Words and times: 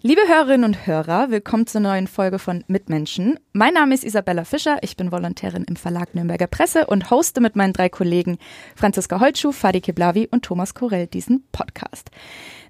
Liebe 0.00 0.20
Hörerinnen 0.28 0.62
und 0.62 0.86
Hörer, 0.86 1.32
willkommen 1.32 1.66
zur 1.66 1.80
neuen 1.80 2.06
Folge 2.06 2.38
von 2.38 2.62
Mitmenschen. 2.68 3.36
Mein 3.52 3.74
Name 3.74 3.96
ist 3.96 4.04
Isabella 4.04 4.44
Fischer, 4.44 4.78
ich 4.80 4.96
bin 4.96 5.10
Volontärin 5.10 5.64
im 5.64 5.74
Verlag 5.74 6.14
Nürnberger 6.14 6.46
Presse 6.46 6.86
und 6.86 7.10
hoste 7.10 7.40
mit 7.40 7.56
meinen 7.56 7.72
drei 7.72 7.88
Kollegen 7.88 8.38
Franziska 8.76 9.18
Holtschuh, 9.18 9.50
Fadi 9.50 9.80
Keblavi 9.80 10.28
und 10.30 10.44
Thomas 10.44 10.74
Korell 10.74 11.08
diesen 11.08 11.42
Podcast. 11.50 12.12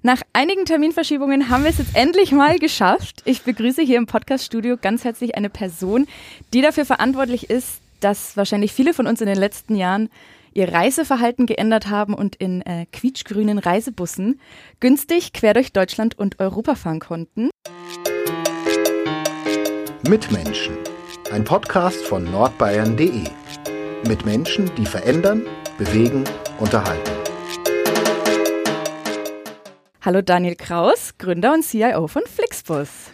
Nach 0.01 0.23
einigen 0.33 0.65
Terminverschiebungen 0.65 1.49
haben 1.49 1.65
wir 1.65 1.69
es 1.69 1.77
jetzt 1.77 1.95
endlich 1.95 2.31
mal 2.31 2.57
geschafft. 2.57 3.21
Ich 3.25 3.43
begrüße 3.43 3.83
hier 3.83 3.99
im 3.99 4.07
Podcaststudio 4.07 4.77
ganz 4.81 5.03
herzlich 5.03 5.37
eine 5.37 5.51
Person, 5.51 6.07
die 6.55 6.61
dafür 6.61 6.85
verantwortlich 6.85 7.51
ist, 7.51 7.79
dass 7.99 8.37
wahrscheinlich 8.37 8.73
viele 8.73 8.95
von 8.95 9.05
uns 9.05 9.21
in 9.21 9.27
den 9.27 9.37
letzten 9.37 9.75
Jahren 9.75 10.09
ihr 10.53 10.71
Reiseverhalten 10.71 11.45
geändert 11.45 11.89
haben 11.89 12.13
und 12.13 12.35
in 12.35 12.61
äh, 12.61 12.85
quietschgrünen 12.91 13.59
Reisebussen 13.59 14.39
günstig 14.79 15.33
quer 15.33 15.53
durch 15.53 15.73
Deutschland 15.73 16.17
und 16.17 16.39
Europa 16.39 16.75
fahren 16.75 16.99
konnten. 16.99 17.49
Mitmenschen. 20.07 20.77
Ein 21.31 21.43
Podcast 21.43 22.03
von 22.05 22.23
nordbayern.de. 22.23 23.25
Mit 24.07 24.25
Menschen, 24.25 24.71
die 24.75 24.85
verändern, 24.85 25.45
bewegen, 25.77 26.23
unterhalten. 26.59 27.11
Hallo 30.01 30.21
Daniel 30.21 30.55
Kraus, 30.55 31.17
Gründer 31.17 31.53
und 31.53 31.63
CIO 31.63 32.07
von 32.07 32.23
Flixbus. 32.25 33.11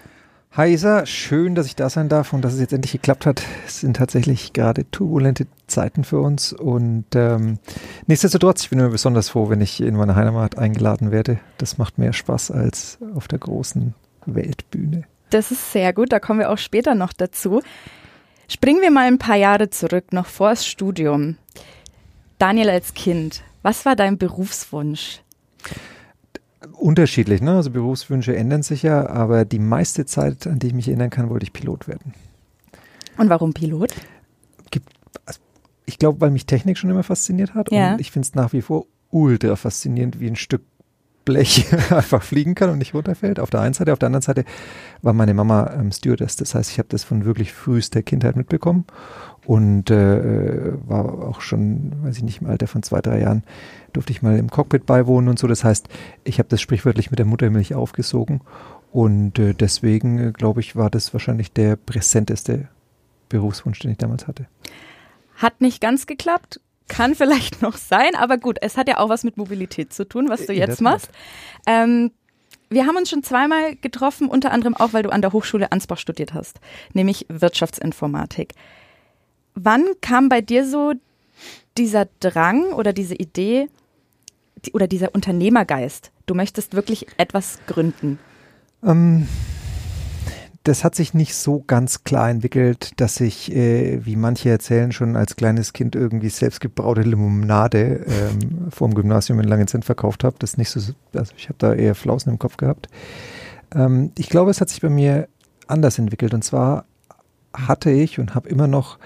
Hi 0.58 0.72
Isa, 0.72 1.06
schön, 1.06 1.54
dass 1.54 1.66
ich 1.66 1.76
da 1.76 1.90
sein 1.90 2.08
darf 2.08 2.32
und 2.32 2.42
dass 2.42 2.54
es 2.54 2.62
jetzt 2.62 2.72
endlich 2.72 2.94
geklappt 2.94 3.26
hat. 3.26 3.44
Es 3.68 3.82
sind 3.82 3.98
tatsächlich 3.98 4.54
gerade 4.54 4.90
turbulente 4.90 5.48
Zeiten 5.68 6.06
für 6.06 6.22
uns 6.22 6.54
und 6.54 7.04
ähm, 7.14 7.60
nichtsdestotrotz, 8.08 8.64
ich 8.64 8.70
bin 8.70 8.80
immer 8.80 8.88
besonders 8.88 9.28
froh, 9.28 9.50
wenn 9.50 9.60
ich 9.60 9.82
in 9.82 9.98
meine 9.98 10.16
Heimat 10.16 10.58
eingeladen 10.58 11.12
werde. 11.12 11.40
Das 11.58 11.78
macht 11.78 11.98
mehr 11.98 12.14
Spaß 12.14 12.52
als 12.52 13.00
auf 13.16 13.28
der 13.28 13.40
großen 13.40 13.96
Weltbühne. 14.26 15.04
Das 15.30 15.52
ist 15.52 15.74
sehr 15.74 15.92
gut, 15.92 16.14
da 16.14 16.22
kommen 16.22 16.40
wir 16.40 16.50
auch 16.50 16.58
später 16.58 16.96
noch 16.96 17.12
dazu. 17.12 17.62
Springen 18.48 18.82
wir 18.82 18.92
mal 18.92 19.08
ein 19.08 19.20
paar 19.20 19.36
Jahre 19.36 19.70
zurück, 19.72 20.14
noch 20.14 20.28
vor 20.28 20.52
das 20.52 20.66
Studium. 20.66 21.36
Daniel 22.38 22.70
als 22.70 22.94
Kind, 22.94 23.44
was 23.62 23.86
war 23.86 23.98
dein 23.98 24.18
Berufswunsch? 24.18 25.20
Unterschiedlich, 26.86 27.42
ne? 27.42 27.56
Also 27.56 27.72
Berufswünsche 27.72 28.36
ändern 28.36 28.62
sich 28.62 28.84
ja, 28.84 29.10
aber 29.10 29.44
die 29.44 29.58
meiste 29.58 30.06
Zeit, 30.06 30.46
an 30.46 30.60
die 30.60 30.68
ich 30.68 30.74
mich 30.76 30.88
erinnern 30.88 31.10
kann, 31.10 31.32
wollte 31.32 31.44
ich 31.44 31.52
Pilot 31.52 31.88
werden. 31.88 32.14
Und 33.18 33.28
warum 33.28 33.56
Pilot? 33.56 33.92
Gibt, 34.70 34.90
also 35.26 35.40
ich 35.88 35.98
glaube, 35.98 36.22
weil 36.22 36.30
mich 36.30 36.46
Technik 36.46 36.78
schon 36.78 36.92
immer 36.92 37.02
fasziniert 37.02 37.56
hat 37.56 37.72
Ja. 37.72 37.94
und 37.94 38.02
ich 38.02 38.12
finde 38.12 38.28
es 38.28 38.36
nach 38.36 38.54
wie 38.54 38.62
vor 38.62 38.86
ultra 39.10 39.56
faszinierend, 39.56 40.20
wie 40.20 40.28
ein 40.28 40.36
Stück 40.36 40.62
Blech 41.26 41.66
einfach 41.92 42.24
fliegen 42.24 42.56
kann 42.56 42.70
und 42.70 42.78
nicht 42.78 42.94
runterfällt. 42.94 43.40
Auf 43.40 43.50
der 43.50 43.62
einen 43.62 43.74
Seite, 43.74 43.92
auf 43.92 44.00
der 44.00 44.08
anderen 44.08 44.22
Seite 44.22 44.46
war 45.02 45.14
meine 45.14 45.34
Mama 45.34 45.72
ähm, 45.78 45.92
Stewardess. 45.92 46.36
Das 46.36 46.56
heißt, 46.56 46.72
ich 46.72 46.78
habe 46.78 46.90
das 46.90 47.04
von 47.04 47.26
wirklich 47.26 47.52
frühester 47.52 48.02
Kindheit 48.04 48.36
mitbekommen 48.36 48.86
und 49.46 49.92
äh, 49.92 50.74
war 50.88 51.06
auch 51.28 51.42
schon, 51.42 51.94
weiß 52.04 52.18
ich 52.18 52.24
nicht, 52.24 52.42
im 52.42 52.48
Alter 52.48 52.68
von 52.68 52.84
zwei, 52.84 53.02
drei 53.02 53.20
Jahren 53.20 53.44
durfte 53.94 54.12
ich 54.12 54.22
mal 54.22 54.38
im 54.38 54.50
Cockpit 54.50 54.86
beiwohnen 54.86 55.30
und 55.30 55.40
so. 55.40 55.48
Das 55.48 55.64
heißt, 55.64 55.88
ich 56.24 56.40
habe 56.40 56.50
das 56.50 56.62
sprichwörtlich 56.62 57.12
mit 57.12 57.20
der 57.20 57.26
Muttermilch 57.26 57.76
aufgesogen 57.76 58.42
und 58.92 59.40
äh, 59.40 59.54
deswegen, 59.54 60.20
äh, 60.20 60.32
glaube 60.32 60.62
ich, 60.62 60.76
war 60.76 60.90
das 60.90 61.14
wahrscheinlich 61.14 61.52
der 61.52 61.76
präsenteste 61.76 62.70
Berufswunsch, 63.30 63.80
den 63.80 63.92
ich 63.92 63.98
damals 63.98 64.28
hatte. 64.28 64.48
Hat 65.36 65.60
nicht 65.62 65.82
ganz 65.82 66.08
geklappt, 66.08 66.62
kann 66.88 67.16
vielleicht 67.16 67.62
noch 67.62 67.78
sein, 67.78 68.16
aber 68.16 68.38
gut, 68.38 68.58
es 68.62 68.78
hat 68.78 68.88
ja 68.88 68.98
auch 68.98 69.10
was 69.10 69.24
mit 69.24 69.38
Mobilität 69.38 69.94
zu 69.94 70.08
tun, 70.08 70.30
was 70.30 70.46
du 70.46 70.54
jetzt 70.54 70.82
machst. 70.82 71.10
Ähm, 71.66 72.12
wir 72.70 72.88
haben 72.88 72.98
uns 72.98 73.10
schon 73.10 73.24
zweimal 73.24 73.76
getroffen, 73.76 74.28
unter 74.28 74.52
anderem 74.52 74.76
auch, 74.76 74.94
weil 74.94 75.04
du 75.04 75.12
an 75.12 75.22
der 75.22 75.34
Hochschule 75.34 75.72
Ansbach 75.72 75.98
studiert 75.98 76.34
hast, 76.34 76.60
nämlich 76.94 77.26
Wirtschaftsinformatik. 77.30 78.54
Wann 79.54 79.86
kam 80.02 80.30
bei 80.30 80.42
dir 80.42 80.66
so 80.68 80.94
dieser 81.78 82.08
Drang 82.20 82.74
oder 82.74 82.92
diese 82.92 83.16
Idee 83.16 83.70
oder 84.74 84.88
dieser 84.88 85.14
Unternehmergeist? 85.14 86.12
Du 86.26 86.34
möchtest 86.34 86.74
wirklich 86.74 87.08
etwas 87.18 87.60
gründen. 87.68 88.20
Ähm, 88.84 89.28
das 90.66 90.84
hat 90.84 90.96
sich 90.96 91.14
nicht 91.14 91.36
so 91.36 91.64
ganz 91.66 92.04
klar 92.04 92.28
entwickelt, 92.28 93.00
dass 93.00 93.22
ich, 93.22 93.56
äh, 93.56 94.04
wie 94.04 94.16
manche 94.16 94.50
erzählen, 94.50 94.92
schon 94.92 95.16
als 95.16 95.36
kleines 95.36 95.74
Kind 95.74 95.96
irgendwie 95.96 96.30
selbstgebraute 96.30 97.02
Limonade 97.02 98.04
ähm, 98.08 98.72
vorm 98.72 98.96
Gymnasium 98.96 99.40
in 99.40 99.48
Langenzenn 99.48 99.84
verkauft 99.84 100.24
habe. 100.24 100.36
Das 100.40 100.52
ist 100.52 100.58
nicht 100.58 100.72
so, 100.72 100.80
also 101.14 101.34
ich 101.38 101.50
habe 101.50 101.60
da 101.60 101.74
eher 101.74 101.94
Flausen 101.94 102.32
im 102.32 102.40
Kopf 102.40 102.58
gehabt. 102.58 102.88
Ähm, 103.76 104.12
ich 104.18 104.28
glaube, 104.28 104.50
es 104.50 104.60
hat 104.60 104.70
sich 104.70 104.82
bei 104.82 104.90
mir 104.90 105.28
anders 105.68 106.00
entwickelt. 106.00 106.34
Und 106.34 106.44
zwar 106.44 106.86
hatte 107.54 107.92
ich 107.92 108.18
und 108.18 108.34
habe 108.34 108.50
immer 108.50 108.68
noch 108.68 108.98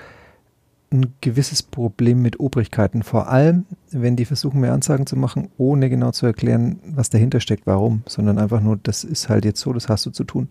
ein 0.91 1.13
gewisses 1.21 1.61
Problem 1.61 2.21
mit 2.21 2.39
Obrigkeiten. 2.39 3.03
Vor 3.03 3.27
allem, 3.27 3.65
wenn 3.91 4.15
die 4.15 4.25
versuchen, 4.25 4.61
mir 4.61 4.71
Ansagen 4.71 5.05
zu 5.05 5.15
machen, 5.15 5.49
ohne 5.57 5.89
genau 5.89 6.11
zu 6.11 6.25
erklären, 6.25 6.79
was 6.85 7.09
dahinter 7.09 7.41
steckt, 7.41 7.67
warum, 7.67 8.01
sondern 8.07 8.39
einfach 8.39 8.61
nur, 8.61 8.77
das 8.81 9.03
ist 9.03 9.29
halt 9.29 9.45
jetzt 9.45 9.59
so, 9.59 9.73
das 9.73 9.89
hast 9.89 10.05
du 10.05 10.09
zu 10.09 10.23
tun. 10.23 10.47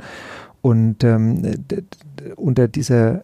Und 0.61 1.05
ähm, 1.05 1.43
unter 2.37 2.69
dieser, 2.69 3.23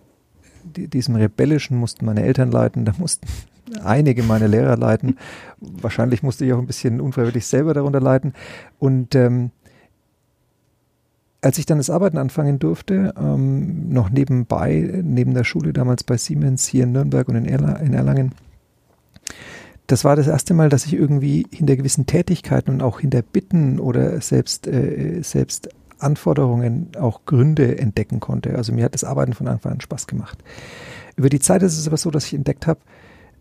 di- 0.63 0.89
diesem 0.89 1.17
Rebellischen 1.17 1.77
mussten 1.77 2.07
meine 2.07 2.23
Eltern 2.23 2.51
leiden, 2.51 2.85
da 2.85 2.93
mussten 2.99 3.27
einige 3.85 4.23
meiner 4.23 4.49
Lehrer 4.49 4.77
leiden. 4.77 5.19
Wahrscheinlich 5.61 6.23
musste 6.23 6.45
ich 6.45 6.53
auch 6.53 6.59
ein 6.59 6.67
bisschen 6.67 7.01
unfreiwillig 7.01 7.47
selber 7.47 7.75
darunter 7.75 8.01
leiden. 8.01 8.35
Und 8.79 9.15
ähm, 9.15 9.51
als 11.41 11.59
ich 11.59 11.67
dann 11.67 11.79
das 11.79 11.91
Arbeiten 11.91 12.17
anfangen 12.17 12.59
durfte, 12.59 13.13
ähm, 13.19 13.91
noch 13.91 14.09
nebenbei, 14.09 15.03
neben 15.03 15.35
der 15.35 15.45
Schule 15.45 15.73
damals 15.75 16.03
bei 16.05 16.17
Siemens 16.17 16.67
hier 16.67 16.85
in 16.85 16.93
Nürnberg 16.93 17.29
und 17.29 17.37
in, 17.37 17.45
Erla 17.45 17.75
in 17.77 17.93
Erlangen, 17.93 18.33
das 19.87 20.05
war 20.05 20.17
das 20.17 20.27
erste 20.27 20.55
Mal, 20.55 20.71
dass 20.71 20.87
ich 20.87 20.95
irgendwie 20.95 21.47
hinter 21.51 21.77
gewissen 21.77 22.07
Tätigkeiten 22.07 22.71
und 22.71 22.83
auch 22.83 23.01
hinter 23.01 23.21
Bitten 23.21 23.79
oder 23.79 24.19
selbst, 24.23 24.67
äh, 24.67 25.21
selbst 25.23 25.69
Anforderungen 25.99 26.89
auch 26.99 27.25
Gründe 27.27 27.79
entdecken 27.79 28.21
konnte. 28.21 28.57
Also 28.57 28.73
mir 28.73 28.85
hat 28.85 28.95
das 28.95 29.05
Arbeiten 29.05 29.33
von 29.33 29.49
Anfang 29.49 29.73
an 29.73 29.81
Spaß 29.81 30.07
gemacht. 30.07 30.39
Über 31.17 31.29
die 31.29 31.41
Zeit 31.41 31.63
ist 31.63 31.79
es 31.79 31.87
aber 31.87 31.97
so, 31.97 32.11
dass 32.11 32.27
ich 32.27 32.35
entdeckt 32.35 32.67
habe, 32.67 32.81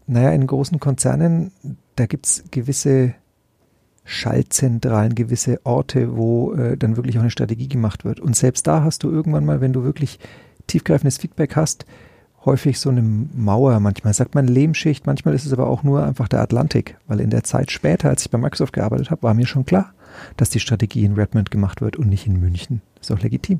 naja, 0.06 0.31
in 0.31 0.47
großen 0.47 0.80
Konzernen, 0.80 1.52
da 1.96 2.06
gibt 2.06 2.25
es 2.25 2.44
gewisse 2.52 3.16
Schaltzentralen, 4.06 5.16
gewisse 5.16 5.62
Orte, 5.66 6.18
wo 6.18 6.53
äh, 6.53 6.78
dann 6.78 6.97
wirklich 6.97 7.18
auch 7.18 7.22
eine 7.22 7.31
Strategie 7.31 7.69
gemacht 7.69 8.03
wird. 8.03 8.19
Und 8.19 8.36
selbst 8.36 8.68
da 8.68 8.84
hast 8.84 9.03
du 9.03 9.09
irgendwann 9.09 9.46
mal, 9.46 9.62
wenn 9.62 9.74
du 9.74 9.84
wirklich 9.84 10.19
tiefgreifendes 10.68 11.18
Feedback 11.18 11.56
hast, 11.56 11.86
häufig 12.46 12.80
so 12.80 12.90
eine 12.90 13.02
Mauer. 13.02 13.80
Manchmal 13.80 14.13
sagt 14.13 14.36
man 14.36 14.47
Lehmschicht, 14.47 15.06
manchmal 15.06 15.34
ist 15.34 15.46
es 15.46 15.53
aber 15.53 15.68
auch 15.68 15.84
nur 15.84 16.03
einfach 16.03 16.28
der 16.28 16.42
Atlantik, 16.42 16.97
weil 17.08 17.22
in 17.22 17.30
der 17.30 17.44
Zeit 17.44 17.72
später, 17.72 18.09
als 18.09 18.24
ich 18.25 18.31
bei 18.31 18.38
Microsoft 18.38 18.74
gearbeitet 18.74 19.09
habe, 19.09 19.24
war 19.24 19.34
mir 19.34 19.47
schon 19.47 19.66
klar, 19.66 19.94
dass 20.38 20.50
die 20.50 20.59
Strategie 20.59 21.06
in 21.06 21.13
Redmond 21.13 21.51
gemacht 21.51 21.81
wird 21.81 21.97
und 21.97 22.09
nicht 22.09 22.28
in 22.28 22.40
München. 22.40 22.81
Ist 23.00 23.12
auch 23.12 23.19
legitim. 23.19 23.59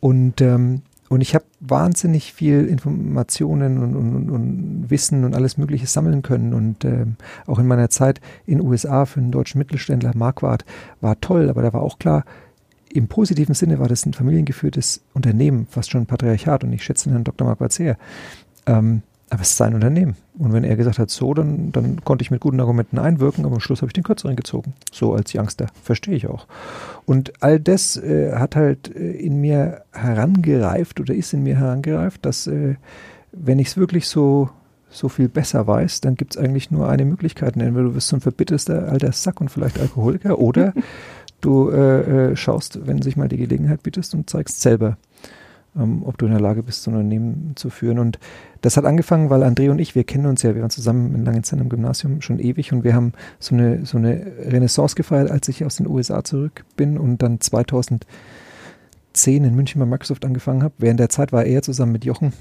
Und, 0.00 0.40
ähm, 0.40 0.82
und 1.08 1.20
ich 1.20 1.34
habe 1.34 1.44
wahnsinnig 1.60 2.32
viel 2.32 2.66
Informationen 2.66 3.78
und, 3.78 3.94
und, 3.94 4.30
und, 4.30 4.90
Wissen 4.90 5.24
und 5.24 5.34
alles 5.34 5.58
Mögliche 5.58 5.86
sammeln 5.86 6.22
können. 6.22 6.54
Und 6.54 6.84
ähm, 6.84 7.16
auch 7.46 7.58
in 7.58 7.66
meiner 7.66 7.90
Zeit 7.90 8.20
in 8.46 8.58
den 8.58 8.66
USA 8.66 9.04
für 9.04 9.20
einen 9.20 9.30
deutschen 9.30 9.58
Mittelständler, 9.58 10.12
Marquardt, 10.14 10.64
war 11.00 11.20
toll, 11.20 11.50
aber 11.50 11.62
da 11.62 11.72
war 11.72 11.82
auch 11.82 11.98
klar, 11.98 12.24
im 12.88 13.08
positiven 13.08 13.54
Sinne 13.54 13.78
war 13.78 13.88
das 13.88 14.04
ein 14.04 14.12
familiengeführtes 14.12 15.02
Unternehmen, 15.14 15.66
fast 15.70 15.90
schon 15.90 16.02
ein 16.02 16.06
Patriarchat. 16.06 16.64
Und 16.64 16.72
ich 16.72 16.82
schätze 16.82 17.10
Herrn 17.10 17.24
Dr. 17.24 17.46
Marquardt 17.46 17.72
sehr. 17.72 17.96
Ähm, 18.66 19.02
aber 19.32 19.40
es 19.40 19.52
ist 19.52 19.56
sein 19.56 19.72
Unternehmen. 19.72 20.14
Und 20.38 20.52
wenn 20.52 20.62
er 20.62 20.76
gesagt 20.76 20.98
hat, 20.98 21.08
so, 21.08 21.32
dann, 21.32 21.72
dann 21.72 22.04
konnte 22.04 22.20
ich 22.20 22.30
mit 22.30 22.42
guten 22.42 22.60
Argumenten 22.60 22.98
einwirken, 22.98 23.46
aber 23.46 23.54
am 23.54 23.60
Schluss 23.60 23.80
habe 23.80 23.88
ich 23.88 23.94
den 23.94 24.04
kürzeren 24.04 24.36
gezogen. 24.36 24.74
So 24.92 25.14
als 25.14 25.34
Youngster. 25.34 25.68
Verstehe 25.82 26.14
ich 26.14 26.26
auch. 26.26 26.46
Und 27.06 27.32
all 27.42 27.58
das 27.58 27.96
äh, 27.96 28.32
hat 28.34 28.56
halt 28.56 28.94
äh, 28.94 29.12
in 29.12 29.40
mir 29.40 29.84
herangereift 29.92 31.00
oder 31.00 31.14
ist 31.14 31.32
in 31.32 31.44
mir 31.44 31.56
herangereift, 31.56 32.26
dass 32.26 32.46
äh, 32.46 32.74
wenn 33.32 33.58
ich 33.58 33.68
es 33.68 33.78
wirklich 33.78 34.06
so, 34.06 34.50
so 34.90 35.08
viel 35.08 35.30
besser 35.30 35.66
weiß, 35.66 36.02
dann 36.02 36.14
gibt 36.16 36.36
es 36.36 36.42
eigentlich 36.42 36.70
nur 36.70 36.90
eine 36.90 37.06
Möglichkeit. 37.06 37.56
Entweder 37.56 37.84
du 37.84 37.94
wirst 37.94 38.08
so 38.08 38.16
ein 38.16 38.20
verbitterster 38.20 38.86
alter 38.92 39.12
Sack 39.12 39.40
und 39.40 39.50
vielleicht 39.50 39.80
Alkoholiker 39.80 40.40
oder 40.40 40.74
du 41.40 41.70
äh, 41.70 42.32
äh, 42.32 42.36
schaust, 42.36 42.86
wenn 42.86 43.00
sich 43.00 43.16
mal 43.16 43.28
die 43.28 43.38
Gelegenheit 43.38 43.82
bietest 43.82 44.14
und 44.14 44.28
zeigst 44.28 44.60
selber, 44.60 44.98
ähm, 45.76 46.02
ob 46.04 46.18
du 46.18 46.26
in 46.26 46.32
der 46.32 46.40
Lage 46.40 46.62
bist, 46.62 46.82
so 46.82 46.90
ein 46.90 46.96
Unternehmen 46.96 47.52
zu 47.56 47.70
führen. 47.70 47.98
Und 47.98 48.18
das 48.60 48.76
hat 48.76 48.84
angefangen, 48.84 49.30
weil 49.30 49.42
André 49.42 49.70
und 49.70 49.78
ich, 49.78 49.94
wir 49.94 50.04
kennen 50.04 50.26
uns 50.26 50.42
ja, 50.42 50.54
wir 50.54 50.62
waren 50.62 50.70
zusammen 50.70 51.14
in 51.14 51.24
Langenzenn 51.24 51.60
im 51.60 51.68
Gymnasium 51.68 52.20
schon 52.20 52.38
ewig 52.38 52.72
und 52.72 52.84
wir 52.84 52.94
haben 52.94 53.12
so 53.38 53.54
eine, 53.54 53.86
so 53.86 53.98
eine 53.98 54.26
Renaissance 54.46 54.94
gefeiert, 54.94 55.30
als 55.30 55.48
ich 55.48 55.64
aus 55.64 55.76
den 55.76 55.86
USA 55.86 56.24
zurück 56.24 56.64
bin 56.76 56.98
und 56.98 57.22
dann 57.22 57.40
2010 57.40 58.06
in 59.44 59.54
München 59.54 59.78
bei 59.80 59.86
Microsoft 59.86 60.24
angefangen 60.24 60.62
habe. 60.62 60.74
Während 60.78 61.00
der 61.00 61.08
Zeit 61.08 61.32
war 61.32 61.44
er 61.44 61.62
zusammen 61.62 61.92
mit 61.92 62.04
Jochen 62.04 62.32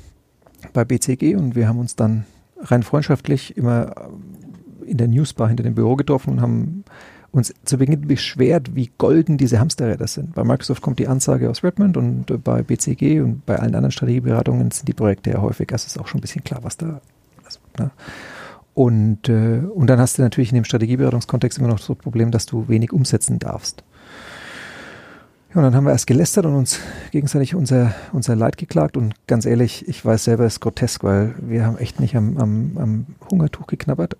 bei 0.73 0.85
BCG 0.85 1.35
und 1.35 1.55
wir 1.55 1.67
haben 1.67 1.79
uns 1.79 1.95
dann 1.95 2.25
rein 2.59 2.83
freundschaftlich 2.83 3.57
immer 3.57 4.09
in 4.85 4.97
der 4.97 5.07
Newsbar 5.07 5.47
hinter 5.47 5.63
dem 5.63 5.75
Büro 5.75 5.95
getroffen 5.95 6.31
und 6.31 6.41
haben 6.41 6.83
uns 7.31 7.53
zu 7.63 7.77
Beginn 7.77 8.07
beschwert, 8.07 8.75
wie 8.75 8.91
golden 8.97 9.37
diese 9.37 9.59
Hamsterräder 9.59 10.07
sind. 10.07 10.35
Bei 10.35 10.43
Microsoft 10.43 10.81
kommt 10.81 10.99
die 10.99 11.07
Ansage 11.07 11.49
aus 11.49 11.63
Redmond 11.63 11.97
und 11.97 12.29
äh, 12.29 12.37
bei 12.37 12.61
BCG 12.61 13.21
und 13.21 13.45
bei 13.45 13.57
allen 13.57 13.75
anderen 13.75 13.91
Strategieberatungen 13.91 14.71
sind 14.71 14.87
die 14.87 14.93
Projekte 14.93 15.31
ja 15.31 15.41
häufig, 15.41 15.71
also 15.71 15.85
ist 15.85 15.99
auch 15.99 16.07
schon 16.07 16.19
ein 16.19 16.21
bisschen 16.21 16.43
klar, 16.43 16.59
was 16.63 16.77
da 16.77 17.01
was, 17.43 17.59
ne? 17.79 17.91
Und, 18.73 19.27
äh, 19.27 19.59
und 19.73 19.87
dann 19.87 19.99
hast 19.99 20.17
du 20.17 20.21
natürlich 20.21 20.51
in 20.51 20.55
dem 20.55 20.63
Strategieberatungskontext 20.63 21.57
immer 21.57 21.67
noch 21.67 21.79
das 21.79 21.97
Problem, 21.97 22.31
dass 22.31 22.45
du 22.45 22.67
wenig 22.69 22.93
umsetzen 22.93 23.37
darfst. 23.37 23.83
Ja, 25.49 25.57
und 25.57 25.63
dann 25.63 25.75
haben 25.75 25.83
wir 25.83 25.91
erst 25.91 26.07
gelästert 26.07 26.45
und 26.45 26.55
uns 26.55 26.79
gegenseitig 27.11 27.55
unser, 27.55 27.93
unser 28.13 28.37
Leid 28.37 28.57
geklagt. 28.57 28.95
Und 28.95 29.15
ganz 29.27 29.45
ehrlich, 29.45 29.85
ich 29.89 30.05
weiß 30.05 30.23
selber, 30.23 30.45
es 30.45 30.53
ist 30.53 30.59
grotesk, 30.61 31.03
weil 31.03 31.35
wir 31.41 31.65
haben 31.65 31.77
echt 31.77 31.99
nicht 31.99 32.15
am, 32.15 32.37
am, 32.37 32.77
am 32.77 33.05
Hungertuch 33.29 33.67
geknabbert. 33.67 34.15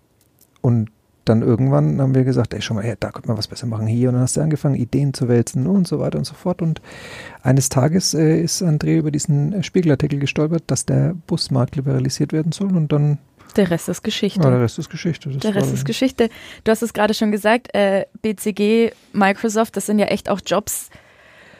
Und 0.59 0.89
dann 1.25 1.41
irgendwann 1.41 2.01
haben 2.01 2.15
wir 2.15 2.23
gesagt, 2.23 2.53
ey, 2.53 2.62
schau 2.62 2.73
mal, 2.73 2.83
hey, 2.83 2.95
da 3.00 3.12
könnte 3.12 3.27
man 3.27 3.38
was 3.38 3.47
besser 3.47 3.68
machen 3.68 3.88
hier. 3.88 4.09
Und 4.09 4.15
dann 4.15 4.23
hast 4.23 4.38
du 4.38 4.41
angefangen, 4.41 4.75
Ideen 4.75 5.13
zu 5.13 5.27
wälzen 5.27 5.68
und 5.68 5.88
so 5.88 6.00
weiter 6.00 6.18
und 6.18 6.25
so 6.25 6.33
fort. 6.33 6.62
Und 6.62 6.81
eines 7.44 7.69
Tages 7.69 8.13
äh, 8.13 8.41
ist 8.41 8.63
André 8.63 8.97
über 8.97 9.12
diesen 9.12 9.63
Spiegelartikel 9.63 10.19
gestolpert, 10.19 10.63
dass 10.68 10.85
der 10.85 11.15
Busmarkt 11.27 11.75
liberalisiert 11.75 12.33
werden 12.33 12.51
soll. 12.51 12.75
Und 12.75 12.91
dann 12.91 13.19
der 13.56 13.69
Rest 13.69 13.89
ist 13.89 14.01
Geschichte. 14.03 14.41
Ja, 14.41 14.50
der 14.50 14.62
Rest 14.62 14.79
ist 14.79 14.89
Geschichte. 14.89 15.29
Das 15.29 15.39
der 15.39 15.56
Rest 15.56 15.73
ist 15.73 15.85
Geschichte. 15.85 16.29
Du 16.63 16.71
hast 16.71 16.81
es 16.81 16.94
gerade 16.94 17.13
schon 17.13 17.31
gesagt, 17.31 17.74
äh, 17.75 18.06
BCG, 18.21 18.94
Microsoft, 19.13 19.75
das 19.75 19.85
sind 19.85 20.00
ja 20.00 20.06
echt 20.06 20.29
auch 20.29 20.39
Jobs, 20.45 20.89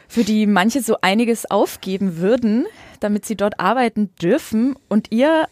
für 0.08 0.24
die 0.24 0.46
manche 0.46 0.82
so 0.82 0.96
einiges 1.02 1.50
aufgeben 1.50 2.18
würden, 2.18 2.66
damit 3.00 3.26
sie 3.26 3.36
dort 3.36 3.60
arbeiten 3.60 4.10
dürfen. 4.20 4.74
Und 4.88 5.12
ihr 5.12 5.48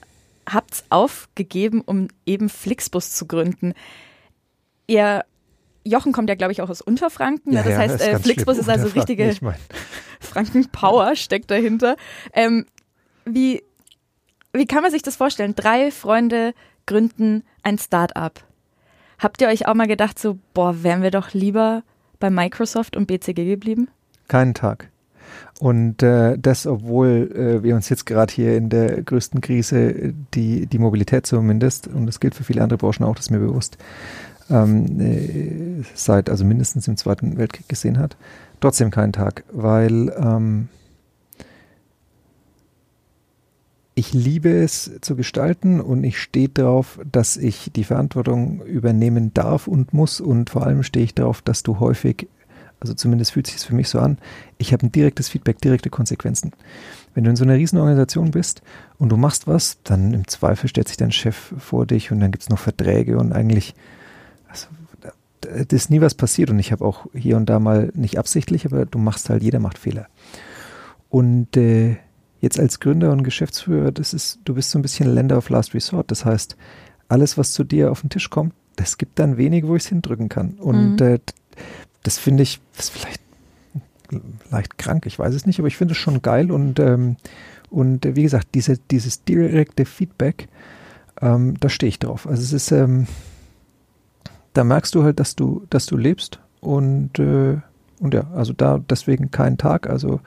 habt 0.52 0.74
es 0.74 0.84
aufgegeben, 0.90 1.80
um 1.80 2.08
eben 2.26 2.48
Flixbus 2.48 3.12
zu 3.12 3.26
gründen. 3.26 3.74
Ihr 4.86 5.24
Jochen 5.84 6.12
kommt 6.12 6.28
ja, 6.28 6.34
glaube 6.34 6.52
ich, 6.52 6.60
auch 6.60 6.68
aus 6.68 6.82
Unterfranken. 6.82 7.52
Ja, 7.52 7.62
das 7.62 7.72
ja, 7.72 7.78
heißt, 7.78 8.00
äh, 8.00 8.18
Flixbus 8.18 8.58
ist 8.58 8.68
also 8.68 8.88
richtige 8.88 9.34
Franken-Power 10.20 11.16
steckt 11.16 11.50
dahinter. 11.50 11.96
Ähm, 12.32 12.66
wie, 13.24 13.62
wie 14.52 14.66
kann 14.66 14.82
man 14.82 14.90
sich 14.90 15.02
das 15.02 15.16
vorstellen? 15.16 15.54
Drei 15.54 15.90
Freunde 15.90 16.54
gründen 16.86 17.44
ein 17.62 17.78
Start-up. 17.78 18.44
Habt 19.18 19.40
ihr 19.40 19.48
euch 19.48 19.66
auch 19.68 19.74
mal 19.74 19.86
gedacht, 19.86 20.18
so, 20.18 20.38
boah, 20.54 20.82
wären 20.82 21.02
wir 21.02 21.10
doch 21.10 21.32
lieber 21.32 21.82
bei 22.18 22.30
Microsoft 22.30 22.96
und 22.96 23.06
BCG 23.06 23.46
geblieben? 23.46 23.88
Keinen 24.28 24.54
Tag. 24.54 24.89
Und 25.60 26.02
äh, 26.02 26.38
das, 26.38 26.66
obwohl 26.66 27.30
äh, 27.34 27.62
wir 27.62 27.74
uns 27.74 27.90
jetzt 27.90 28.06
gerade 28.06 28.32
hier 28.32 28.56
in 28.56 28.70
der 28.70 29.02
größten 29.02 29.42
Krise, 29.42 30.14
die, 30.32 30.64
die 30.64 30.78
Mobilität 30.78 31.26
zumindest, 31.26 31.86
und 31.86 32.06
das 32.06 32.18
gilt 32.18 32.34
für 32.34 32.44
viele 32.44 32.62
andere 32.62 32.78
Branchen 32.78 33.04
auch, 33.04 33.14
das 33.14 33.26
ist 33.26 33.30
mir 33.30 33.40
bewusst, 33.40 33.76
ähm, 34.48 34.98
äh, 34.98 35.84
seit 35.94 36.30
also 36.30 36.46
mindestens 36.46 36.88
im 36.88 36.96
Zweiten 36.96 37.36
Weltkrieg 37.36 37.68
gesehen 37.68 37.98
hat, 37.98 38.16
trotzdem 38.60 38.90
keinen 38.90 39.12
Tag, 39.12 39.44
weil 39.52 40.10
ähm, 40.18 40.68
ich 43.94 44.14
liebe 44.14 44.62
es 44.62 44.90
zu 45.02 45.14
gestalten 45.14 45.82
und 45.82 46.04
ich 46.04 46.18
stehe 46.18 46.48
darauf, 46.48 46.98
dass 47.12 47.36
ich 47.36 47.70
die 47.76 47.84
Verantwortung 47.84 48.62
übernehmen 48.62 49.34
darf 49.34 49.68
und 49.68 49.92
muss. 49.92 50.22
Und 50.22 50.48
vor 50.48 50.64
allem 50.64 50.84
stehe 50.84 51.04
ich 51.04 51.14
darauf, 51.14 51.42
dass 51.42 51.62
du 51.62 51.80
häufig 51.80 52.28
also 52.80 52.94
zumindest 52.94 53.32
fühlt 53.32 53.46
sich 53.46 53.56
es 53.56 53.64
für 53.64 53.74
mich 53.74 53.88
so 53.88 53.98
an, 53.98 54.18
ich 54.58 54.72
habe 54.72 54.86
ein 54.86 54.92
direktes 54.92 55.28
Feedback, 55.28 55.60
direkte 55.60 55.90
Konsequenzen. 55.90 56.52
Wenn 57.14 57.24
du 57.24 57.30
in 57.30 57.36
so 57.36 57.44
einer 57.44 57.54
Riesenorganisation 57.54 58.30
bist 58.30 58.62
und 58.98 59.10
du 59.10 59.16
machst 59.16 59.46
was, 59.46 59.78
dann 59.84 60.14
im 60.14 60.26
Zweifel 60.26 60.68
stellt 60.68 60.88
sich 60.88 60.96
dein 60.96 61.12
Chef 61.12 61.52
vor 61.58 61.86
dich 61.86 62.10
und 62.10 62.20
dann 62.20 62.30
gibt 62.30 62.42
es 62.42 62.48
noch 62.48 62.58
Verträge 62.58 63.18
und 63.18 63.32
eigentlich, 63.32 63.74
also, 64.48 64.66
da 65.40 65.76
ist 65.76 65.90
nie 65.90 66.00
was 66.00 66.14
passiert 66.14 66.50
und 66.50 66.58
ich 66.58 66.72
habe 66.72 66.84
auch 66.84 67.06
hier 67.14 67.36
und 67.36 67.46
da 67.46 67.58
mal 67.58 67.90
nicht 67.94 68.18
absichtlich, 68.18 68.66
aber 68.66 68.86
du 68.86 68.98
machst 68.98 69.30
halt, 69.30 69.42
jeder 69.42 69.58
macht 69.58 69.78
Fehler. 69.78 70.06
Und 71.08 71.56
äh, 71.56 71.96
jetzt 72.40 72.58
als 72.58 72.80
Gründer 72.80 73.12
und 73.12 73.24
Geschäftsführer, 73.24 73.92
das 73.92 74.14
ist, 74.14 74.40
du 74.44 74.54
bist 74.54 74.70
so 74.70 74.78
ein 74.78 74.82
bisschen 74.82 75.12
Länder 75.12 75.36
of 75.36 75.48
Last 75.50 75.74
Resort. 75.74 76.10
Das 76.10 76.24
heißt, 76.24 76.56
alles, 77.08 77.36
was 77.36 77.52
zu 77.52 77.64
dir 77.64 77.90
auf 77.90 78.00
den 78.02 78.10
Tisch 78.10 78.30
kommt, 78.30 78.54
das 78.76 78.96
gibt 78.96 79.18
dann 79.18 79.36
wenig, 79.36 79.66
wo 79.66 79.76
ich 79.76 79.82
es 79.84 79.88
hindrücken 79.88 80.28
kann. 80.28 80.54
Und 80.54 81.00
mhm. 81.00 81.06
äh, 81.06 81.18
das 82.02 82.18
finde 82.18 82.42
ich, 82.42 82.60
ist 82.78 82.90
vielleicht 82.90 83.20
leicht 84.50 84.78
krank, 84.78 85.06
ich 85.06 85.18
weiß 85.18 85.34
es 85.34 85.46
nicht, 85.46 85.58
aber 85.58 85.68
ich 85.68 85.76
finde 85.76 85.92
es 85.92 85.98
schon 85.98 86.22
geil 86.22 86.50
und, 86.50 86.80
ähm, 86.80 87.16
und 87.70 88.04
äh, 88.04 88.16
wie 88.16 88.22
gesagt, 88.22 88.48
diese, 88.54 88.78
dieses 88.90 89.24
direkte 89.24 89.84
Feedback, 89.84 90.48
ähm, 91.20 91.54
da 91.60 91.68
stehe 91.68 91.88
ich 91.88 91.98
drauf. 91.98 92.26
Also 92.26 92.42
es 92.42 92.52
ist, 92.52 92.72
ähm, 92.72 93.06
da 94.52 94.64
merkst 94.64 94.94
du 94.94 95.04
halt, 95.04 95.20
dass 95.20 95.36
du, 95.36 95.66
dass 95.70 95.86
du 95.86 95.96
lebst 95.96 96.40
und, 96.60 97.18
äh, 97.18 97.58
und 98.00 98.14
ja, 98.14 98.26
also 98.34 98.52
da 98.52 98.78
deswegen 98.78 99.30
kein 99.30 99.58
Tag, 99.58 99.88
also 99.88 100.20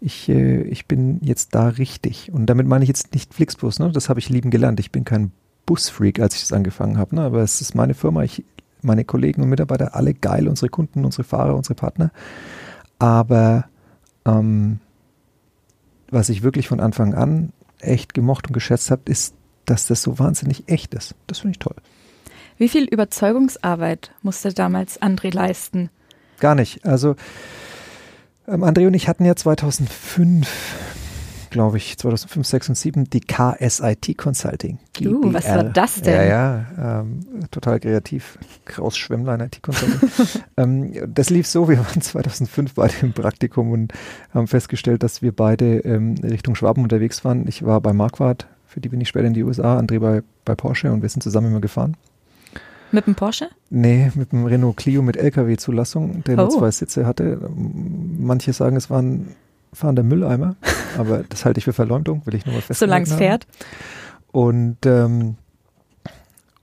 ich, 0.00 0.28
äh, 0.28 0.62
ich 0.62 0.86
bin 0.86 1.20
jetzt 1.22 1.54
da 1.54 1.68
richtig. 1.68 2.32
Und 2.32 2.46
damit 2.46 2.66
meine 2.66 2.84
ich 2.84 2.88
jetzt 2.88 3.14
nicht 3.14 3.32
Flixbus, 3.32 3.78
ne? 3.78 3.92
das 3.92 4.08
habe 4.08 4.18
ich 4.18 4.28
lieben 4.28 4.50
gelernt. 4.50 4.80
Ich 4.80 4.90
bin 4.90 5.04
kein 5.04 5.30
Busfreak, 5.64 6.18
als 6.18 6.34
ich 6.34 6.40
das 6.40 6.52
angefangen 6.52 6.98
habe, 6.98 7.14
ne? 7.14 7.22
aber 7.22 7.40
es 7.42 7.60
ist 7.60 7.74
meine 7.74 7.94
Firma, 7.94 8.24
ich 8.24 8.44
meine 8.82 9.04
Kollegen 9.04 9.42
und 9.42 9.48
Mitarbeiter 9.48 9.94
alle 9.94 10.14
geil, 10.14 10.48
unsere 10.48 10.68
Kunden, 10.68 11.04
unsere 11.04 11.24
Fahrer, 11.24 11.54
unsere 11.54 11.74
Partner. 11.74 12.10
Aber 12.98 13.66
ähm, 14.24 14.80
was 16.10 16.28
ich 16.28 16.42
wirklich 16.42 16.68
von 16.68 16.80
Anfang 16.80 17.14
an 17.14 17.52
echt 17.80 18.14
gemocht 18.14 18.46
und 18.46 18.52
geschätzt 18.52 18.90
habe, 18.90 19.02
ist, 19.06 19.34
dass 19.64 19.86
das 19.86 20.02
so 20.02 20.18
wahnsinnig 20.18 20.68
echt 20.68 20.94
ist. 20.94 21.14
Das 21.26 21.40
finde 21.40 21.52
ich 21.52 21.58
toll. 21.58 21.76
Wie 22.58 22.68
viel 22.68 22.84
Überzeugungsarbeit 22.84 24.12
musste 24.22 24.52
damals 24.52 25.00
André 25.00 25.34
leisten? 25.34 25.90
Gar 26.38 26.54
nicht. 26.54 26.84
Also 26.84 27.16
ähm, 28.46 28.62
André 28.62 28.86
und 28.86 28.94
ich 28.94 29.08
hatten 29.08 29.24
ja 29.24 29.34
2005 29.34 30.91
glaube 31.52 31.76
ich, 31.76 31.96
2005, 31.96 32.46
6 32.46 32.68
und 32.70 32.74
7 32.74 33.10
die 33.10 33.20
KSIT 33.20 34.18
Consulting. 34.18 34.78
Uh, 35.00 35.32
was 35.32 35.46
war 35.46 35.64
das 35.64 36.00
denn? 36.00 36.14
Ja, 36.14 36.24
ja, 36.24 37.00
ähm, 37.00 37.20
total 37.50 37.78
kreativ. 37.78 38.38
Kraus 38.64 38.96
Schwemmlein 38.96 39.40
IT 39.40 39.62
Consulting. 39.62 40.10
ähm, 40.56 40.92
das 41.14 41.30
lief 41.30 41.46
so, 41.46 41.68
wir 41.68 41.78
waren 41.78 42.00
2005 42.00 42.74
beide 42.74 42.94
im 43.02 43.12
Praktikum 43.12 43.70
und 43.70 43.92
haben 44.34 44.48
festgestellt, 44.48 45.02
dass 45.02 45.22
wir 45.22 45.32
beide 45.32 45.78
ähm, 45.80 46.16
Richtung 46.22 46.54
Schwaben 46.54 46.82
unterwegs 46.82 47.24
waren. 47.24 47.46
Ich 47.46 47.64
war 47.64 47.80
bei 47.80 47.92
Marquardt, 47.92 48.48
für 48.66 48.80
die 48.80 48.88
bin 48.88 49.00
ich 49.00 49.08
später 49.08 49.26
in 49.26 49.34
die 49.34 49.44
USA, 49.44 49.78
André 49.78 50.00
bei, 50.00 50.22
bei 50.44 50.54
Porsche 50.54 50.90
und 50.90 51.02
wir 51.02 51.08
sind 51.08 51.22
zusammen 51.22 51.48
immer 51.48 51.60
gefahren. 51.60 51.96
Mit 52.90 53.06
dem 53.06 53.14
Porsche? 53.14 53.48
Nee, 53.70 54.10
mit 54.14 54.32
dem 54.32 54.44
Renault 54.44 54.76
Clio 54.76 55.02
mit 55.02 55.16
LKW-Zulassung, 55.16 56.24
der 56.24 56.38
oh. 56.38 56.42
nur 56.42 56.50
zwei 56.50 56.70
Sitze 56.70 57.06
hatte. 57.06 57.50
Manche 58.18 58.52
sagen, 58.52 58.76
es 58.76 58.90
waren 58.90 59.28
fahrender 59.72 60.02
Mülleimer, 60.02 60.56
aber 60.98 61.24
das 61.28 61.44
halte 61.44 61.58
ich 61.58 61.64
für 61.64 61.72
Verleumdung, 61.72 62.26
will 62.26 62.34
ich 62.34 62.46
nur 62.46 62.54
mal 62.54 62.60
feststellen. 62.60 62.90
Solange 62.90 63.04
es 63.04 63.14
fährt. 63.14 63.46
Und, 64.30 64.78
ähm, 64.86 65.36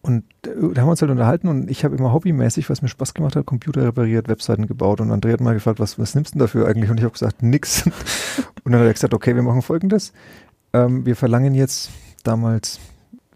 und 0.02 0.24
äh, 0.46 0.50
da 0.74 0.82
haben 0.82 0.88
wir 0.88 0.92
uns 0.92 1.02
halt 1.02 1.12
unterhalten 1.12 1.48
und 1.48 1.70
ich 1.70 1.84
habe 1.84 1.96
immer 1.96 2.14
hobbymäßig, 2.14 2.70
was 2.70 2.82
mir 2.82 2.88
Spaß 2.88 3.14
gemacht 3.14 3.36
hat, 3.36 3.46
Computer 3.46 3.84
repariert, 3.84 4.28
Webseiten 4.28 4.68
gebaut 4.68 5.02
und 5.02 5.12
André 5.12 5.34
hat 5.34 5.42
mal 5.42 5.54
gefragt, 5.54 5.80
was, 5.80 6.00
was 6.00 6.16
nimmst 6.16 6.34
du 6.34 6.40
denn 6.40 6.46
dafür 6.46 6.68
eigentlich? 6.68 6.90
Und 6.90 6.98
ich 6.98 7.04
habe 7.04 7.14
gesagt, 7.14 7.44
nix. 7.44 7.86
Und 8.66 8.74
dann 8.74 8.82
hat 8.82 8.88
er 8.88 8.94
gesagt, 8.94 9.14
okay, 9.14 9.36
wir 9.36 9.42
machen 9.42 9.62
folgendes. 9.62 10.14
Ähm, 10.74 11.06
wir 11.06 11.16
verlangen 11.16 11.56
jetzt 11.56 11.90
damals, 12.24 12.80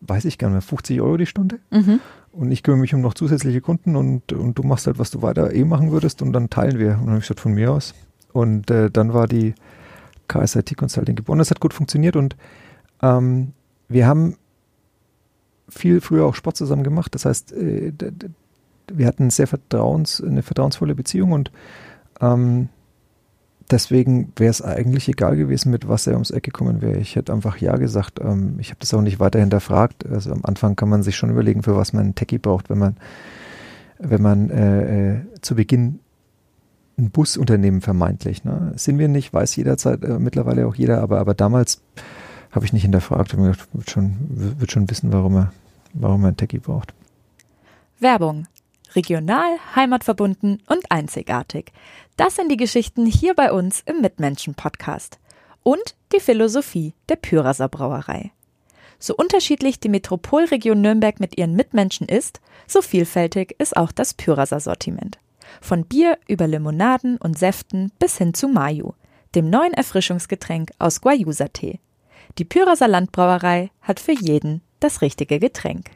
weiß 0.02 0.26
ich 0.26 0.38
gar 0.38 0.50
nicht 0.50 0.56
mehr, 0.56 0.62
50 0.62 1.02
Euro 1.02 1.18
die 1.18 1.26
Stunde. 1.26 1.60
Mhm. 1.72 2.02
Und 2.32 2.52
ich 2.52 2.62
kümmere 2.62 2.82
mich 2.82 2.94
um 2.94 3.02
noch 3.02 3.14
zusätzliche 3.14 3.62
Kunden 3.62 3.96
und, 3.96 4.34
und 4.34 4.58
du 4.58 4.64
machst 4.64 4.86
halt, 4.86 5.00
was 5.00 5.12
du 5.12 5.22
weiter 5.22 5.54
eh 5.54 5.64
machen 5.64 5.92
würdest 5.92 6.22
und 6.22 6.34
dann 6.34 6.50
teilen 6.50 6.78
wir. 6.78 6.92
Und 6.94 7.02
dann 7.02 7.10
habe 7.10 7.18
ich 7.18 7.24
gesagt, 7.24 7.40
von 7.40 7.54
mir 7.54 7.72
aus. 7.72 7.94
Und 8.34 8.70
äh, 8.72 8.90
dann 8.90 9.14
war 9.14 9.28
die 9.28 9.54
KSIT 10.28 10.76
Consulting 10.76 11.16
geboren. 11.16 11.40
Das 11.40 11.52
hat 11.52 11.60
gut 11.60 11.74
funktioniert 11.74 12.16
und 12.16 12.36
ähm, 13.02 13.54
wir 13.88 14.08
haben 14.08 14.36
viel 15.70 16.02
früher 16.02 16.26
auch 16.26 16.36
Sport 16.36 16.58
zusammen 16.58 16.84
gemacht. 16.84 17.14
Das 17.16 17.26
heißt, 17.26 17.54
äh, 17.54 17.94
wir 18.92 19.08
hatten 19.08 19.30
sehr 19.30 19.48
vertrauens, 19.48 20.22
eine 20.22 20.44
vertrauensvolle 20.44 20.96
Beziehung 20.96 21.32
und 21.32 21.52
ähm, 22.22 22.70
deswegen 23.72 24.32
wäre 24.36 24.52
es 24.52 24.62
eigentlich 24.62 25.08
egal 25.08 25.36
gewesen, 25.36 25.72
mit 25.72 25.88
was 25.88 26.08
er 26.08 26.14
ums 26.14 26.32
Eck 26.32 26.44
gekommen 26.44 26.82
wäre. 26.82 26.98
Ich 26.98 27.16
hätte 27.16 27.34
einfach 27.34 27.58
Ja 27.58 27.76
gesagt. 27.78 28.20
Ähm, 28.22 28.56
ich 28.60 28.70
habe 28.70 28.80
das 28.80 28.94
auch 28.94 29.02
nicht 29.02 29.20
weiter 29.20 29.40
hinterfragt. 29.40 30.06
Also 30.08 30.32
am 30.32 30.42
Anfang 30.44 30.76
kann 30.76 30.90
man 30.90 31.04
sich 31.04 31.16
schon 31.16 31.30
überlegen, 31.30 31.64
für 31.64 31.76
was 31.76 31.94
man 31.94 32.04
einen 32.04 32.16
Techie 32.16 32.40
braucht, 32.40 32.70
wenn 32.70 32.78
man, 32.78 32.98
wenn 34.00 34.22
man 34.22 34.50
äh, 34.50 35.12
äh, 35.14 35.22
zu 35.42 35.56
Beginn 35.56 36.00
ein 36.98 37.12
Busunternehmen 37.12 37.82
vermeintlich. 37.82 38.44
Ne? 38.44 38.74
Sind 38.76 39.00
wir 39.00 39.08
nicht, 39.08 39.34
weiß 39.34 39.56
jederzeit 39.56 40.04
äh, 40.04 40.20
mittlerweile 40.20 40.68
auch 40.68 40.76
jeder, 40.76 41.02
aber, 41.02 41.20
aber 41.20 41.34
damals 41.34 41.82
habe 42.52 42.66
ich 42.66 42.74
nicht 42.74 42.84
hinterfragt. 42.84 43.34
Ich 43.34 43.40
mir 43.40 43.52
gedacht, 43.52 43.68
wird 43.74 43.90
schon, 43.90 44.16
wird 44.60 44.72
schon 44.72 44.90
wissen, 44.90 45.12
warum 45.12 45.36
er, 45.36 45.54
warum 45.94 46.24
er 46.24 46.30
ein 46.30 46.38
Techie 46.38 46.60
braucht. 46.60 46.94
Werbung. 48.00 48.48
Regional, 48.96 49.58
heimatverbunden 49.76 50.62
und 50.68 50.92
einzigartig. 50.92 51.72
Das 52.16 52.36
sind 52.36 52.52
die 52.52 52.58
Geschichten 52.58 53.08
hier 53.08 53.34
bei 53.34 53.52
uns 53.52 53.82
im 53.86 54.02
Mitmenschen-Podcast. 54.02 55.18
Und 55.64 55.96
die 56.14 56.20
Philosophie 56.20 56.94
der 57.10 57.16
Pyraser 57.16 57.70
Brauerei. 57.70 58.32
So 59.00 59.16
unterschiedlich 59.16 59.80
die 59.80 59.90
Metropolregion 59.90 60.80
Nürnberg 60.80 61.20
mit 61.20 61.38
ihren 61.38 61.56
Mitmenschen 61.56 62.08
ist, 62.08 62.40
so 62.68 62.82
vielfältig 62.82 63.56
ist 63.58 63.76
auch 63.76 63.92
das 63.92 64.14
Pyraser 64.14 64.60
Sortiment. 64.60 65.18
Von 65.62 65.86
Bier 65.86 66.18
über 66.28 66.48
Limonaden 66.48 67.18
und 67.18 67.38
Säften 67.38 67.92
bis 68.00 68.18
hin 68.18 68.34
zu 68.34 68.48
Mayu, 68.48 68.94
dem 69.36 69.50
neuen 69.50 69.74
Erfrischungsgetränk 69.74 70.72
aus 70.80 71.02
Guayusa-Tee. 71.02 71.80
Die 72.38 72.46
Pyraser 72.46 72.88
Landbrauerei 72.88 73.72
hat 73.82 74.00
für 74.00 74.14
jeden 74.14 74.62
das 74.80 75.02
richtige 75.02 75.40
Getränk. 75.40 75.92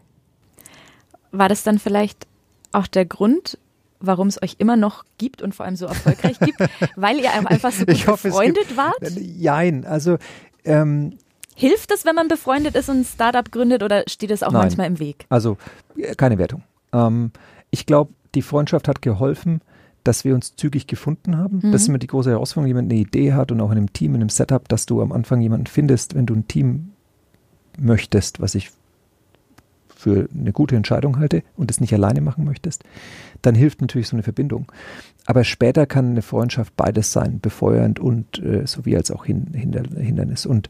War 1.31 1.49
das 1.49 1.63
dann 1.63 1.79
vielleicht 1.79 2.27
auch 2.71 2.87
der 2.87 3.05
Grund, 3.05 3.57
warum 3.99 4.27
es 4.27 4.41
euch 4.41 4.55
immer 4.59 4.75
noch 4.75 5.03
gibt 5.17 5.41
und 5.41 5.55
vor 5.55 5.65
allem 5.65 5.75
so 5.75 5.85
erfolgreich 5.85 6.39
gibt, 6.39 6.59
weil 6.95 7.19
ihr 7.19 7.33
einfach 7.33 7.71
so 7.71 7.85
gut 7.85 8.07
hoffe, 8.07 8.29
befreundet 8.29 8.77
wart? 8.77 9.11
Jein, 9.17 9.85
also 9.85 10.17
ähm, 10.63 11.17
Hilft 11.59 11.91
es, 11.91 12.05
wenn 12.05 12.13
man 12.13 12.27
befreundet 12.27 12.75
ist 12.75 12.87
und 12.87 12.99
ein 12.99 13.03
Startup 13.03 13.51
gründet 13.51 13.81
oder 13.81 14.03
steht 14.05 14.29
es 14.29 14.43
auch 14.43 14.51
Nein. 14.51 14.61
manchmal 14.61 14.85
im 14.85 14.99
Weg? 14.99 15.25
Also 15.29 15.57
äh, 15.97 16.13
keine 16.13 16.37
Wertung. 16.37 16.61
Ähm, 16.93 17.31
ich 17.71 17.87
glaube, 17.87 18.13
die 18.37 18.43
Freundschaft 18.43 18.87
hat 18.87 19.01
geholfen, 19.01 19.61
dass 20.03 20.23
wir 20.23 20.35
uns 20.35 20.55
zügig 20.55 20.85
gefunden 20.85 21.37
haben. 21.37 21.59
Mhm. 21.63 21.71
Das 21.71 21.81
ist 21.81 21.87
immer 21.87 21.97
die 21.97 22.07
große 22.07 22.29
Herausforderung, 22.29 22.65
wenn 22.65 22.69
jemand 22.69 22.91
eine 22.91 23.01
Idee 23.01 23.33
hat 23.33 23.51
und 23.51 23.59
auch 23.61 23.71
in 23.71 23.77
einem 23.77 23.93
Team, 23.93 24.13
in 24.13 24.21
einem 24.21 24.29
Setup, 24.29 24.69
dass 24.69 24.85
du 24.85 25.01
am 25.01 25.11
Anfang 25.11 25.41
jemanden 25.41 25.65
findest, 25.65 26.13
wenn 26.13 26.27
du 26.27 26.35
ein 26.35 26.47
Team 26.47 26.91
möchtest, 27.79 28.39
was 28.39 28.53
ich 28.53 28.71
für 29.95 30.29
eine 30.39 30.53
gute 30.53 30.75
Entscheidung 30.75 31.17
halte 31.17 31.41
und 31.55 31.71
es 31.71 31.81
nicht 31.81 31.91
alleine 31.93 32.21
machen 32.21 32.45
möchtest, 32.45 32.83
dann 33.41 33.55
hilft 33.55 33.81
natürlich 33.81 34.07
so 34.07 34.15
eine 34.15 34.21
Verbindung. 34.21 34.71
Aber 35.25 35.43
später 35.43 35.87
kann 35.87 36.11
eine 36.11 36.21
Freundschaft 36.21 36.75
beides 36.77 37.11
sein, 37.11 37.39
befeuernd 37.39 37.99
und 37.99 38.37
äh, 38.37 38.67
sowie 38.67 38.95
als 38.95 39.09
auch 39.09 39.25
hin, 39.25 39.47
Hinder, 39.53 39.81
Hindernis. 39.99 40.45
Und 40.45 40.69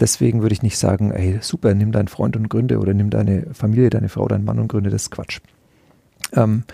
deswegen 0.00 0.42
würde 0.42 0.52
ich 0.52 0.62
nicht 0.62 0.76
sagen, 0.76 1.12
ey, 1.12 1.38
super, 1.40 1.74
nimm 1.74 1.92
deinen 1.92 2.08
Freund 2.08 2.36
und 2.36 2.50
gründe 2.50 2.78
oder 2.78 2.92
nimm 2.92 3.08
deine 3.08 3.46
Familie, 3.54 3.88
deine 3.88 4.10
Frau, 4.10 4.28
deinen 4.28 4.44
Mann 4.44 4.58
und 4.58 4.68
gründe, 4.68 4.90
das 4.90 5.04
ist 5.04 5.10
Quatsch. 5.10 5.40
Ähm, 6.34 6.64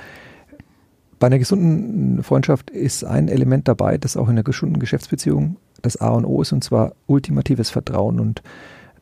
bei 1.23 1.29
einer 1.29 1.39
gesunden 1.39 2.25
Freundschaft 2.25 2.69
ist 2.69 3.05
ein 3.05 3.29
Element 3.29 3.69
dabei, 3.69 3.97
das 3.97 4.17
auch 4.17 4.25
in 4.25 4.31
einer 4.31 4.43
gesunden 4.43 4.81
Geschäftsbeziehung 4.81 5.57
das 5.81 5.97
A 6.01 6.09
und 6.09 6.25
O 6.25 6.43
ist, 6.43 6.51
und 6.51 6.65
zwar 6.65 6.95
ultimatives 7.07 7.71
Vertrauen. 7.71 8.19
Und 8.19 8.43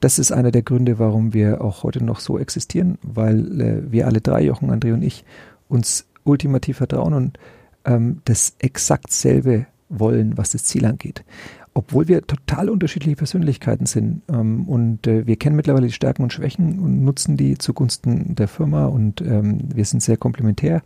das 0.01 0.19
ist 0.19 0.31
einer 0.31 0.51
der 0.51 0.61
Gründe, 0.61 0.99
warum 0.99 1.33
wir 1.33 1.65
auch 1.65 1.83
heute 1.83 2.05
noch 2.05 2.21
so 2.21 2.39
existieren, 2.39 2.99
weil 3.01 3.61
äh, 3.63 3.91
wir 3.91 4.07
alle 4.07 4.21
drei, 4.21 4.43
Jochen, 4.43 4.71
André 4.71 4.93
und 4.93 5.01
ich, 5.01 5.25
uns 5.71 6.09
ultimativ 6.23 6.77
vertrauen 6.77 7.15
und 7.15 7.39
ähm, 7.87 8.21
das 8.27 8.55
exakt 8.59 9.11
selbe 9.11 9.65
wollen, 9.89 10.37
was 10.37 10.53
das 10.53 10.65
Ziel 10.65 10.85
angeht. 10.85 11.25
Obwohl 11.73 12.07
wir 12.07 12.27
total 12.27 12.69
unterschiedliche 12.69 13.17
Persönlichkeiten 13.17 13.87
sind 13.87 14.21
ähm, 14.29 14.69
und 14.69 15.07
äh, 15.07 15.27
wir 15.27 15.37
kennen 15.37 15.57
mittlerweile 15.57 15.87
die 15.87 15.95
Stärken 15.95 16.25
und 16.25 16.35
Schwächen 16.35 16.81
und 16.81 17.03
nutzen 17.03 17.39
die 17.39 17.57
zugunsten 17.57 18.35
der 18.35 18.49
Firma 18.49 18.85
und 18.85 19.23
ähm, 19.23 19.61
wir 19.75 19.87
sind 19.87 20.03
sehr 20.03 20.19
komplementär 20.19 20.83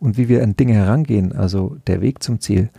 und 0.00 0.16
wie 0.16 0.28
wir 0.28 0.42
an 0.42 0.56
Dinge 0.56 0.74
herangehen, 0.74 1.32
also 1.32 1.76
der 1.86 2.00
Weg 2.00 2.22
zum 2.22 2.40
Ziel, 2.40 2.70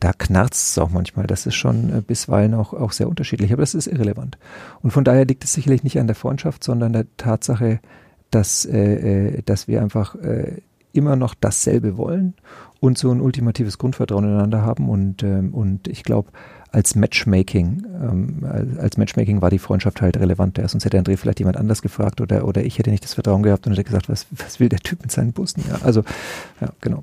da 0.00 0.12
knarzt 0.12 0.70
es 0.70 0.78
auch 0.78 0.90
manchmal. 0.90 1.26
Das 1.26 1.46
ist 1.46 1.54
schon 1.54 1.92
äh, 1.92 2.00
bisweilen 2.00 2.54
auch, 2.54 2.72
auch 2.72 2.92
sehr 2.92 3.08
unterschiedlich, 3.08 3.52
aber 3.52 3.62
das 3.62 3.74
ist 3.74 3.86
irrelevant. 3.86 4.38
Und 4.82 4.92
von 4.92 5.04
daher 5.04 5.24
liegt 5.24 5.44
es 5.44 5.52
sicherlich 5.52 5.82
nicht 5.82 5.98
an 5.98 6.06
der 6.06 6.16
Freundschaft, 6.16 6.62
sondern 6.62 6.92
der 6.92 7.06
Tatsache, 7.16 7.80
dass, 8.30 8.64
äh, 8.64 9.38
äh, 9.38 9.42
dass 9.42 9.66
wir 9.68 9.82
einfach 9.82 10.14
äh, 10.16 10.62
immer 10.92 11.16
noch 11.16 11.34
dasselbe 11.34 11.96
wollen 11.96 12.34
und 12.80 12.98
so 12.98 13.10
ein 13.10 13.20
ultimatives 13.20 13.78
Grundvertrauen 13.78 14.24
ineinander 14.24 14.62
haben. 14.62 14.88
Und, 14.88 15.22
ähm, 15.22 15.52
und 15.52 15.88
ich 15.88 16.04
glaube, 16.04 16.30
als 16.70 16.94
Matchmaking, 16.94 17.86
ähm, 18.02 18.76
als 18.78 18.96
Matchmaking 18.96 19.40
war 19.42 19.50
die 19.50 19.58
Freundschaft 19.58 20.00
halt 20.00 20.16
relevant. 20.18 20.60
Sonst 20.66 20.84
hätte 20.84 20.98
André 20.98 21.16
vielleicht 21.16 21.38
jemand 21.38 21.56
anders 21.56 21.82
gefragt 21.82 22.20
oder, 22.20 22.46
oder 22.46 22.64
ich 22.64 22.78
hätte 22.78 22.90
nicht 22.90 23.04
das 23.04 23.14
Vertrauen 23.14 23.42
gehabt 23.42 23.66
und 23.66 23.72
hätte 23.72 23.84
gesagt, 23.84 24.08
was, 24.08 24.26
was 24.30 24.60
will 24.60 24.68
der 24.68 24.80
Typ 24.80 25.02
mit 25.02 25.12
seinen 25.12 25.32
Bussen? 25.32 25.64
Ja, 25.68 25.80
also, 25.82 26.04
ja, 26.60 26.68
genau. 26.80 27.02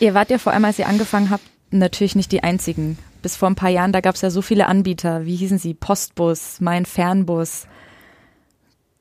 Ihr 0.00 0.14
wart 0.14 0.30
ja 0.30 0.38
vor 0.38 0.52
allem, 0.52 0.64
als 0.64 0.78
ihr 0.78 0.88
angefangen 0.88 1.30
habt, 1.30 1.44
natürlich 1.70 2.16
nicht 2.16 2.32
die 2.32 2.42
einzigen. 2.42 2.98
Bis 3.22 3.36
vor 3.36 3.48
ein 3.48 3.54
paar 3.54 3.70
Jahren, 3.70 3.92
da 3.92 4.00
gab 4.00 4.14
es 4.14 4.20
ja 4.20 4.30
so 4.30 4.42
viele 4.42 4.66
Anbieter. 4.66 5.24
Wie 5.24 5.36
hießen 5.36 5.58
sie? 5.58 5.74
Postbus, 5.74 6.60
Mein 6.60 6.86
Fernbus. 6.86 7.66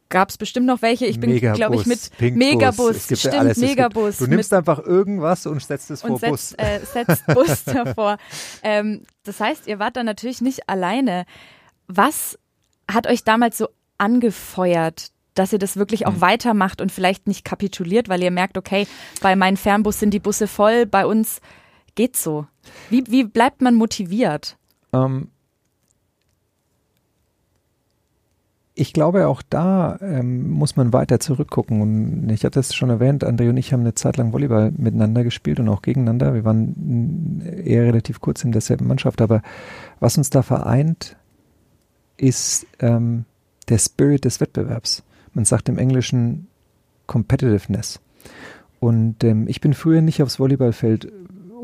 Gab 0.09 0.29
es 0.29 0.37
bestimmt 0.37 0.67
noch 0.67 0.81
welche. 0.81 1.05
Ich 1.07 1.19
bin, 1.19 1.35
glaube 1.39 1.75
ich, 1.75 1.85
mit 1.85 2.11
Pinkbus. 2.17 2.47
Megabus. 2.47 2.95
Es 2.95 3.07
gibt 3.07 3.19
stimmt, 3.19 3.35
alles. 3.35 3.57
Megabus. 3.57 4.17
du 4.17 4.27
nimmst 4.27 4.53
einfach 4.53 4.79
irgendwas 4.79 5.45
und 5.47 5.61
setzt 5.63 5.89
es 5.89 6.01
vor 6.01 6.19
setzt, 6.19 6.31
Bus. 6.31 6.51
Äh, 6.53 6.79
setzt 6.93 7.25
Bus 7.27 7.63
davor. 7.63 8.17
Ähm, 8.61 9.01
das 9.23 9.39
heißt, 9.39 9.67
ihr 9.67 9.79
wart 9.79 9.97
da 9.97 10.03
natürlich 10.03 10.41
nicht 10.41 10.69
alleine. 10.69 11.25
Was 11.87 12.37
hat 12.89 13.07
euch 13.07 13.23
damals 13.23 13.57
so 13.57 13.69
angefeuert, 13.97 15.07
dass 15.33 15.53
ihr 15.53 15.59
das 15.59 15.75
wirklich 15.75 16.05
auch 16.05 16.13
hm. 16.13 16.21
weitermacht 16.21 16.81
und 16.81 16.91
vielleicht 16.91 17.27
nicht 17.27 17.43
kapituliert, 17.43 18.07
weil 18.07 18.21
ihr 18.21 18.31
merkt, 18.31 18.57
okay, 18.57 18.87
bei 19.21 19.35
meinem 19.35 19.57
Fernbus 19.57 19.99
sind 19.99 20.11
die 20.11 20.19
Busse 20.19 20.47
voll, 20.47 20.85
bei 20.85 21.05
uns 21.05 21.41
geht's 21.95 22.23
so. 22.23 22.45
Wie, 22.89 23.03
wie 23.07 23.23
bleibt 23.23 23.61
man 23.61 23.75
motiviert? 23.75 24.57
Ähm, 24.93 25.29
ich 28.75 28.91
glaube, 28.91 29.27
auch 29.27 29.41
da 29.41 29.97
ähm, 30.01 30.49
muss 30.49 30.75
man 30.75 30.91
weiter 30.91 31.19
zurückgucken. 31.19 31.81
Und 31.81 32.29
ich 32.29 32.43
hatte 32.43 32.59
es 32.59 32.75
schon 32.75 32.89
erwähnt, 32.89 33.25
André 33.25 33.49
und 33.49 33.57
ich 33.57 33.71
haben 33.71 33.81
eine 33.81 33.95
Zeit 33.95 34.17
lang 34.17 34.33
Volleyball 34.33 34.71
miteinander 34.75 35.23
gespielt 35.23 35.59
und 35.59 35.69
auch 35.69 35.81
gegeneinander. 35.81 36.33
Wir 36.33 36.43
waren 36.43 37.41
eher 37.41 37.83
relativ 37.83 38.19
kurz 38.19 38.43
in 38.43 38.51
derselben 38.51 38.87
Mannschaft. 38.87 39.21
Aber 39.21 39.41
was 40.01 40.17
uns 40.17 40.29
da 40.29 40.41
vereint, 40.41 41.15
ist 42.17 42.67
ähm, 42.79 43.23
der 43.69 43.77
Spirit 43.77 44.25
des 44.25 44.41
Wettbewerbs. 44.41 45.03
Man 45.33 45.45
sagt 45.45 45.69
im 45.69 45.77
Englischen 45.77 46.47
Competitiveness. 47.07 48.01
Und 48.81 49.23
ähm, 49.23 49.47
ich 49.47 49.61
bin 49.61 49.73
früher 49.73 50.01
nicht 50.01 50.21
aufs 50.21 50.39
Volleyballfeld 50.39 51.11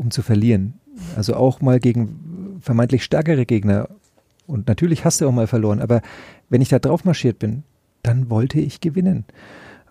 um 0.02 0.12
zu 0.12 0.22
verlieren. 0.22 0.74
Also 1.16 1.36
auch 1.36 1.62
mal 1.62 1.80
gegen 1.80 2.58
vermeintlich 2.62 3.04
stärkere 3.04 3.46
Gegner. 3.46 3.90
Und 4.48 4.68
natürlich 4.68 5.06
hast 5.06 5.22
du 5.22 5.28
auch 5.28 5.32
mal 5.32 5.48
verloren, 5.48 5.82
aber 5.82 6.02
wenn 6.50 6.62
ich 6.62 6.70
da 6.70 6.80
drauf 6.80 7.06
marschiert 7.06 7.40
bin, 7.40 7.64
dann 8.04 8.30
wollte 8.30 8.60
ich 8.60 8.82
gewinnen. 8.82 9.26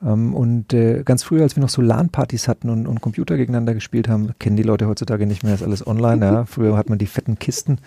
Ähm, 0.02 0.35
und 0.35 0.73
äh, 0.73 1.02
ganz 1.04 1.23
früher, 1.23 1.42
als 1.42 1.57
wir 1.57 1.62
noch 1.62 1.69
so 1.69 1.83
LAN-Partys 1.83 2.49
hatten 2.49 2.71
und, 2.71 2.87
und, 2.87 3.00
Computer 3.00 3.37
gegeneinander 3.37 3.75
gespielt 3.75 4.09
haben, 4.09 4.33
kennen 4.38 4.57
die 4.57 4.62
Leute 4.62 4.87
heutzutage 4.87 5.26
nicht 5.26 5.45
mehr, 5.45 5.54
ist 5.54 5.62
alles 5.62 5.87
online. 5.87 6.25
Ja. 6.25 6.45
Früher 6.47 6.76
hat 6.76 6.88
man 6.88 6.99
die 6.99 7.07
fetten 7.07 7.38
Kisten 7.38 7.78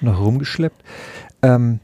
noch 0.00 0.20
rumgeschleppt. 0.20 0.82
Ähm, 1.42 1.80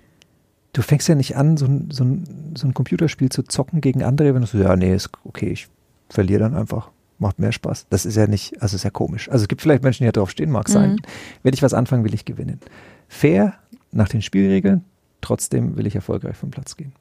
du 0.73 0.83
fängst 0.83 1.09
ja 1.09 1.15
nicht 1.15 1.37
an, 1.37 1.57
so 1.57 1.67
ein, 1.67 1.91
so, 1.91 2.05
ein, 2.05 2.55
so 2.57 2.67
ein 2.67 2.75
Computerspiel 2.75 3.29
zu 3.29 3.43
zocken 3.43 3.81
gegen 3.81 4.03
andere, 4.03 4.35
wenn 4.35 4.41
du 4.41 4.47
so, 4.47 4.59
ja, 4.59 4.75
nee, 4.75 4.95
ist 4.95 5.11
okay, 5.25 5.51
ich 5.51 5.69
verliere 6.09 6.41
dann 6.41 6.55
einfach 6.55 6.91
macht 7.19 7.39
mehr 7.39 7.53
Spaß. 7.53 7.87
Das 7.91 8.07
ist 8.07 8.17
ja 8.17 8.27
nicht, 8.27 8.61
also 8.61 8.77
ist 8.77 8.83
ja 8.83 8.91
komisch. 8.91 9.29
Also 9.31 9.45
es 9.45 9.49
gibt 9.49 9.63
vielleicht 9.63 9.83
Menschen, 9.83 10.05
die 10.05 10.09
da 10.09 10.13
drauf 10.13 10.31
stehen, 10.31 10.51
mag 10.51 10.69
sein. 10.69 10.93
Mhm. 10.93 10.99
Wenn 11.43 11.55
ich 11.55 11.63
was 11.63 11.73
anfange, 11.73 12.05
will 12.05 12.13
ich 12.13 12.25
gewinnen. 12.25 12.61
Fair, 13.09 13.55
nach 13.95 14.09
den 14.09 14.23
Spielregeln, 14.23 14.85
trotzdem 15.21 15.77
will 15.77 15.87
ich 15.87 15.95
erfolgreich 15.95 16.37
vom 16.37 16.51
Platz 16.51 16.77
gehen. 16.77 16.93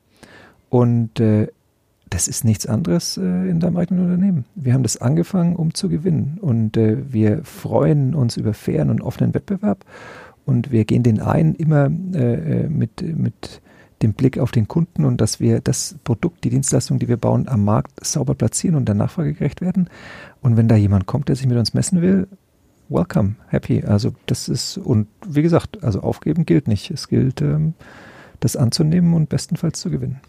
Und 0.69 1.19
äh, 1.19 1.47
das 2.09 2.27
ist 2.27 2.45
nichts 2.45 2.67
anderes 2.67 3.17
äh, 3.17 3.21
in 3.21 3.59
deinem 3.59 3.77
eigenen 3.77 4.05
Unternehmen. 4.05 4.45
Wir 4.55 4.73
haben 4.73 4.83
das 4.83 4.97
angefangen, 4.97 5.55
um 5.55 5.73
zu 5.73 5.89
gewinnen. 5.89 6.37
Und 6.41 6.77
äh, 6.77 7.11
wir 7.11 7.43
freuen 7.43 8.13
uns 8.13 8.37
über 8.37 8.53
fairen 8.53 8.89
und 8.89 9.01
offenen 9.01 9.33
Wettbewerb. 9.33 9.83
Und 10.45 10.71
wir 10.71 10.85
gehen 10.85 11.03
den 11.03 11.19
ein 11.19 11.55
immer 11.55 11.89
äh, 12.13 12.65
äh, 12.65 12.69
mit, 12.69 13.01
mit 13.01 13.61
den 14.01 14.13
Blick 14.13 14.37
auf 14.37 14.51
den 14.51 14.67
Kunden 14.67 15.05
und 15.05 15.21
dass 15.21 15.39
wir 15.39 15.61
das 15.61 15.95
Produkt, 16.03 16.43
die 16.43 16.49
Dienstleistung, 16.49 16.99
die 16.99 17.07
wir 17.07 17.17
bauen, 17.17 17.47
am 17.47 17.63
Markt 17.63 18.05
sauber 18.05 18.35
platzieren 18.35 18.75
und 18.75 18.85
der 18.85 18.95
Nachfrage 18.95 19.33
gerecht 19.33 19.61
werden. 19.61 19.89
Und 20.41 20.57
wenn 20.57 20.67
da 20.67 20.75
jemand 20.75 21.05
kommt, 21.05 21.29
der 21.29 21.35
sich 21.35 21.47
mit 21.47 21.57
uns 21.57 21.73
messen 21.73 22.01
will, 22.01 22.27
welcome, 22.89 23.35
happy. 23.47 23.83
Also 23.83 24.13
das 24.25 24.49
ist, 24.49 24.77
und 24.77 25.07
wie 25.25 25.41
gesagt, 25.41 25.83
also 25.83 26.01
aufgeben 26.01 26.45
gilt 26.45 26.67
nicht. 26.67 26.91
Es 26.91 27.07
gilt, 27.07 27.41
ähm, 27.41 27.73
das 28.39 28.55
anzunehmen 28.55 29.13
und 29.13 29.29
bestenfalls 29.29 29.79
zu 29.79 29.89
gewinnen. 29.89 30.19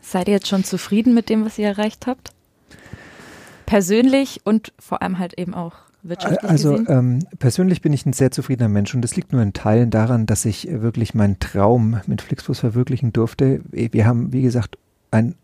Seid 0.00 0.28
ihr 0.28 0.34
jetzt 0.34 0.48
schon 0.48 0.64
zufrieden 0.64 1.14
mit 1.14 1.28
dem, 1.28 1.44
was 1.44 1.58
ihr 1.58 1.66
erreicht 1.66 2.06
habt? 2.06 2.32
Persönlich 3.66 4.40
und 4.44 4.72
vor 4.78 5.02
allem 5.02 5.18
halt 5.18 5.34
eben 5.34 5.52
auch 5.52 5.74
wirtschaftlich 6.02 6.50
also 6.50 6.78
ähm, 6.86 7.26
persönlich 7.38 7.82
bin 7.82 7.92
ich 7.92 8.06
ein 8.06 8.14
sehr 8.14 8.30
zufriedener 8.30 8.68
Mensch 8.68 8.94
und 8.94 9.02
das 9.02 9.16
liegt 9.16 9.32
nur 9.32 9.42
in 9.42 9.52
Teilen 9.52 9.90
daran, 9.90 10.24
dass 10.24 10.44
ich 10.46 10.68
wirklich 10.70 11.12
meinen 11.12 11.38
Traum 11.38 12.00
mit 12.06 12.22
Flixbus 12.22 12.60
verwirklichen 12.60 13.12
durfte. 13.12 13.60
Wir 13.70 14.06
haben, 14.06 14.32
wie 14.32 14.42
gesagt, 14.42 14.78
ein 15.10 15.34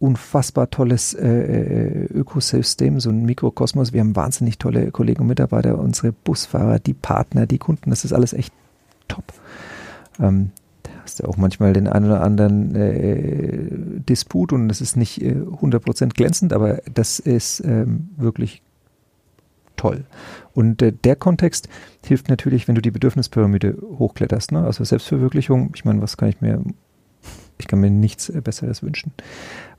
unfassbar 0.00 0.70
tolles 0.70 1.12
äh, 1.12 1.28
äh, 1.28 2.04
Ökosystem, 2.06 3.00
so 3.00 3.10
ein 3.10 3.24
Mikrokosmos. 3.26 3.92
Wir 3.92 4.00
haben 4.00 4.16
wahnsinnig 4.16 4.58
tolle 4.58 4.90
Kollegen 4.90 5.20
und 5.20 5.28
Mitarbeiter, 5.28 5.78
unsere 5.78 6.12
Busfahrer, 6.12 6.78
die 6.78 6.94
Partner, 6.94 7.46
die 7.46 7.58
Kunden, 7.58 7.90
das 7.90 8.04
ist 8.04 8.14
alles 8.14 8.32
echt 8.32 8.52
top. 9.08 9.24
Ähm, 10.18 10.52
da 10.82 10.90
hast 11.02 11.20
du 11.20 11.24
auch 11.28 11.36
manchmal 11.36 11.74
den 11.74 11.86
einen 11.86 12.06
oder 12.06 12.22
anderen 12.22 12.74
äh, 12.74 14.00
Disput 14.08 14.54
und 14.54 14.68
das 14.68 14.80
ist 14.80 14.96
nicht 14.96 15.20
äh, 15.20 15.34
100% 15.34 16.14
glänzend, 16.14 16.54
aber 16.54 16.80
das 16.92 17.18
ist 17.18 17.60
ähm, 17.60 18.08
wirklich 18.16 18.62
toll. 19.76 20.04
Und 20.54 20.80
äh, 20.80 20.92
der 20.92 21.14
Kontext 21.14 21.68
hilft 22.06 22.30
natürlich, 22.30 22.68
wenn 22.68 22.74
du 22.74 22.80
die 22.80 22.90
Bedürfnispyramide 22.90 23.76
hochkletterst. 23.98 24.52
Ne? 24.52 24.64
Also 24.64 24.82
Selbstverwirklichung, 24.82 25.72
ich 25.74 25.84
meine, 25.84 26.00
was 26.00 26.16
kann 26.16 26.30
ich 26.30 26.40
mir 26.40 26.64
ich 27.60 27.68
kann 27.68 27.80
mir 27.80 27.90
nichts 27.90 28.28
äh, 28.28 28.40
Besseres 28.40 28.82
wünschen. 28.82 29.12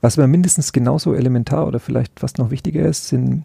Was 0.02 0.18
aber 0.18 0.26
mindestens 0.26 0.72
genauso 0.72 1.14
elementar 1.14 1.66
oder 1.66 1.78
vielleicht 1.78 2.18
fast 2.20 2.38
noch 2.38 2.50
wichtiger 2.50 2.84
ist, 2.84 3.08
sind, 3.08 3.44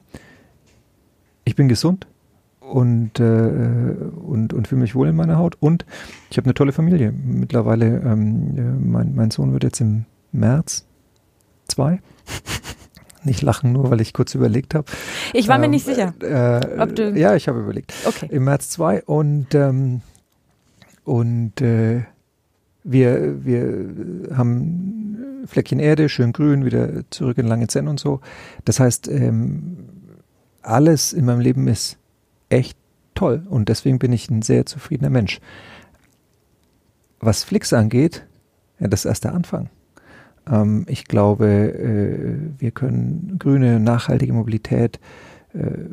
ich 1.46 1.56
bin 1.56 1.70
gesund 1.70 2.08
und, 2.60 3.20
äh, 3.20 3.24
und, 3.24 4.54
und 4.54 4.68
fühle 4.68 4.82
mich 4.82 4.96
wohl 4.96 5.08
in 5.08 5.16
meiner 5.16 5.38
Haut 5.38 5.56
und 5.60 5.86
ich 6.32 6.38
habe 6.38 6.46
eine 6.46 6.56
tolle 6.56 6.72
Familie. 6.72 7.12
Mittlerweile, 7.12 8.02
ähm, 8.04 8.58
äh, 8.58 8.62
mein, 8.62 9.14
mein 9.14 9.30
Sohn 9.30 9.54
wird 9.54 9.64
jetzt 9.64 9.80
im 9.82 10.06
März 10.32 10.86
zwei. 11.68 12.02
Nicht 13.24 13.44
lachen, 13.44 13.74
nur 13.74 13.92
weil 13.92 14.02
ich 14.02 14.14
kurz 14.14 14.34
überlegt 14.34 14.74
habe. 14.74 14.86
Ich 15.34 15.48
war 15.48 15.56
ähm, 15.56 15.62
mir 15.62 15.68
nicht 15.68 15.86
sicher. 15.86 16.14
Äh, 16.22 16.80
ob 16.80 16.96
du 16.96 17.12
ja, 17.12 17.36
ich 17.36 17.48
habe 17.48 17.60
überlegt. 17.60 17.94
Okay. 18.06 18.28
Im 18.32 18.46
März 18.46 18.70
zwei 18.70 19.04
und, 19.04 19.54
ähm, 19.54 20.02
und 21.04 21.60
äh, 21.60 22.04
wir, 22.86 23.44
wir 23.44 24.38
haben 24.38 24.77
Fleckchen 25.48 25.80
Erde, 25.80 26.10
schön 26.10 26.34
grün, 26.34 26.66
wieder 26.66 27.10
zurück 27.10 27.38
in 27.38 27.48
Langenzenn 27.48 27.88
und 27.88 28.00
so. 28.00 28.22
Das 28.66 28.80
heißt, 28.80 29.08
ähm, 29.08 29.78
alles 30.62 31.14
in 31.14 31.26
meinem 31.26 31.40
Leben 31.40 31.68
ist 31.68 31.98
echt 32.50 32.78
toll 33.16 33.46
und 33.50 33.70
deswegen 33.70 34.00
bin 34.00 34.14
ich 34.14 34.30
ein 34.30 34.42
sehr 34.42 34.66
zufriedener 34.66 35.10
Mensch. 35.10 35.40
Was 37.20 37.44
Flix 37.44 37.74
angeht, 37.74 38.26
ja, 38.80 38.88
das 38.88 39.02
ist 39.02 39.06
erst 39.06 39.24
der 39.24 39.34
Anfang. 39.34 39.70
Ähm, 40.50 40.86
ich 40.88 41.06
glaube, 41.06 41.48
äh, 41.48 42.62
wir 42.62 42.72
können 42.72 43.38
grüne, 43.40 43.80
nachhaltige 43.80 44.34
Mobilität 44.34 45.00
äh, 45.54 45.86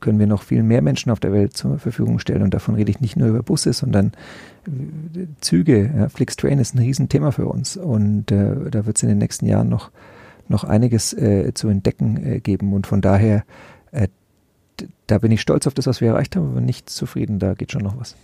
können 0.00 0.18
wir 0.18 0.26
noch 0.26 0.42
viel 0.42 0.62
mehr 0.62 0.82
Menschen 0.82 1.10
auf 1.10 1.20
der 1.20 1.32
Welt 1.32 1.56
zur 1.56 1.78
Verfügung 1.78 2.18
stellen. 2.18 2.42
Und 2.42 2.54
davon 2.54 2.74
rede 2.74 2.90
ich 2.90 3.00
nicht 3.00 3.16
nur 3.16 3.28
über 3.28 3.42
Busse, 3.42 3.72
sondern 3.72 4.12
äh, 4.66 5.26
Züge. 5.40 5.90
Ja, 5.96 6.08
Flixtrain 6.08 6.58
ist 6.58 6.74
ein 6.74 6.78
Riesenthema 6.78 7.30
für 7.30 7.46
uns. 7.46 7.76
Und 7.76 8.30
äh, 8.30 8.70
da 8.70 8.86
wird 8.86 8.96
es 8.96 9.02
in 9.02 9.08
den 9.08 9.18
nächsten 9.18 9.46
Jahren 9.46 9.68
noch, 9.68 9.90
noch 10.48 10.64
einiges 10.64 11.12
äh, 11.12 11.52
zu 11.54 11.68
entdecken 11.68 12.24
äh, 12.24 12.40
geben. 12.40 12.72
Und 12.72 12.86
von 12.86 13.00
daher, 13.00 13.44
äh, 13.92 14.08
da 15.06 15.18
bin 15.18 15.32
ich 15.32 15.40
stolz 15.40 15.66
auf 15.66 15.74
das, 15.74 15.86
was 15.86 16.00
wir 16.00 16.08
erreicht 16.08 16.36
haben, 16.36 16.50
aber 16.50 16.60
nicht 16.60 16.90
zufrieden. 16.90 17.38
Da 17.38 17.54
geht 17.54 17.72
schon 17.72 17.82
noch 17.82 17.98
was. 17.98 18.14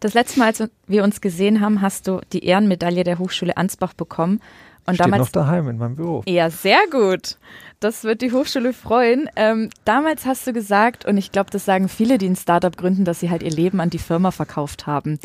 Das 0.00 0.14
letzte 0.14 0.38
Mal, 0.38 0.46
als 0.46 0.64
wir 0.86 1.04
uns 1.04 1.20
gesehen 1.20 1.60
haben, 1.60 1.82
hast 1.82 2.08
du 2.08 2.20
die 2.32 2.44
Ehrenmedaille 2.44 3.04
der 3.04 3.18
Hochschule 3.18 3.56
Ansbach 3.56 3.92
bekommen. 3.92 4.40
Und 4.86 4.94
Steht 4.94 5.06
damals 5.06 5.20
noch 5.20 5.32
daheim 5.32 5.68
in 5.68 5.76
meinem 5.76 5.96
Büro. 5.96 6.22
Ja, 6.26 6.48
sehr 6.48 6.80
gut. 6.90 7.36
Das 7.80 8.04
wird 8.04 8.20
die 8.20 8.30
Hochschule 8.30 8.74
freuen. 8.74 9.30
Ähm, 9.36 9.70
damals 9.86 10.26
hast 10.26 10.46
du 10.46 10.52
gesagt, 10.52 11.06
und 11.06 11.16
ich 11.16 11.32
glaube, 11.32 11.50
das 11.50 11.64
sagen 11.64 11.88
viele, 11.88 12.18
die 12.18 12.28
ein 12.28 12.36
Startup 12.36 12.76
gründen, 12.76 13.06
dass 13.06 13.20
sie 13.20 13.30
halt 13.30 13.42
ihr 13.42 13.50
Leben 13.50 13.80
an 13.80 13.88
die 13.88 13.98
Firma 13.98 14.30
verkauft 14.32 14.86
haben 14.86 15.18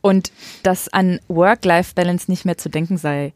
und 0.00 0.32
dass 0.62 0.90
an 0.90 1.20
Work-Life-Balance 1.28 2.30
nicht 2.30 2.46
mehr 2.46 2.56
zu 2.56 2.70
denken 2.70 2.96
sei. 2.96 3.34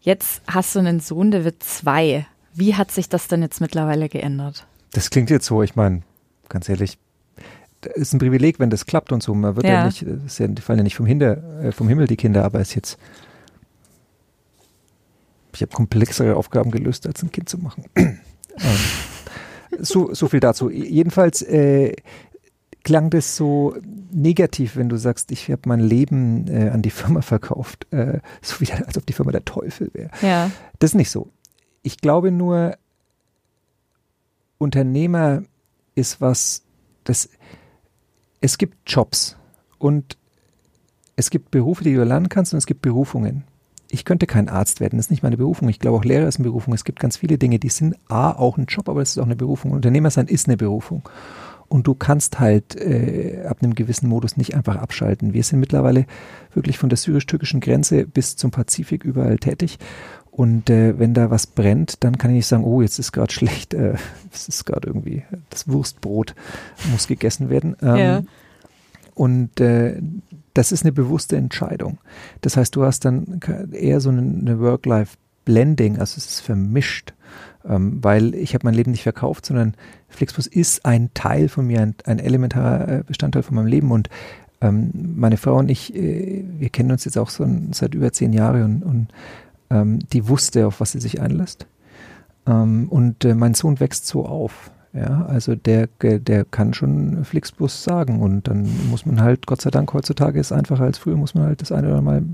Jetzt 0.00 0.42
hast 0.48 0.74
du 0.74 0.80
einen 0.80 0.98
Sohn, 0.98 1.30
der 1.30 1.44
wird 1.44 1.62
zwei. 1.62 2.26
Wie 2.52 2.74
hat 2.74 2.90
sich 2.90 3.08
das 3.08 3.28
denn 3.28 3.42
jetzt 3.42 3.60
mittlerweile 3.60 4.08
geändert? 4.08 4.66
Das 4.92 5.10
klingt 5.10 5.30
jetzt 5.30 5.46
so, 5.46 5.62
ich 5.62 5.76
meine, 5.76 6.02
ganz 6.48 6.68
ehrlich, 6.68 6.98
ist 7.94 8.12
ein 8.12 8.18
Privileg, 8.18 8.58
wenn 8.58 8.70
das 8.70 8.86
klappt 8.86 9.12
und 9.12 9.22
so. 9.22 9.34
Man 9.34 9.54
wird 9.54 9.66
ja, 9.66 9.72
ja 9.72 9.86
nicht, 9.86 10.02
ja, 10.02 10.48
die 10.48 10.62
fallen 10.62 10.80
ja 10.80 10.82
nicht 10.82 10.96
vom, 10.96 11.06
Hinder, 11.06 11.62
äh, 11.62 11.70
vom 11.70 11.88
Himmel, 11.88 12.08
die 12.08 12.16
Kinder, 12.16 12.44
aber 12.44 12.58
es 12.58 12.70
ist 12.70 12.74
jetzt 12.74 12.98
ich 15.54 15.62
habe 15.62 15.72
komplexere 15.72 16.36
Aufgaben 16.36 16.70
gelöst, 16.70 17.06
als 17.06 17.22
ein 17.22 17.30
Kind 17.30 17.48
zu 17.48 17.58
machen. 17.58 17.84
ähm, 17.96 18.18
so, 19.78 20.12
so 20.14 20.28
viel 20.28 20.40
dazu. 20.40 20.70
Jedenfalls 20.70 21.42
äh, 21.42 21.94
klang 22.82 23.10
das 23.10 23.36
so 23.36 23.76
negativ, 24.12 24.76
wenn 24.76 24.88
du 24.88 24.96
sagst, 24.96 25.30
ich 25.30 25.50
habe 25.50 25.62
mein 25.66 25.80
Leben 25.80 26.48
äh, 26.48 26.70
an 26.70 26.82
die 26.82 26.90
Firma 26.90 27.22
verkauft, 27.22 27.86
äh, 27.92 28.20
so 28.42 28.60
wie 28.60 28.72
als 28.72 28.96
ob 28.96 29.06
die 29.06 29.12
Firma 29.12 29.32
der 29.32 29.44
Teufel 29.44 29.90
wäre. 29.92 30.10
Ja. 30.22 30.50
Das 30.78 30.90
ist 30.90 30.94
nicht 30.94 31.10
so. 31.10 31.28
Ich 31.82 31.98
glaube 31.98 32.30
nur, 32.30 32.76
Unternehmer 34.58 35.42
ist 35.94 36.20
was, 36.20 36.62
das 37.04 37.30
es 38.40 38.58
gibt 38.58 38.90
Jobs 38.90 39.36
und 39.78 40.16
es 41.16 41.30
gibt 41.30 41.50
Berufe, 41.50 41.84
die 41.84 41.94
du 41.94 42.04
lernen 42.04 42.28
kannst 42.28 42.54
und 42.54 42.58
es 42.58 42.66
gibt 42.66 42.82
Berufungen 42.82 43.44
ich 43.90 44.04
könnte 44.04 44.26
kein 44.26 44.48
Arzt 44.48 44.80
werden, 44.80 44.96
das 44.96 45.06
ist 45.06 45.10
nicht 45.10 45.22
meine 45.22 45.36
Berufung. 45.36 45.68
Ich 45.68 45.78
glaube 45.78 45.98
auch 45.98 46.04
Lehrer 46.04 46.28
ist 46.28 46.36
eine 46.36 46.48
Berufung. 46.48 46.74
Es 46.74 46.84
gibt 46.84 47.00
ganz 47.00 47.16
viele 47.16 47.38
Dinge, 47.38 47.58
die 47.58 47.68
sind 47.68 47.96
A, 48.08 48.32
auch 48.32 48.56
ein 48.56 48.66
Job, 48.66 48.88
aber 48.88 49.02
es 49.02 49.10
ist 49.10 49.18
auch 49.18 49.24
eine 49.24 49.36
Berufung. 49.36 49.72
Unternehmer 49.72 50.10
sein 50.10 50.26
ist 50.26 50.48
eine 50.48 50.56
Berufung. 50.56 51.08
Und 51.68 51.86
du 51.86 51.94
kannst 51.94 52.40
halt 52.40 52.74
äh, 52.74 53.44
ab 53.46 53.58
einem 53.62 53.76
gewissen 53.76 54.08
Modus 54.08 54.36
nicht 54.36 54.56
einfach 54.56 54.76
abschalten. 54.76 55.34
Wir 55.34 55.44
sind 55.44 55.60
mittlerweile 55.60 56.04
wirklich 56.52 56.78
von 56.78 56.88
der 56.88 56.98
syrisch-türkischen 56.98 57.60
Grenze 57.60 58.06
bis 58.06 58.34
zum 58.34 58.50
Pazifik 58.50 59.04
überall 59.04 59.38
tätig. 59.38 59.78
Und 60.32 60.68
äh, 60.68 60.98
wenn 60.98 61.14
da 61.14 61.30
was 61.30 61.46
brennt, 61.46 62.02
dann 62.02 62.18
kann 62.18 62.30
ich 62.30 62.36
nicht 62.36 62.46
sagen, 62.46 62.64
oh, 62.64 62.82
jetzt 62.82 62.98
ist 62.98 63.12
gerade 63.12 63.32
schlecht, 63.32 63.74
äh, 63.74 63.94
es 64.32 64.48
ist 64.48 64.64
gerade 64.64 64.88
irgendwie, 64.88 65.22
das 65.50 65.68
Wurstbrot 65.68 66.34
muss 66.90 67.06
gegessen 67.06 67.50
werden. 67.50 67.76
Ähm, 67.82 67.96
ja. 67.96 68.22
Und 69.14 69.60
äh, 69.60 70.00
das 70.60 70.72
ist 70.72 70.84
eine 70.84 70.92
bewusste 70.92 71.38
Entscheidung. 71.38 72.00
Das 72.42 72.58
heißt, 72.58 72.76
du 72.76 72.84
hast 72.84 73.06
dann 73.06 73.40
eher 73.72 73.98
so 74.02 74.10
eine 74.10 74.60
Work-Life-Blending, 74.60 75.98
also 75.98 76.18
es 76.18 76.26
ist 76.26 76.40
vermischt, 76.40 77.14
ähm, 77.64 78.04
weil 78.04 78.34
ich 78.34 78.52
habe 78.52 78.66
mein 78.66 78.74
Leben 78.74 78.90
nicht 78.90 79.04
verkauft, 79.04 79.46
sondern 79.46 79.72
Flixbus 80.10 80.46
ist 80.46 80.84
ein 80.84 81.14
Teil 81.14 81.48
von 81.48 81.66
mir, 81.66 81.80
ein, 81.80 81.94
ein 82.04 82.18
elementarer 82.18 82.88
äh, 82.88 83.02
Bestandteil 83.06 83.42
von 83.42 83.54
meinem 83.54 83.68
Leben 83.68 83.90
und 83.90 84.10
ähm, 84.60 84.90
meine 85.16 85.38
Frau 85.38 85.56
und 85.56 85.70
ich, 85.70 85.94
äh, 85.94 86.44
wir 86.58 86.68
kennen 86.68 86.90
uns 86.90 87.06
jetzt 87.06 87.16
auch 87.16 87.30
so 87.30 87.48
seit 87.70 87.94
über 87.94 88.12
zehn 88.12 88.34
Jahren 88.34 88.62
und, 88.62 88.82
und 88.82 89.08
ähm, 89.70 90.00
die 90.12 90.28
wusste, 90.28 90.66
auf 90.66 90.80
was 90.80 90.92
sie 90.92 91.00
sich 91.00 91.22
einlässt. 91.22 91.66
Ähm, 92.46 92.86
und 92.90 93.24
äh, 93.24 93.34
mein 93.34 93.54
Sohn 93.54 93.80
wächst 93.80 94.06
so 94.06 94.26
auf. 94.26 94.70
Ja, 94.92 95.24
also 95.26 95.54
der, 95.54 95.88
der 96.00 96.44
kann 96.44 96.74
schon 96.74 97.24
Flixbus 97.24 97.84
sagen 97.84 98.20
und 98.20 98.48
dann 98.48 98.68
muss 98.90 99.06
man 99.06 99.20
halt, 99.20 99.46
Gott 99.46 99.60
sei 99.60 99.70
Dank, 99.70 99.92
heutzutage 99.92 100.40
ist 100.40 100.50
einfacher 100.50 100.82
als 100.82 100.98
früher, 100.98 101.16
muss 101.16 101.34
man 101.34 101.44
halt 101.44 101.60
das 101.60 101.70
eine 101.70 101.88
oder 101.88 102.02
mal 102.02 102.24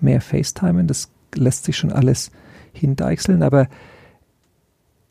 mehr 0.00 0.20
FaceTimen. 0.20 0.88
Das 0.88 1.08
lässt 1.36 1.64
sich 1.64 1.76
schon 1.76 1.92
alles 1.92 2.32
hindeichseln, 2.72 3.44
aber 3.44 3.68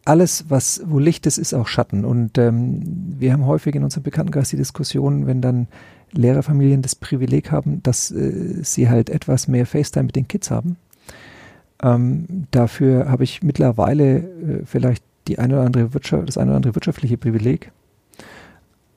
alles, 0.04 0.46
was, 0.50 0.82
wo 0.86 1.00
Licht 1.00 1.26
ist, 1.26 1.38
ist 1.38 1.54
auch 1.54 1.68
Schatten. 1.68 2.04
Und 2.04 2.38
ähm, 2.38 2.82
wir 3.18 3.32
haben 3.32 3.46
häufig 3.46 3.76
in 3.76 3.84
unserem 3.84 4.04
Bekanntenkreis 4.04 4.50
die 4.50 4.58
Diskussion, 4.58 5.26
wenn 5.28 5.42
dann 5.42 5.68
Lehrerfamilien 6.12 6.82
das 6.82 6.96
Privileg 6.96 7.52
haben, 7.52 7.82
dass 7.84 8.12
äh, 8.12 8.64
sie 8.64 8.90
halt 8.90 9.10
etwas 9.10 9.48
mehr 9.48 9.66
FaceTime 9.66 10.06
mit 10.06 10.16
den 10.16 10.28
Kids 10.28 10.52
haben. 10.52 10.78
Ähm, 11.82 12.48
dafür 12.52 13.10
habe 13.10 13.24
ich 13.24 13.44
mittlerweile 13.44 14.18
äh, 14.18 14.66
vielleicht 14.66 15.04
die 15.30 15.40
eine 15.40 15.56
oder 15.56 15.66
andere 15.66 15.94
Wirtschaft, 15.94 16.28
das 16.28 16.38
eine 16.38 16.52
oder 16.52 16.58
andere 16.58 16.76
wirtschaftliche 16.76 17.18
Privileg. 17.18 17.72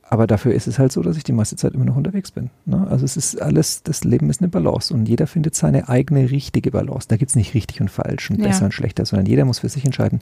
Aber 0.03 0.27
dafür 0.27 0.53
ist 0.53 0.67
es 0.67 0.79
halt 0.79 0.93
so, 0.93 1.01
dass 1.01 1.17
ich 1.17 1.25
die 1.25 1.33
meiste 1.33 1.57
Zeit 1.57 1.73
immer 1.73 1.87
noch 1.87 1.97
unterwegs 1.97 2.33
bin. 2.33 2.51
Ne? 2.67 2.87
Also 2.91 3.05
es 3.05 3.17
ist 3.17 3.41
alles, 3.41 3.83
das 3.83 4.05
Leben 4.05 4.29
ist 4.29 4.43
eine 4.43 4.49
Balance 4.49 4.93
und 4.93 5.09
jeder 5.09 5.27
findet 5.27 5.55
seine 5.55 5.89
eigene 5.89 6.31
richtige 6.31 6.71
Balance. 6.71 7.09
Da 7.09 7.17
gibt 7.17 7.31
es 7.31 7.37
nicht 7.37 7.55
richtig 7.55 7.81
und 7.81 7.91
falsch 7.91 8.31
und 8.31 8.39
ja. 8.39 8.47
besser 8.47 8.67
und 8.67 8.75
schlechter, 8.75 9.07
sondern 9.07 9.25
jeder 9.25 9.47
muss 9.47 9.61
für 9.61 9.71
sich 9.71 9.87
entscheiden, 9.87 10.21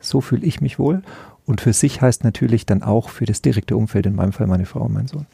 so 0.00 0.22
fühle 0.22 0.46
ich 0.46 0.62
mich 0.62 0.78
wohl. 0.78 1.02
Und 1.44 1.60
für 1.60 1.74
sich 1.74 2.00
heißt 2.00 2.24
natürlich 2.24 2.64
dann 2.64 2.82
auch 2.82 3.10
für 3.10 3.26
das 3.26 3.42
direkte 3.42 3.76
Umfeld, 3.76 4.06
in 4.06 4.14
meinem 4.14 4.32
Fall 4.32 4.46
meine 4.46 4.64
Frau 4.64 4.80
und 4.80 4.94
mein 4.94 5.06
Sohn. 5.06 5.26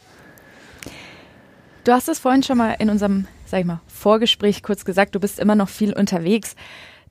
Du 1.85 1.93
hast 1.93 2.09
es 2.09 2.19
vorhin 2.19 2.43
schon 2.43 2.59
mal 2.59 2.75
in 2.79 2.91
unserem, 2.91 3.27
sag 3.47 3.61
ich 3.61 3.67
mal, 3.67 3.81
Vorgespräch 3.87 4.63
kurz 4.63 4.85
gesagt, 4.85 5.15
du 5.15 5.21
bist 5.21 5.39
immer 5.39 5.55
noch 5.55 5.69
viel 5.69 5.93
unterwegs. 5.93 6.57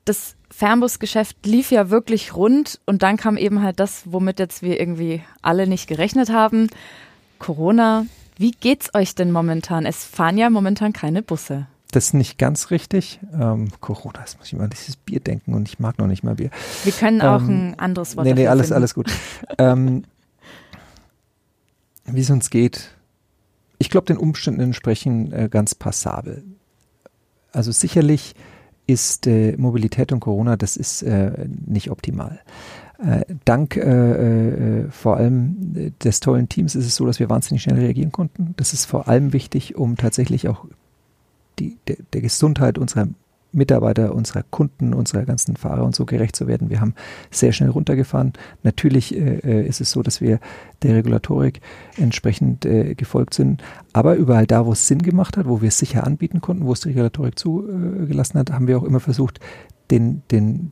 Das 0.06 0.36
Fernbusgeschäft 0.50 1.46
lief 1.46 1.72
ja 1.72 1.90
wirklich 1.90 2.36
rund 2.36 2.80
und 2.86 3.04
dann 3.04 3.18
kam 3.18 3.38
eben 3.38 3.62
halt 3.62 3.80
das, 3.80 4.04
womit 4.06 4.40
jetzt 4.40 4.64
wir 4.64 4.80
irgendwie 4.80 5.22
alle 5.42 5.68
nicht 5.68 5.88
gerechnet 5.88 6.30
haben. 6.32 6.70
Corona. 7.40 8.06
Wie 8.38 8.52
geht's 8.52 8.94
euch 8.96 9.14
denn 9.16 9.32
momentan? 9.32 9.86
Es 9.86 10.04
fahren 10.04 10.38
ja 10.38 10.50
momentan 10.50 10.94
keine 10.94 11.22
Busse. 11.22 11.68
Das 11.92 12.06
ist 12.08 12.14
nicht 12.14 12.38
ganz 12.38 12.72
richtig. 12.72 13.20
Ähm, 13.34 13.68
Corona, 13.82 14.20
das 14.22 14.38
muss 14.38 14.48
ich 14.48 14.54
mal 14.54 14.64
an 14.64 14.70
dieses 14.70 14.96
Bier 14.96 15.20
denken 15.20 15.54
und 15.54 15.68
ich 15.68 15.78
mag 15.80 16.00
noch 16.00 16.08
nicht 16.08 16.24
mal 16.24 16.36
Bier. 16.36 16.50
Wir 16.84 16.94
können 16.94 17.22
auch 17.22 17.42
ähm, 17.42 17.72
ein 17.74 17.80
anderes 17.80 18.16
Wort 18.16 18.26
Nee, 18.26 18.34
nee, 18.34 18.48
alles, 18.48 18.68
finden. 18.68 18.76
alles 18.76 18.94
gut. 18.94 19.12
ähm, 19.58 20.06
Wie 22.06 22.22
es 22.22 22.30
uns 22.30 22.50
geht, 22.50 22.90
ich 23.78 23.90
glaube, 23.90 24.08
den 24.08 24.18
Umständen 24.18 24.62
entsprechen 24.62 25.32
äh, 25.34 25.50
ganz 25.50 25.76
passabel. 25.76 26.44
Also 27.52 27.72
sicherlich 27.72 28.36
ist 28.92 29.28
äh, 29.28 29.56
Mobilität 29.58 30.12
und 30.12 30.20
Corona, 30.20 30.58
das 30.58 30.78
ist 30.78 31.02
äh, 31.04 31.32
nicht 31.66 31.90
optimal. 31.92 32.40
Äh, 33.04 33.26
dank 33.46 33.78
äh, 33.78 34.82
äh, 34.82 34.92
vor 34.92 35.18
allem 35.18 35.94
des 36.04 36.20
tollen 36.20 36.50
Teams 36.50 36.76
ist 36.76 36.86
es 36.86 36.96
so, 36.96 37.06
dass 37.06 37.20
wir 37.20 37.30
wahnsinnig 37.30 37.64
schnell 37.64 37.80
reagieren 37.80 38.12
konnten. 38.12 38.54
Das 38.58 38.74
ist 38.74 38.86
vor 38.86 39.08
allem 39.08 39.34
wichtig, 39.34 39.76
um 39.76 39.96
tatsächlich 39.96 40.48
auch 40.48 40.66
die, 41.58 41.78
der, 41.88 41.98
der 42.14 42.22
Gesundheit 42.22 42.78
unserer 42.78 43.08
Mitarbeiter, 43.52 44.16
unserer 44.16 44.44
Kunden, 44.44 44.94
unserer 44.94 45.26
ganzen 45.26 45.56
Fahrer 45.56 45.84
und 45.84 45.96
so 45.96 46.06
gerecht 46.06 46.36
zu 46.36 46.48
werden. 46.48 46.70
Wir 46.70 46.82
haben 46.82 46.96
sehr 47.30 47.52
schnell 47.52 47.70
runtergefahren. 47.70 48.34
Natürlich 48.64 49.16
äh, 49.16 49.40
äh, 49.40 49.68
ist 49.68 49.82
es 49.82 49.92
so, 49.92 50.02
dass 50.02 50.22
wir 50.22 50.40
der 50.84 50.96
Regulatorik 50.96 51.62
entsprechend 51.98 52.66
äh, 52.66 52.96
gefolgt 52.96 53.34
sind. 53.34 53.62
Aber 53.94 54.16
überall 54.16 54.48
da, 54.48 54.66
wo 54.66 54.72
es 54.72 54.88
Sinn 54.88 55.02
gemacht 55.02 55.38
hat, 55.38 55.48
wo 55.48 55.62
wir 55.62 55.68
es 55.68 55.78
sicher 55.78 56.06
anbieten 56.06 56.42
konnten, 56.42 56.66
wo 56.66 56.74
es 56.74 56.82
die 56.82 56.90
Regulatorik 56.90 57.38
zugelassen 57.38 58.40
hat, 58.40 58.52
haben 58.52 58.68
wir 58.68 58.78
auch 58.78 58.84
immer 58.84 59.00
versucht, 59.00 59.40
den, 59.90 60.24
den, 60.32 60.72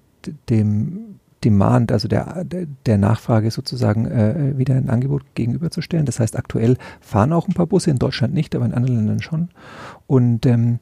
dem 0.49 1.19
Demand, 1.43 1.93
also 1.93 2.09
der, 2.09 2.43
der 2.43 2.97
Nachfrage 2.97 3.49
sozusagen 3.49 4.05
äh, 4.05 4.57
wieder 4.57 4.75
ein 4.75 4.89
Angebot 4.89 5.23
gegenüberzustellen. 5.35 6.05
Das 6.05 6.19
heißt, 6.19 6.37
aktuell 6.37 6.77
fahren 6.99 7.31
auch 7.31 7.47
ein 7.47 7.53
paar 7.53 7.67
Busse, 7.67 7.91
in 7.91 7.97
Deutschland 7.99 8.33
nicht, 8.33 8.55
aber 8.55 8.65
in 8.65 8.73
anderen 8.73 8.97
Ländern 8.97 9.21
schon. 9.21 9.49
Und 10.05 10.45
ähm, 10.45 10.79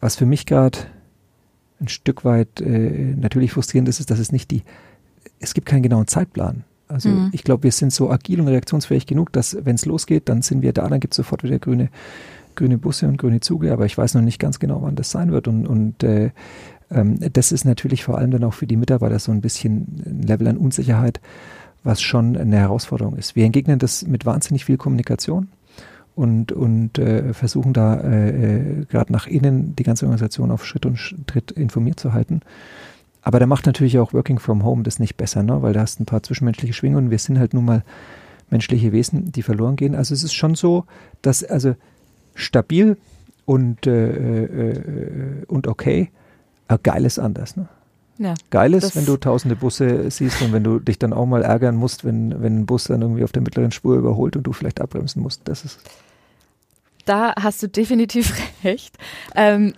was 0.00 0.16
für 0.16 0.26
mich 0.26 0.46
gerade 0.46 0.78
ein 1.80 1.88
Stück 1.88 2.24
weit 2.24 2.60
äh, 2.60 3.14
natürlich 3.16 3.52
frustrierend 3.52 3.88
ist, 3.88 4.00
ist, 4.00 4.10
dass 4.10 4.18
es 4.18 4.32
nicht 4.32 4.50
die, 4.50 4.62
es 5.38 5.54
gibt 5.54 5.66
keinen 5.66 5.82
genauen 5.82 6.06
Zeitplan. 6.06 6.64
Also 6.88 7.08
mhm. 7.08 7.30
ich 7.32 7.44
glaube, 7.44 7.64
wir 7.64 7.72
sind 7.72 7.92
so 7.92 8.10
agil 8.10 8.40
und 8.40 8.48
reaktionsfähig 8.48 9.06
genug, 9.06 9.32
dass 9.32 9.56
wenn 9.64 9.76
es 9.76 9.86
losgeht, 9.86 10.28
dann 10.28 10.42
sind 10.42 10.62
wir 10.62 10.72
da, 10.72 10.88
dann 10.88 11.00
gibt 11.00 11.14
es 11.14 11.16
sofort 11.16 11.42
wieder 11.42 11.58
grüne, 11.58 11.88
grüne 12.56 12.78
Busse 12.78 13.06
und 13.06 13.16
grüne 13.16 13.40
Züge, 13.40 13.72
aber 13.72 13.86
ich 13.86 13.96
weiß 13.96 14.14
noch 14.14 14.22
nicht 14.22 14.38
ganz 14.38 14.58
genau, 14.58 14.82
wann 14.82 14.96
das 14.96 15.10
sein 15.10 15.30
wird. 15.30 15.48
Und, 15.48 15.66
und 15.66 16.02
äh, 16.02 16.30
ähm, 16.90 17.18
das 17.32 17.52
ist 17.52 17.64
natürlich 17.64 18.04
vor 18.04 18.18
allem 18.18 18.32
dann 18.32 18.44
auch 18.44 18.54
für 18.54 18.66
die 18.66 18.76
Mitarbeiter 18.76 19.18
so 19.18 19.30
ein 19.32 19.40
bisschen 19.40 20.02
ein 20.04 20.22
Level 20.22 20.48
an 20.48 20.56
Unsicherheit, 20.56 21.20
was 21.84 22.02
schon 22.02 22.36
eine 22.36 22.56
Herausforderung 22.56 23.16
ist. 23.16 23.36
Wir 23.36 23.44
entgegnen 23.44 23.78
das 23.78 24.06
mit 24.06 24.26
wahnsinnig 24.26 24.64
viel 24.64 24.76
Kommunikation 24.76 25.48
und, 26.14 26.52
und 26.52 26.98
äh, 26.98 27.32
versuchen 27.32 27.72
da 27.72 28.00
äh, 28.00 28.30
äh, 28.30 28.84
gerade 28.86 29.12
nach 29.12 29.26
innen 29.26 29.74
die 29.76 29.82
ganze 29.82 30.04
Organisation 30.06 30.50
auf 30.50 30.66
Schritt 30.66 30.86
und 30.86 30.98
Tritt 31.26 31.50
informiert 31.50 32.00
zu 32.00 32.12
halten. 32.12 32.40
Aber 33.22 33.38
da 33.38 33.46
macht 33.46 33.66
natürlich 33.66 33.98
auch 33.98 34.12
Working 34.12 34.38
from 34.38 34.64
Home 34.64 34.82
das 34.82 34.98
nicht 34.98 35.16
besser, 35.16 35.42
ne? 35.42 35.62
weil 35.62 35.72
da 35.72 35.80
hast 35.80 36.00
ein 36.00 36.06
paar 36.06 36.22
zwischenmenschliche 36.22 36.72
Schwingungen. 36.72 37.10
Wir 37.10 37.18
sind 37.18 37.38
halt 37.38 37.54
nun 37.54 37.64
mal 37.64 37.84
menschliche 38.48 38.92
Wesen, 38.92 39.30
die 39.32 39.42
verloren 39.42 39.76
gehen. 39.76 39.94
Also 39.94 40.14
es 40.14 40.22
ist 40.22 40.34
schon 40.34 40.54
so, 40.54 40.84
dass 41.22 41.44
also 41.44 41.74
stabil 42.34 42.96
und, 43.44 43.86
äh, 43.86 44.10
äh, 44.10 44.72
äh 44.72 45.44
und 45.46 45.66
okay, 45.66 46.10
geil 46.82 47.04
ist 47.04 47.18
anders. 47.18 47.56
Ne? 47.56 47.68
Ja, 48.22 48.34
Geil 48.50 48.74
ist, 48.74 48.94
wenn 48.96 49.06
du 49.06 49.16
tausende 49.16 49.56
Busse 49.56 50.10
siehst 50.10 50.42
und 50.42 50.52
wenn 50.52 50.62
du 50.62 50.78
dich 50.78 50.98
dann 50.98 51.14
auch 51.14 51.24
mal 51.24 51.42
ärgern 51.42 51.74
musst, 51.74 52.04
wenn, 52.04 52.42
wenn 52.42 52.60
ein 52.60 52.66
Bus 52.66 52.84
dann 52.84 53.00
irgendwie 53.00 53.24
auf 53.24 53.32
der 53.32 53.40
mittleren 53.40 53.72
Spur 53.72 53.96
überholt 53.96 54.36
und 54.36 54.42
du 54.42 54.52
vielleicht 54.52 54.78
abbremsen 54.78 55.22
musst. 55.22 55.40
Das 55.46 55.64
ist 55.64 55.80
da 57.06 57.34
hast 57.40 57.62
du 57.62 57.68
definitiv 57.68 58.34
recht. 58.64 58.96
Ähm, 59.34 59.72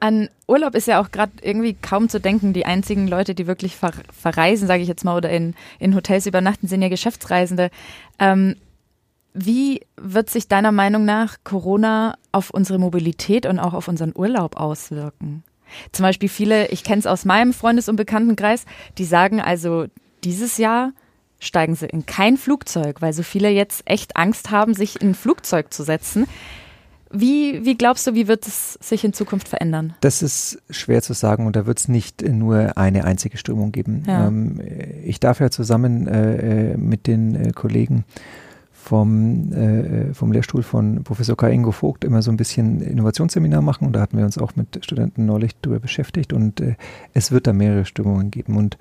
an 0.00 0.28
Urlaub 0.48 0.74
ist 0.74 0.88
ja 0.88 1.00
auch 1.00 1.10
gerade 1.10 1.32
irgendwie 1.40 1.74
kaum 1.74 2.08
zu 2.08 2.20
denken. 2.20 2.52
Die 2.52 2.66
einzigen 2.66 3.06
Leute, 3.06 3.34
die 3.34 3.46
wirklich 3.46 3.76
ver 3.76 3.92
verreisen, 4.12 4.66
sage 4.66 4.82
ich 4.82 4.88
jetzt 4.88 5.04
mal, 5.04 5.16
oder 5.16 5.30
in, 5.30 5.54
in 5.78 5.94
Hotels 5.94 6.26
übernachten, 6.26 6.66
sind 6.66 6.82
ja 6.82 6.88
Geschäftsreisende. 6.88 7.70
Ähm, 8.18 8.56
wie 9.34 9.82
wird 9.96 10.30
sich 10.30 10.48
deiner 10.48 10.72
Meinung 10.72 11.04
nach 11.04 11.36
Corona 11.44 12.16
auf 12.32 12.50
unsere 12.50 12.78
Mobilität 12.78 13.46
und 13.46 13.60
auch 13.60 13.74
auf 13.74 13.86
unseren 13.88 14.12
Urlaub 14.16 14.56
auswirken? 14.56 15.44
Zum 15.92 16.04
Beispiel 16.04 16.28
viele, 16.28 16.68
ich 16.68 16.84
kenne 16.84 16.98
es 16.98 17.06
aus 17.06 17.24
meinem 17.24 17.52
Freundes- 17.52 17.88
und 17.88 17.96
Bekanntenkreis, 17.96 18.64
die 18.98 19.04
sagen 19.04 19.40
also, 19.40 19.86
dieses 20.24 20.58
Jahr 20.58 20.92
steigen 21.38 21.74
sie 21.74 21.86
in 21.86 22.06
kein 22.06 22.36
Flugzeug, 22.36 23.00
weil 23.00 23.12
so 23.12 23.22
viele 23.22 23.48
jetzt 23.48 23.82
echt 23.86 24.16
Angst 24.16 24.50
haben, 24.50 24.74
sich 24.74 25.00
in 25.00 25.10
ein 25.10 25.14
Flugzeug 25.14 25.72
zu 25.72 25.82
setzen. 25.82 26.26
Wie, 27.12 27.64
wie 27.64 27.74
glaubst 27.74 28.06
du, 28.06 28.14
wie 28.14 28.28
wird 28.28 28.46
es 28.46 28.74
sich 28.74 29.02
in 29.02 29.12
Zukunft 29.12 29.48
verändern? 29.48 29.94
Das 30.00 30.22
ist 30.22 30.62
schwer 30.70 31.02
zu 31.02 31.12
sagen 31.12 31.46
und 31.46 31.56
da 31.56 31.66
wird 31.66 31.80
es 31.80 31.88
nicht 31.88 32.22
nur 32.22 32.76
eine 32.78 33.04
einzige 33.04 33.36
Strömung 33.36 33.72
geben. 33.72 34.04
Ja. 34.06 34.28
Ähm, 34.28 34.60
ich 35.04 35.18
darf 35.18 35.40
ja 35.40 35.50
zusammen 35.50 36.06
äh, 36.06 36.72
äh 36.72 36.76
mit 36.76 37.08
den 37.08 37.34
äh, 37.34 37.50
Kollegen 37.52 38.04
vom, 38.90 39.52
äh, 39.52 40.12
vom 40.14 40.32
Lehrstuhl 40.32 40.64
von 40.64 41.04
Professor 41.04 41.36
Kai 41.36 41.52
Ingo 41.52 41.70
Vogt 41.70 42.02
immer 42.02 42.22
so 42.22 42.32
ein 42.32 42.36
bisschen 42.36 42.80
Innovationsseminar 42.80 43.62
machen 43.62 43.86
und 43.86 43.92
da 43.92 44.00
hatten 44.00 44.18
wir 44.18 44.24
uns 44.24 44.36
auch 44.36 44.56
mit 44.56 44.84
Studenten 44.84 45.26
neulich 45.26 45.52
darüber 45.62 45.78
beschäftigt 45.78 46.32
und 46.32 46.60
äh, 46.60 46.74
es 47.14 47.30
wird 47.30 47.46
da 47.46 47.52
mehrere 47.52 47.84
Strömungen 47.84 48.32
geben 48.32 48.56
und 48.56 48.78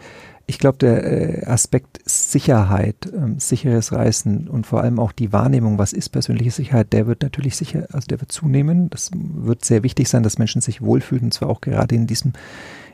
ich 0.48 0.58
glaube, 0.58 0.80
der 0.80 1.04
äh, 1.04 1.46
Aspekt 1.46 2.00
Sicherheit, 2.06 2.96
ähm, 3.16 3.38
sicheres 3.38 3.92
Reisen 3.92 4.48
und 4.48 4.66
vor 4.66 4.82
allem 4.82 4.98
auch 4.98 5.12
die 5.12 5.32
Wahrnehmung, 5.32 5.78
was 5.78 5.94
ist 5.94 6.10
persönliche 6.10 6.50
Sicherheit, 6.50 6.92
der 6.92 7.06
wird 7.06 7.22
natürlich 7.22 7.56
sicher, 7.56 7.86
also 7.92 8.08
der 8.08 8.20
wird 8.20 8.32
zunehmen. 8.32 8.90
Das 8.90 9.12
wird 9.14 9.64
sehr 9.64 9.84
wichtig 9.84 10.10
sein, 10.10 10.24
dass 10.24 10.40
Menschen 10.40 10.62
sich 10.62 10.82
wohlfühlen, 10.82 11.26
und 11.26 11.36
zwar 11.36 11.52
auch 11.52 11.62
gerade 11.62 11.94
in 11.94 12.08
diesem, 12.08 12.34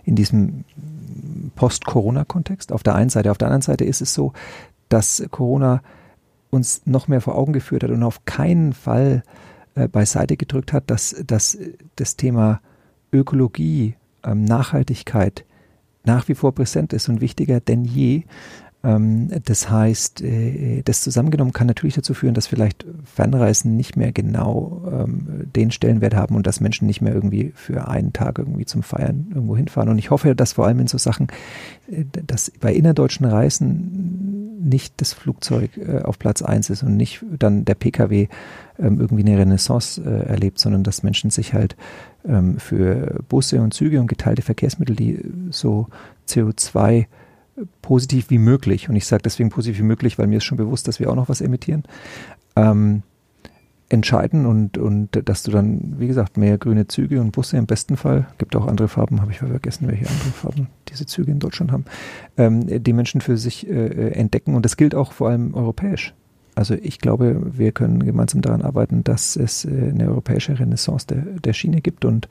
in 0.03 0.17
diesem 0.17 0.65
Post-Corona-Kontext. 1.55 2.73
Auf 2.73 2.83
der 2.83 2.95
einen 2.95 3.09
Seite. 3.09 3.31
Auf 3.31 3.37
der 3.37 3.47
anderen 3.47 3.61
Seite 3.61 3.85
ist 3.85 4.01
es 4.01 4.13
so, 4.13 4.33
dass 4.89 5.23
Corona 5.31 5.81
uns 6.49 6.81
noch 6.85 7.07
mehr 7.07 7.21
vor 7.21 7.35
Augen 7.35 7.53
geführt 7.53 7.83
hat 7.83 7.91
und 7.91 8.03
auf 8.03 8.25
keinen 8.25 8.73
Fall 8.73 9.23
äh, 9.75 9.87
beiseite 9.87 10.37
gedrückt 10.37 10.73
hat, 10.73 10.89
dass, 10.89 11.15
dass 11.25 11.57
das 11.95 12.15
Thema 12.15 12.61
Ökologie, 13.11 13.95
ähm, 14.23 14.43
Nachhaltigkeit, 14.43 15.45
nach 16.03 16.27
wie 16.27 16.35
vor 16.35 16.53
präsent 16.53 16.93
ist 16.93 17.09
und 17.09 17.21
wichtiger 17.21 17.59
denn 17.59 17.83
je. 17.83 18.23
Ähm, 18.85 19.29
das 19.45 19.69
heißt, 19.69 20.21
äh, 20.21 20.83
das 20.83 21.01
zusammengenommen 21.01 21.53
kann 21.53 21.67
natürlich 21.67 21.95
dazu 21.95 22.13
führen, 22.13 22.35
dass 22.35 22.47
vielleicht 22.47 22.85
Fernreisen 23.03 23.75
nicht 23.75 23.97
mehr 23.97 24.11
genau 24.11 24.83
ähm, 24.91 25.47
den 25.55 25.71
Stellenwert 25.71 26.15
haben 26.15 26.35
und 26.35 26.45
dass 26.45 26.61
Menschen 26.61 26.85
nicht 26.85 27.01
mehr 27.01 27.13
irgendwie 27.13 27.51
für 27.55 27.87
einen 27.87 28.13
Tag 28.13 28.37
irgendwie 28.37 28.65
zum 28.65 28.83
Feiern 28.83 29.27
irgendwo 29.33 29.57
hinfahren. 29.57 29.89
Und 29.89 29.97
ich 29.97 30.11
hoffe, 30.11 30.35
dass 30.35 30.53
vor 30.53 30.67
allem 30.67 30.79
in 30.79 30.87
so 30.87 30.97
Sachen, 30.97 31.27
äh, 31.89 32.05
dass 32.25 32.51
bei 32.59 32.73
innerdeutschen 32.73 33.25
Reisen 33.25 34.59
nicht 34.69 34.93
das 34.97 35.13
Flugzeug 35.13 35.77
äh, 35.77 36.01
auf 36.03 36.19
Platz 36.19 36.41
eins 36.41 36.69
ist 36.69 36.83
und 36.83 36.95
nicht 36.95 37.25
dann 37.39 37.65
der 37.65 37.75
Pkw 37.75 38.27
ähm, 38.77 38.99
irgendwie 38.99 39.23
eine 39.23 39.39
Renaissance 39.39 40.03
erlebt, 40.03 40.59
sondern 40.59 40.83
dass 40.83 41.03
Menschen 41.03 41.29
sich 41.29 41.53
halt 41.53 41.75
für 42.57 43.23
Busse 43.29 43.61
und 43.61 43.75
Züge 43.75 44.01
und 44.01 44.07
geteilte 44.07 44.41
Verkehrsmittel, 44.41 44.95
die 44.95 45.19
so 45.51 45.89
CO2 46.27 47.05
positiv 47.81 48.29
wie 48.29 48.37
möglich, 48.37 48.89
und 48.89 48.95
ich 48.95 49.05
sage 49.05 49.23
deswegen 49.23 49.49
positiv 49.49 49.79
wie 49.79 49.83
möglich, 49.83 50.17
weil 50.17 50.27
mir 50.27 50.37
ist 50.37 50.43
schon 50.43 50.57
bewusst, 50.57 50.87
dass 50.87 50.99
wir 50.99 51.09
auch 51.09 51.15
noch 51.15 51.29
was 51.29 51.41
emittieren, 51.41 51.83
ähm, 52.55 53.03
entscheiden 53.87 54.45
und, 54.45 54.77
und 54.77 55.09
dass 55.29 55.43
du 55.43 55.51
dann, 55.51 55.95
wie 55.99 56.07
gesagt, 56.07 56.37
mehr 56.37 56.57
grüne 56.57 56.87
Züge 56.87 57.21
und 57.21 57.31
Busse 57.31 57.57
im 57.57 57.67
besten 57.67 57.97
Fall, 57.97 58.27
gibt 58.37 58.55
auch 58.55 58.67
andere 58.67 58.87
Farben, 58.87 59.21
habe 59.21 59.31
ich 59.31 59.37
vergessen, 59.37 59.87
welche 59.87 60.09
andere 60.09 60.29
Farben 60.29 60.67
diese 60.89 61.05
Züge 61.05 61.31
in 61.31 61.39
Deutschland 61.39 61.71
haben, 61.71 61.85
ähm, 62.37 62.83
die 62.83 62.93
Menschen 62.93 63.21
für 63.21 63.37
sich 63.37 63.69
äh, 63.69 64.11
entdecken. 64.11 64.55
Und 64.55 64.65
das 64.65 64.75
gilt 64.77 64.95
auch 64.95 65.11
vor 65.11 65.29
allem 65.29 65.53
europäisch. 65.53 66.13
Also 66.55 66.73
ich 66.73 66.99
glaube, 66.99 67.57
wir 67.57 67.73
können 67.73 68.03
gemeinsam 68.03 68.41
daran 68.41 68.61
arbeiten, 68.61 69.03
dass 69.03 69.35
es 69.35 69.65
äh, 69.65 69.89
eine 69.93 70.07
europäische 70.07 70.57
Renaissance 70.57 71.05
der, 71.05 71.21
der 71.21 71.53
Schiene 71.53 71.81
gibt. 71.81 72.05
Und 72.05 72.27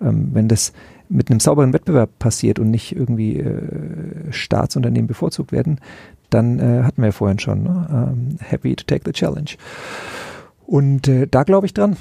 ähm, 0.00 0.30
wenn 0.32 0.48
das 0.48 0.72
mit 1.10 1.30
einem 1.30 1.40
sauberen 1.40 1.72
Wettbewerb 1.72 2.18
passiert 2.18 2.58
und 2.58 2.70
nicht 2.70 2.94
irgendwie 2.94 3.38
äh, 3.38 4.32
Staatsunternehmen 4.32 5.08
bevorzugt 5.08 5.52
werden, 5.52 5.80
dann 6.30 6.58
äh, 6.58 6.84
hatten 6.84 7.02
wir 7.02 7.06
ja 7.06 7.12
vorhin 7.12 7.38
schon, 7.38 7.64
ne? 7.64 7.88
ähm, 8.12 8.36
happy 8.40 8.76
to 8.76 8.84
take 8.86 9.02
the 9.04 9.12
challenge. 9.12 9.56
Und 10.66 11.08
äh, 11.08 11.26
da 11.26 11.42
glaube 11.42 11.66
ich 11.66 11.74
dran. 11.74 11.96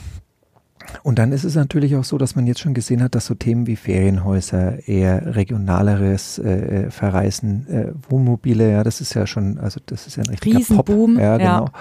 Und 1.03 1.19
dann 1.19 1.31
ist 1.31 1.43
es 1.43 1.55
natürlich 1.55 1.95
auch 1.95 2.03
so, 2.03 2.17
dass 2.17 2.35
man 2.35 2.47
jetzt 2.47 2.61
schon 2.61 2.73
gesehen 2.73 3.03
hat, 3.03 3.13
dass 3.13 3.25
so 3.25 3.35
Themen 3.35 3.67
wie 3.67 3.75
Ferienhäuser, 3.75 4.87
eher 4.87 5.35
regionaleres 5.35 6.39
äh, 6.39 6.85
äh 6.85 6.91
Verreisen, 6.91 7.67
äh, 7.67 7.91
Wohnmobile, 8.09 8.71
ja, 8.71 8.83
das 8.83 9.01
ist 9.01 9.13
ja 9.13 9.27
schon, 9.27 9.57
also 9.59 9.79
das 9.85 10.07
ist 10.07 10.15
ja 10.17 10.23
ein 10.23 10.29
richtiger 10.29 10.57
Riesenboom, 10.57 11.15
Pop. 11.15 11.21
Ja, 11.21 11.37
genau. 11.37 11.65
Ja. 11.65 11.71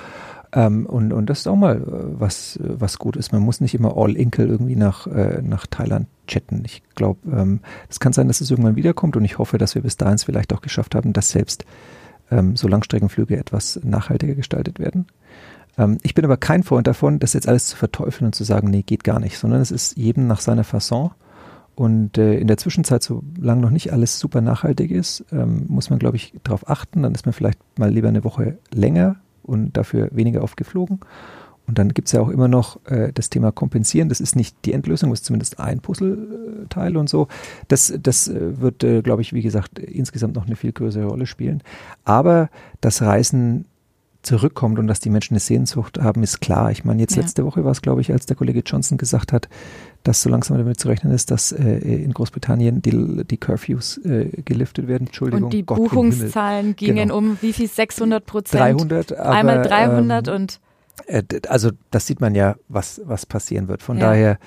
Ähm, 0.53 0.87
und, 0.87 1.13
und 1.13 1.29
das 1.29 1.41
ist 1.41 1.47
auch 1.47 1.57
mal 1.57 1.77
äh, 1.77 2.21
was, 2.21 2.59
was 2.63 2.99
gut 2.99 3.17
ist. 3.17 3.33
Man 3.33 3.43
muss 3.43 3.61
nicht 3.61 3.75
immer 3.75 3.97
all 3.97 4.17
inkle 4.17 4.47
irgendwie 4.47 4.77
nach, 4.77 5.07
äh, 5.07 5.43
nach 5.43 5.67
Thailand 5.67 6.07
chatten. 6.27 6.63
Ich 6.65 6.83
glaube, 6.95 7.21
ähm, 7.31 7.61
es 7.89 8.01
kann 8.01 8.13
sein, 8.13 8.29
dass 8.29 8.41
es 8.41 8.51
irgendwann 8.51 8.77
wiederkommt 8.77 9.17
und 9.17 9.25
ich 9.25 9.39
hoffe, 9.39 9.59
dass 9.59 9.75
wir 9.75 9.83
bis 9.83 9.97
dahin 9.97 10.15
es 10.15 10.25
vielleicht 10.25 10.53
auch 10.53 10.63
geschafft 10.63 10.95
haben, 10.95 11.13
dass 11.13 11.31
selbst 11.31 11.65
ähm, 12.31 12.57
so 12.57 12.69
Langstreckenflüge 12.69 13.37
etwas 13.37 13.81
nachhaltiger 13.83 14.35
gestaltet 14.35 14.79
werden. 14.79 15.07
Ähm, 15.77 15.99
ich 16.03 16.15
bin 16.15 16.25
aber 16.25 16.37
kein 16.39 16.63
Freund 16.63 16.87
davon, 16.87 17.19
das 17.19 17.35
jetzt 17.35 17.49
alles 17.49 17.67
zu 17.67 17.77
verteufeln 17.77 18.27
und 18.27 18.35
zu 18.35 18.45
sagen, 18.45 18.71
nee, 18.71 18.83
geht 18.83 19.05
gar 19.05 19.21
nicht, 19.21 19.39
sondern 19.39 19.61
es 19.61 19.71
ist 19.71 19.97
jedem 19.97 20.27
nach 20.27 20.41
seiner 20.41 20.65
Fasson. 20.65 21.11
Und 21.75 22.19
äh, 22.19 22.35
in 22.39 22.49
der 22.49 22.57
Zwischenzeit, 22.57 23.05
solange 23.05 23.61
noch 23.61 23.71
nicht 23.71 23.93
alles 23.93 24.19
super 24.19 24.41
nachhaltig 24.41 24.91
ist, 24.91 25.25
ähm, 25.31 25.67
muss 25.69 25.91
man, 25.91 26.01
glaube 26.01 26.17
ich, 26.17 26.35
darauf 26.43 26.69
achten. 26.69 27.05
Dann 27.05 27.15
ist 27.15 27.25
man 27.25 27.33
vielleicht 27.33 27.61
mal 27.79 27.91
lieber 27.91 28.09
eine 28.09 28.25
Woche 28.25 28.59
länger 28.73 29.17
und 29.49 29.77
dafür 29.77 30.09
weniger 30.13 30.43
oft 30.43 30.57
geflogen. 30.57 31.01
Und 31.67 31.79
dann 31.79 31.93
gibt 31.93 32.09
es 32.09 32.13
ja 32.13 32.23
auch 32.23 32.31
immer 32.31 32.49
noch 32.49 32.85
äh, 32.87 33.13
das 33.13 33.29
Thema 33.29 33.53
Kompensieren. 33.53 34.09
Das 34.09 34.21
ist 34.21 34.37
nicht 34.37 34.57
die 34.65 34.73
Endlösung, 34.73 35.11
das 35.11 35.21
ist 35.21 35.27
zumindest 35.27 35.61
ein 35.61 35.81
Puzzleteil 35.81 36.97
und 36.97 37.11
so. 37.11 37.29
Das, 37.69 37.93
das 38.03 38.27
äh, 38.27 38.61
wird, 38.61 38.83
äh, 38.85 39.03
glaube 39.03 39.21
ich, 39.21 39.35
wie 39.35 39.43
gesagt, 39.43 39.79
insgesamt 39.79 40.35
noch 40.35 40.47
eine 40.47 40.57
viel 40.57 40.73
größere 40.73 41.05
Rolle 41.05 41.27
spielen. 41.27 41.63
Aber 42.05 42.49
das 42.81 43.03
Reisen 43.03 43.67
zurückkommt 44.23 44.79
und 44.79 44.89
dass 44.89 45.01
die 45.01 45.11
Menschen 45.11 45.35
eine 45.35 45.41
Sehnsucht 45.41 45.99
haben, 45.99 46.23
ist 46.23 46.41
klar. 46.41 46.71
Ich 46.71 46.85
meine, 46.85 47.01
jetzt 47.01 47.17
ja. 47.17 47.23
letzte 47.23 47.45
Woche 47.45 47.65
war 47.65 47.71
es, 47.71 47.83
glaube 47.83 48.01
ich, 48.01 48.13
als 48.13 48.27
der 48.27 48.37
Kollege 48.37 48.63
Johnson 48.65 48.99
gesagt 48.99 49.33
hat, 49.33 49.49
dass 50.03 50.23
so 50.23 50.29
langsam 50.29 50.59
damit 50.59 50.81
zu 50.81 50.89
rechnen 50.89 51.13
ist, 51.13 51.31
dass 51.31 51.53
äh, 51.53 51.79
in 51.79 52.13
Großbritannien 52.13 52.83
die, 52.83 53.25
die 53.25 53.37
Curfews 53.37 53.99
äh, 53.99 54.31
geliftet 54.45 54.89
werden. 54.89 55.07
Entschuldigung. 55.07 55.45
Und 55.45 55.53
die 55.53 55.65
Gott 55.65 55.79
Buchungszahlen 55.79 56.77
gingen 56.77 57.09
genau. 57.09 57.19
um 57.19 57.39
wie 57.41 57.53
viel? 57.53 57.69
600 57.69 58.25
Prozent? 58.27 58.61
300. 58.61 59.13
Aber, 59.13 59.31
Einmal 59.31 59.63
300 59.63 60.29
ähm, 60.29 60.35
und 60.35 60.61
äh, 61.07 61.23
also 61.49 61.71
das 61.91 62.07
sieht 62.07 62.21
man 62.21 62.35
ja, 62.35 62.57
was, 62.69 63.01
was 63.05 63.25
passieren 63.25 63.69
wird. 63.69 63.83
Von 63.83 63.99
ja. 63.99 64.09
daher, 64.09 64.39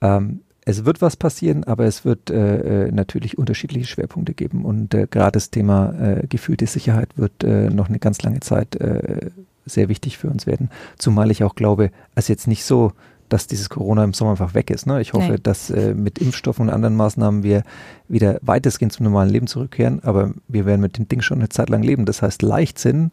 ähm, 0.00 0.43
es 0.64 0.84
wird 0.84 1.02
was 1.02 1.16
passieren, 1.16 1.64
aber 1.64 1.84
es 1.84 2.04
wird 2.04 2.30
äh, 2.30 2.86
äh, 2.86 2.92
natürlich 2.92 3.36
unterschiedliche 3.36 3.86
Schwerpunkte 3.86 4.34
geben. 4.34 4.64
Und 4.64 4.94
äh, 4.94 5.06
gerade 5.10 5.32
das 5.32 5.50
Thema 5.50 5.92
äh, 5.92 6.26
gefühlte 6.26 6.66
Sicherheit 6.66 7.10
wird 7.16 7.44
äh, 7.44 7.68
noch 7.70 7.88
eine 7.88 7.98
ganz 7.98 8.22
lange 8.22 8.40
Zeit 8.40 8.76
äh, 8.76 9.30
sehr 9.66 9.88
wichtig 9.88 10.18
für 10.18 10.28
uns 10.28 10.46
werden. 10.46 10.70
Zumal 10.98 11.30
ich 11.30 11.44
auch 11.44 11.54
glaube, 11.54 11.90
es 12.14 12.24
ist 12.24 12.28
jetzt 12.28 12.46
nicht 12.46 12.64
so, 12.64 12.92
dass 13.28 13.46
dieses 13.46 13.68
Corona 13.70 14.04
im 14.04 14.12
Sommer 14.12 14.32
einfach 14.32 14.54
weg 14.54 14.70
ist. 14.70 14.86
Ne? 14.86 15.00
Ich 15.00 15.12
hoffe, 15.14 15.32
Nein. 15.32 15.40
dass 15.42 15.70
mit 15.70 16.18
Impfstoffen 16.18 16.68
und 16.68 16.74
anderen 16.74 16.94
Maßnahmen 16.94 17.42
wir 17.42 17.62
wieder 18.06 18.38
weitestgehend 18.42 18.92
zum 18.92 19.04
normalen 19.04 19.30
Leben 19.30 19.46
zurückkehren, 19.46 20.04
aber 20.04 20.34
wir 20.46 20.66
werden 20.66 20.82
mit 20.82 20.98
dem 20.98 21.08
Ding 21.08 21.22
schon 21.22 21.38
eine 21.38 21.48
Zeit 21.48 21.70
lang 21.70 21.82
leben. 21.82 22.04
Das 22.04 22.20
heißt, 22.20 22.42
Leichtsinn 22.42 23.10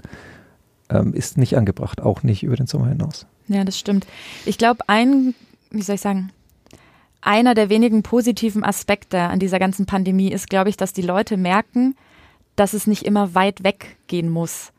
ähm, 0.89 1.13
ist 1.13 1.37
nicht 1.37 1.57
angebracht, 1.57 2.01
auch 2.01 2.23
nicht 2.23 2.43
über 2.43 2.57
den 2.57 2.67
Sommer 2.67 2.89
hinaus. 2.89 3.25
Ja, 3.47 3.63
das 3.63 3.79
stimmt. 3.79 4.05
Ich 4.45 4.57
glaube, 4.57 4.81
ein, 4.87 5.33
wie 5.71 5.81
soll 5.81 5.95
ich 5.95 6.01
sagen, 6.01 6.31
einer 7.21 7.53
der 7.53 7.69
wenigen 7.69 8.03
positiven 8.03 8.63
Aspekte 8.63 9.19
an 9.19 9.39
dieser 9.39 9.59
ganzen 9.59 9.85
Pandemie 9.85 10.31
ist, 10.31 10.49
glaube 10.49 10.69
ich, 10.69 10.77
dass 10.77 10.93
die 10.93 11.01
Leute 11.03 11.37
merken, 11.37 11.95
dass 12.55 12.73
es 12.73 12.87
nicht 12.87 13.03
immer 13.03 13.33
weit 13.35 13.63
weggehen 13.63 14.29
muss, 14.29 14.71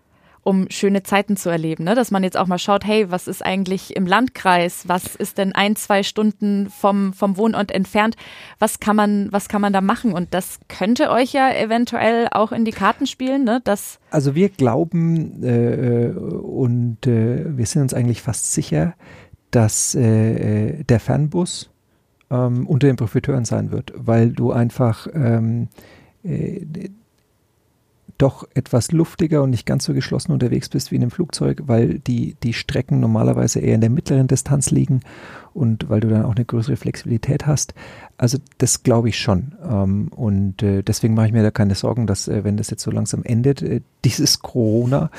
um 0.42 0.68
schöne 0.70 1.04
Zeiten 1.04 1.36
zu 1.36 1.50
erleben. 1.50 1.84
Ne? 1.84 1.94
Dass 1.94 2.10
man 2.10 2.24
jetzt 2.24 2.36
auch 2.36 2.48
mal 2.48 2.58
schaut, 2.58 2.84
hey, 2.84 3.10
was 3.10 3.28
ist 3.28 3.44
eigentlich 3.44 3.96
im 3.96 4.06
Landkreis? 4.06 4.88
Was 4.88 5.14
ist 5.16 5.38
denn 5.38 5.52
ein, 5.52 5.76
zwei 5.76 6.02
Stunden 6.02 6.68
vom, 6.68 7.12
vom 7.12 7.36
Wohnort 7.36 7.70
entfernt? 7.70 8.16
Was 8.58 8.80
kann 8.80 8.96
man, 8.96 9.28
was 9.30 9.48
kann 9.48 9.62
man 9.62 9.72
da 9.72 9.80
machen? 9.80 10.12
Und 10.12 10.34
das 10.34 10.58
könnte 10.68 11.10
euch 11.10 11.32
ja 11.32 11.52
eventuell 11.54 12.28
auch 12.30 12.52
in 12.52 12.64
die 12.64 12.72
Karten 12.72 13.06
spielen, 13.06 13.44
ne? 13.44 13.60
Dass 13.62 14.00
also 14.10 14.34
wir 14.34 14.48
glauben 14.48 15.42
äh, 15.42 16.08
und 16.10 17.06
äh, 17.06 17.56
wir 17.56 17.66
sind 17.66 17.82
uns 17.82 17.94
eigentlich 17.94 18.20
fast 18.20 18.52
sicher, 18.52 18.94
dass 19.50 19.94
äh, 19.94 20.80
äh 20.80 20.84
der 20.84 21.00
Fernbus 21.00 21.71
ähm, 22.32 22.66
unter 22.66 22.86
den 22.86 22.96
Profiteuren 22.96 23.44
sein 23.44 23.70
wird, 23.70 23.92
weil 23.94 24.32
du 24.32 24.52
einfach 24.52 25.06
ähm, 25.12 25.68
äh, 26.24 26.64
doch 28.18 28.46
etwas 28.54 28.92
luftiger 28.92 29.42
und 29.42 29.50
nicht 29.50 29.66
ganz 29.66 29.84
so 29.84 29.94
geschlossen 29.94 30.32
unterwegs 30.32 30.68
bist 30.68 30.90
wie 30.90 30.96
in 30.96 31.02
einem 31.02 31.10
Flugzeug, 31.10 31.62
weil 31.66 31.98
die, 31.98 32.36
die 32.42 32.52
Strecken 32.52 33.00
normalerweise 33.00 33.58
eher 33.58 33.74
in 33.74 33.80
der 33.80 33.90
mittleren 33.90 34.28
Distanz 34.28 34.70
liegen 34.70 35.00
und 35.54 35.90
weil 35.90 36.00
du 36.00 36.08
dann 36.08 36.24
auch 36.24 36.36
eine 36.36 36.44
größere 36.44 36.76
Flexibilität 36.76 37.46
hast. 37.46 37.74
Also 38.18 38.38
das 38.58 38.84
glaube 38.84 39.08
ich 39.08 39.18
schon. 39.18 39.56
Ähm, 39.68 40.08
und 40.14 40.62
äh, 40.62 40.82
deswegen 40.82 41.14
mache 41.14 41.26
ich 41.26 41.32
mir 41.32 41.42
da 41.42 41.50
keine 41.50 41.74
Sorgen, 41.74 42.06
dass 42.06 42.28
äh, 42.28 42.44
wenn 42.44 42.56
das 42.56 42.70
jetzt 42.70 42.82
so 42.82 42.90
langsam 42.92 43.24
endet, 43.24 43.60
äh, 43.62 43.80
dieses 44.04 44.40
Corona, 44.40 45.10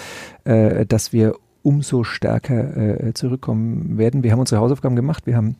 dass 0.44 1.14
wir 1.14 1.36
umso 1.62 2.04
stärker 2.04 3.14
zurückkommen 3.14 3.98
werden. 3.98 4.24
Wir 4.24 4.34
haben 4.34 4.42
unsere 4.42 4.60
Hausaufgaben 4.60 4.98
gemacht. 4.98 5.26
Wir 5.26 5.38
haben 5.38 5.56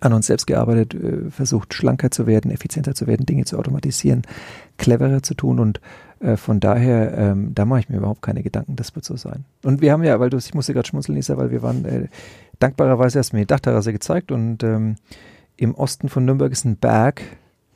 an 0.00 0.12
uns 0.12 0.26
selbst 0.26 0.46
gearbeitet, 0.46 0.94
äh, 0.94 1.30
versucht 1.30 1.74
schlanker 1.74 2.10
zu 2.10 2.26
werden, 2.26 2.50
effizienter 2.50 2.94
zu 2.94 3.06
werden, 3.06 3.26
Dinge 3.26 3.44
zu 3.44 3.58
automatisieren, 3.58 4.22
cleverer 4.78 5.22
zu 5.22 5.34
tun 5.34 5.58
und 5.58 5.80
äh, 6.20 6.36
von 6.36 6.60
daher, 6.60 7.16
ähm, 7.16 7.54
da 7.54 7.64
mache 7.64 7.80
ich 7.80 7.88
mir 7.88 7.98
überhaupt 7.98 8.22
keine 8.22 8.42
Gedanken, 8.42 8.76
das 8.76 8.94
wird 8.94 9.04
so 9.04 9.16
sein. 9.16 9.44
Und 9.62 9.80
wir 9.80 9.92
haben 9.92 10.04
ja, 10.04 10.18
weil 10.20 10.30
du, 10.30 10.36
ich 10.36 10.54
musste 10.54 10.74
gerade 10.74 10.88
schmunzeln, 10.88 11.16
Lisa, 11.16 11.36
weil 11.36 11.50
wir 11.50 11.62
waren 11.62 11.84
äh, 11.84 12.08
dankbarerweise 12.58 13.18
du 13.18 13.32
mir 13.32 13.40
die 13.40 13.46
Dachterrasse 13.46 13.92
gezeigt 13.92 14.32
und 14.32 14.62
ähm, 14.62 14.96
im 15.56 15.74
Osten 15.74 16.08
von 16.08 16.24
Nürnberg 16.24 16.52
ist 16.52 16.64
ein 16.64 16.76
Berg, 16.76 17.22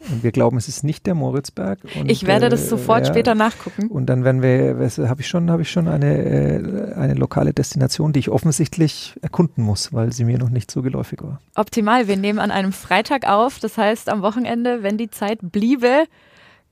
und 0.09 0.23
wir 0.23 0.33
glauben, 0.33 0.57
es 0.57 0.69
ist 0.69 0.83
nicht 0.83 1.07
der 1.07 1.15
Moritzberg. 1.15 1.79
Und, 1.99 2.11
ich 2.11 2.27
werde 2.27 2.49
das 2.49 2.69
sofort 2.69 3.03
äh, 3.03 3.07
später 3.07 3.35
nachgucken. 3.35 3.89
Und 3.89 4.07
dann 4.07 4.25
werden 4.25 4.41
wir, 4.41 5.09
habe 5.09 5.21
ich 5.21 5.29
schon, 5.29 5.51
habe 5.51 5.63
ich 5.63 5.71
schon 5.71 5.89
eine, 5.89 6.17
äh, 6.17 6.95
eine 6.95 7.15
lokale 7.15 7.53
Destination, 7.53 8.13
die 8.13 8.21
ich 8.21 8.31
offensichtlich 8.31 9.15
erkunden 9.21 9.63
muss, 9.63 9.93
weil 9.93 10.13
sie 10.13 10.25
mir 10.25 10.39
noch 10.39 10.49
nicht 10.49 10.71
so 10.71 10.81
geläufig 10.81 11.23
war. 11.23 11.41
Optimal. 11.55 12.09
Wir 12.09 12.17
nehmen 12.17 12.39
an 12.39 12.51
einem 12.51 12.73
Freitag 12.73 13.29
auf. 13.29 13.59
Das 13.59 13.77
heißt, 13.77 14.09
am 14.09 14.23
Wochenende, 14.23 14.83
wenn 14.83 14.97
die 14.97 15.11
Zeit 15.11 15.39
bliebe, 15.43 16.05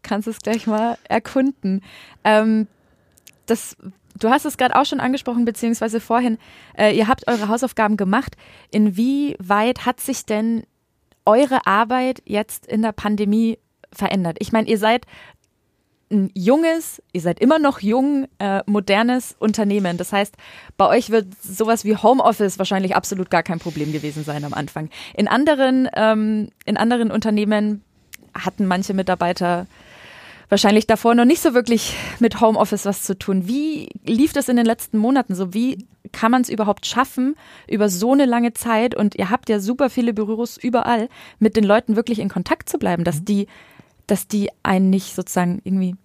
kannst 0.03 0.27
du 0.27 0.31
es 0.31 0.38
gleich 0.38 0.67
mal 0.67 0.97
erkunden. 1.09 1.83
Ähm, 2.25 2.67
das 3.47 3.77
Du 4.19 4.31
hast 4.31 4.45
es 4.45 4.57
gerade 4.57 4.75
auch 4.75 4.85
schon 4.85 4.99
angesprochen, 4.99 5.45
beziehungsweise 5.45 6.01
vorhin, 6.01 6.38
äh, 6.77 6.97
ihr 6.97 7.07
habt 7.07 7.29
eure 7.29 7.47
Hausaufgaben 7.47 7.97
gemacht. 7.97 8.37
Inwieweit 8.73 9.87
hat 9.87 10.01
sich 10.01 10.27
denn 10.27 10.64
eure 11.29 11.67
Arbeit 11.67 12.23
jetzt 12.25 12.67
in 12.67 12.83
der 12.83 12.93
Pandemie 12.93 13.59
verändert? 13.93 14.38
Ich 14.41 14.51
meine, 14.51 14.69
ihr 14.69 14.79
seid 14.79 15.05
ein 16.11 16.31
junges, 16.35 17.03
ihr 17.12 17.21
seid 17.21 17.38
immer 17.38 17.59
noch 17.59 17.81
jung, 17.81 18.29
äh, 18.38 18.62
modernes 18.64 19.37
Unternehmen. 19.38 19.99
Das 19.99 20.11
heißt, 20.11 20.35
bei 20.79 20.88
euch 20.88 21.11
wird 21.11 21.27
sowas 21.43 21.85
wie 21.85 21.97
Homeoffice 21.97 22.59
wahrscheinlich 22.59 22.97
absolut 22.97 23.29
gar 23.29 23.43
kein 23.43 23.59
Problem 23.59 23.93
gewesen 23.93 24.25
sein 24.25 24.45
am 24.45 24.55
Anfang. 24.55 24.88
In 25.14 25.29
anderen, 25.29 25.87
ähm, 25.95 26.49
in 26.64 26.79
anderen 26.79 27.11
Unternehmen 27.11 27.83
hatten 28.33 28.67
manche 28.67 28.95
Mitarbeiter 28.95 29.67
wahrscheinlich 30.49 30.87
davor 30.87 31.14
noch 31.14 31.27
nicht 31.27 31.43
so 31.43 31.53
wirklich 31.53 31.95
mit 32.21 32.41
Homeoffice 32.41 32.87
was 32.87 33.03
zu 33.03 33.19
tun. 33.19 33.47
Wie 33.47 33.91
lief 34.07 34.33
das 34.33 34.49
in 34.49 34.57
den 34.57 34.64
letzten 34.64 34.97
Monaten 34.97 35.35
so? 35.35 35.53
Wie 35.53 35.87
kann 36.12 36.31
man 36.31 36.42
es 36.42 36.49
überhaupt 36.49 36.87
schaffen, 36.87 37.35
über 37.68 37.88
so 37.88 38.12
eine 38.12 38.27
lange 38.27 38.55
Zeit, 38.55 38.94
und 38.94 39.14
ihr 39.14 39.31
habt 39.31 39.49
ja 39.49 39.61
super 39.61 39.90
viele 39.90 40.12
Büros 40.12 40.57
überall, 40.57 41.09
mit 41.38 41.57
den 41.57 41.64
Leuten 41.64 41.97
wirklich 41.97 42.18
in 42.18 42.29
Kontakt 42.29 42.68
zu 42.68 42.79
bleiben, 42.79 43.05
dass 43.05 43.21
mhm. 43.21 43.25
die, 43.27 43.47
dass 44.07 44.29
die 44.29 44.51
einen 44.62 44.90
nicht 44.90 45.14
sozusagen 45.14 45.61
irgendwie 45.64 45.97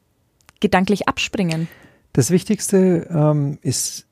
gedanklich 0.59 1.07
abspringen? 1.07 1.67
Das 2.13 2.29
Wichtigste 2.29 3.07
ähm, 3.09 3.57
ist 3.61 4.05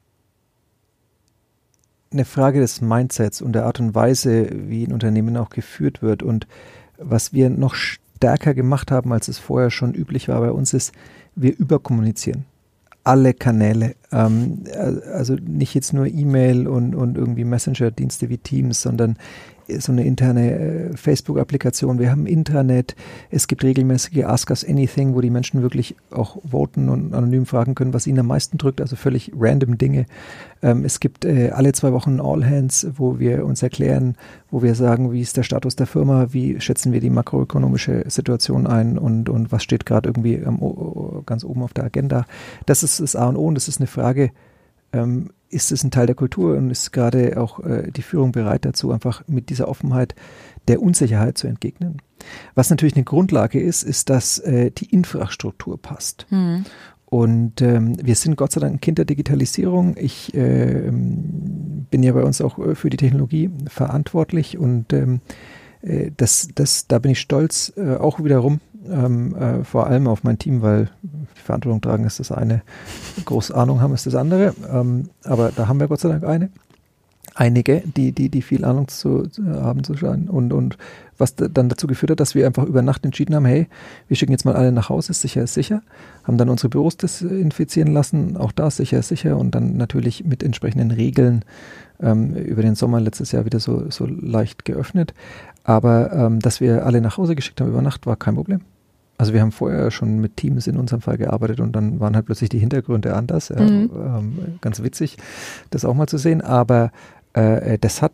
eine 2.12 2.26
Frage 2.26 2.60
des 2.60 2.82
Mindsets 2.82 3.42
und 3.42 3.54
der 3.54 3.66
Art 3.66 3.80
und 3.80 3.96
Weise, 3.96 4.50
wie 4.52 4.84
ein 4.84 4.92
Unternehmen 4.92 5.38
auch 5.38 5.50
geführt 5.50 6.02
wird. 6.02 6.24
Und 6.24 6.48
was 6.98 7.32
wir 7.32 7.50
noch 7.50 7.76
stärker 7.76 8.54
gemacht 8.54 8.92
haben, 8.92 9.14
als 9.14 9.28
es 9.28 9.40
vorher 9.40 9.72
schon 9.72 9.94
üblich 9.94 10.28
war 10.28 10.42
bei 10.42 10.52
uns, 10.52 10.74
ist, 10.74 10.94
wir 11.36 11.58
überkommunizieren. 11.58 12.46
Alle 13.04 13.34
Kanäle. 13.34 13.96
Ähm, 14.12 14.64
also 15.14 15.36
nicht 15.36 15.74
jetzt 15.74 15.94
nur 15.94 16.08
E-Mail 16.08 16.68
und, 16.68 16.96
und 16.96 17.18
irgendwie 17.18 17.46
Messenger-Dienste 17.46 18.30
wie 18.30 18.38
Teams, 18.38 18.82
sondern 18.82 19.18
so 19.80 19.92
eine 19.92 20.06
interne 20.06 20.52
äh, 20.52 20.98
Facebook-Applikation, 20.98 22.00
wir 22.00 22.12
haben 22.12 22.26
Intranet, 22.26 22.96
es 23.30 23.48
gibt 23.48 23.64
regelmäßige 23.64 24.26
Ask 24.26 24.50
Us 24.50 24.68
Anything, 24.68 25.16
wo 25.16 25.22
die 25.22 25.30
Menschen 25.30 25.62
wirklich 25.62 25.96
auch 26.12 26.38
voten 26.50 26.90
und 26.90 27.14
anonym 27.14 27.46
fragen 27.46 27.76
können, 27.76 27.94
was 27.94 28.08
ihnen 28.08 28.20
am 28.20 28.28
meisten 28.28 28.58
drückt, 28.58 28.82
also 28.82 28.96
völlig 28.96 29.32
random 29.38 29.78
Dinge. 29.78 30.06
Ähm, 30.62 30.86
es 30.86 31.00
gibt 31.00 31.26
äh, 31.26 31.52
alle 31.52 31.72
zwei 31.74 31.92
Wochen 31.94 32.20
All 32.20 32.46
Hands, 32.46 32.88
wo 32.96 33.20
wir 33.20 33.46
uns 33.46 33.64
erklären, 33.64 34.16
wo 34.50 34.62
wir 34.62 34.76
sagen, 34.76 35.12
wie 35.12 35.22
ist 35.22 35.38
der 35.38 35.44
Status 35.44 35.76
der 35.76 35.88
Firma, 35.88 36.28
wie 36.32 36.60
schätzen 36.60 36.92
wir 36.92 37.00
die 37.00 37.10
makroökonomische 37.10 38.04
Situation 38.08 38.68
ein 38.68 38.98
und, 38.98 39.30
und 39.30 39.52
was 39.52 39.64
steht 39.64 39.86
gerade 39.86 40.10
irgendwie 40.10 40.44
ganz 41.26 41.44
oben 41.44 41.64
auf 41.64 41.74
der 41.74 41.86
Agenda. 41.86 42.26
Das 42.66 42.84
ist 42.84 43.00
das 43.00 43.16
A 43.16 43.28
und 43.28 43.38
O 43.38 43.46
und 43.46 43.56
das 43.56 43.68
ist 43.68 43.80
eine 43.80 43.88
Frage, 43.88 44.32
ähm, 44.94 45.30
ist 45.52 45.72
es 45.72 45.84
ein 45.84 45.92
Teil 45.92 46.08
der 46.08 46.16
Kultur 46.16 46.58
und 46.58 46.72
ist 46.72 46.92
gerade 46.92 47.40
auch 47.40 47.60
äh, 47.60 47.92
die 47.92 48.02
Führung 48.02 48.32
bereit 48.32 48.66
dazu, 48.66 48.92
einfach 48.92 49.24
mit 49.28 49.50
dieser 49.50 49.68
Offenheit 49.68 50.16
der 50.68 50.82
Unsicherheit 50.82 51.38
zu 51.38 51.48
entgegnen. 51.48 52.02
Was 52.56 52.70
natürlich 52.70 52.96
eine 52.96 53.04
Grundlage 53.04 53.60
ist, 53.60 53.84
ist, 53.84 54.10
dass 54.10 54.40
äh, 54.40 54.72
die 54.72 54.86
Infrastruktur 54.86 55.82
passt. 55.82 56.28
Mhm. 56.30 56.66
Und 57.06 57.62
ähm, 57.62 57.98
wir 58.02 58.16
sind 58.16 58.38
Gott 58.38 58.54
sei 58.54 58.62
Dank 58.62 58.76
ein 58.76 58.82
Kind 58.82 58.98
der 58.98 59.06
Digitalisierung. 59.06 59.98
Ich 59.98 60.34
äh, 60.34 60.90
bin 60.90 62.04
ja 62.04 62.14
bei 62.14 62.24
uns 62.24 62.40
auch 62.40 62.58
äh, 62.58 62.74
für 62.74 62.90
die 62.90 62.98
Technologie 62.98 63.50
verantwortlich 63.68 64.58
und 64.58 64.94
ähm, 64.94 65.20
äh, 65.82 66.12
das, 66.16 66.48
das, 66.56 66.88
da 66.88 67.00
bin 67.00 67.12
ich 67.12 67.20
stolz 67.20 67.74
äh, 67.76 67.96
auch 67.96 68.24
wiederum 68.24 68.62
ähm, 68.90 69.36
äh, 69.36 69.64
vor 69.64 69.88
allem 69.88 70.08
auf 70.08 70.24
mein 70.24 70.38
Team, 70.38 70.62
weil 70.62 70.90
die 71.02 71.42
Verantwortung 71.42 71.82
tragen 71.82 72.06
ist 72.06 72.20
das 72.20 72.32
eine, 72.32 72.62
große 73.26 73.56
Ahnung 73.56 73.82
haben 73.82 73.94
ist 73.94 74.08
das 74.08 74.16
andere. 74.16 74.54
Ähm, 74.72 75.10
aber 75.24 75.52
da 75.56 75.68
haben 75.68 75.80
wir 75.80 75.88
Gott 75.88 76.00
sei 76.00 76.10
Dank 76.10 76.24
eine. 76.24 76.50
Einige, 77.34 77.82
die, 77.86 78.12
die, 78.12 78.28
die 78.28 78.42
viel 78.42 78.66
Ahnung 78.66 78.90
zu, 78.90 79.24
zu 79.28 79.46
haben 79.46 79.86
zu 79.86 79.96
scheinen. 79.96 80.28
Und, 80.28 80.52
und 80.52 80.78
was 81.18 81.36
dann 81.36 81.70
dazu 81.70 81.88
geführt 81.88 82.12
hat, 82.12 82.20
dass 82.20 82.36
wir 82.36 82.46
einfach 82.46 82.66
über 82.66 82.82
Nacht 82.82 83.06
entschieden 83.06 83.36
haben, 83.36 83.46
hey, 83.46 83.68
wir 84.10 84.18
schicken 84.18 84.34
jetzt 84.34 84.44
mal 84.44 84.56
alle 84.56 84.74
nach 84.74 84.90
Hause, 84.90 85.12
ist 85.12 85.22
sicher, 85.22 85.44
ist 85.44 85.54
sicher. 85.54 85.82
Haben 86.26 86.38
dann 86.38 86.50
unsere 86.50 86.68
Büros 86.68 86.98
desinfizieren 86.98 87.94
lassen, 87.94 88.36
auch 88.36 88.52
da 88.52 88.68
ist 88.68 88.78
sicher, 88.78 89.00
ist 89.00 89.08
sicher. 89.08 89.38
Und 89.38 89.56
dann 89.56 89.78
natürlich 89.78 90.26
mit 90.26 90.44
entsprechenden 90.44 90.92
Regeln 90.92 91.46
ähm, 92.02 92.36
über 92.36 92.64
den 92.64 92.76
Sommer 92.76 93.00
letztes 93.00 93.32
Jahr 93.32 93.46
wieder 93.46 93.60
so, 93.60 93.90
so 93.90 94.06
leicht 94.06 94.66
geöffnet. 94.66 95.14
Aber 95.64 96.12
ähm, 96.12 96.40
dass 96.40 96.60
wir 96.60 96.86
alle 96.86 97.02
nach 97.02 97.18
Hause 97.18 97.36
geschickt 97.36 97.62
haben 97.62 97.70
über 97.70 97.82
Nacht, 97.82 98.06
war 98.06 98.16
kein 98.16 98.36
Problem. 98.36 98.62
Also 99.18 99.34
wir 99.34 99.42
haben 99.42 99.52
vorher 99.52 99.92
schon 99.92 100.20
mit 100.20 100.38
Teams 100.38 100.66
in 100.66 100.78
unserem 100.78 101.02
Fall 101.02 101.18
gearbeitet 101.18 101.60
und 101.60 101.74
dann 101.74 102.00
waren 102.00 102.16
halt 102.16 102.26
plötzlich 102.26 102.50
die 102.50 102.58
Hintergründe 102.58 103.16
anders. 103.16 103.52
Mhm. 103.52 103.92
ähm, 103.94 104.34
ganz 104.62 104.82
witzig, 104.82 105.18
das 105.70 105.86
auch 105.86 105.94
mal 105.94 106.08
zu 106.08 106.18
sehen. 106.18 106.42
Aber 106.42 106.92
äh, 107.34 107.78
das 107.78 108.02
hat 108.02 108.12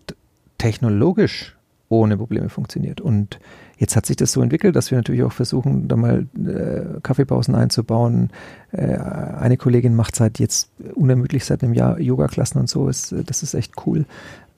technologisch 0.58 1.56
ohne 1.90 2.18
Probleme 2.18 2.50
funktioniert. 2.50 3.00
Und 3.00 3.40
jetzt 3.78 3.96
hat 3.96 4.06
sich 4.06 4.18
das 4.18 4.34
so 4.34 4.42
entwickelt, 4.42 4.76
dass 4.76 4.92
wir 4.92 4.98
natürlich 4.98 5.24
auch 5.24 5.32
versuchen, 5.32 5.88
da 5.88 5.96
mal 5.96 6.28
äh, 6.36 7.00
Kaffeepausen 7.02 7.56
einzubauen. 7.56 8.32
Äh, 8.72 8.98
eine 8.98 9.56
Kollegin 9.56 9.96
macht 9.96 10.16
seit 10.16 10.40
jetzt 10.40 10.70
unermüdlich 10.96 11.46
seit 11.46 11.64
einem 11.64 11.74
Jahr 11.74 12.00
Yoga-Klassen 12.00 12.60
und 12.60 12.70
so. 12.70 12.90
Ist, 12.90 13.16
das 13.26 13.44
ist 13.44 13.54
echt 13.54 13.74
cool. 13.86 14.06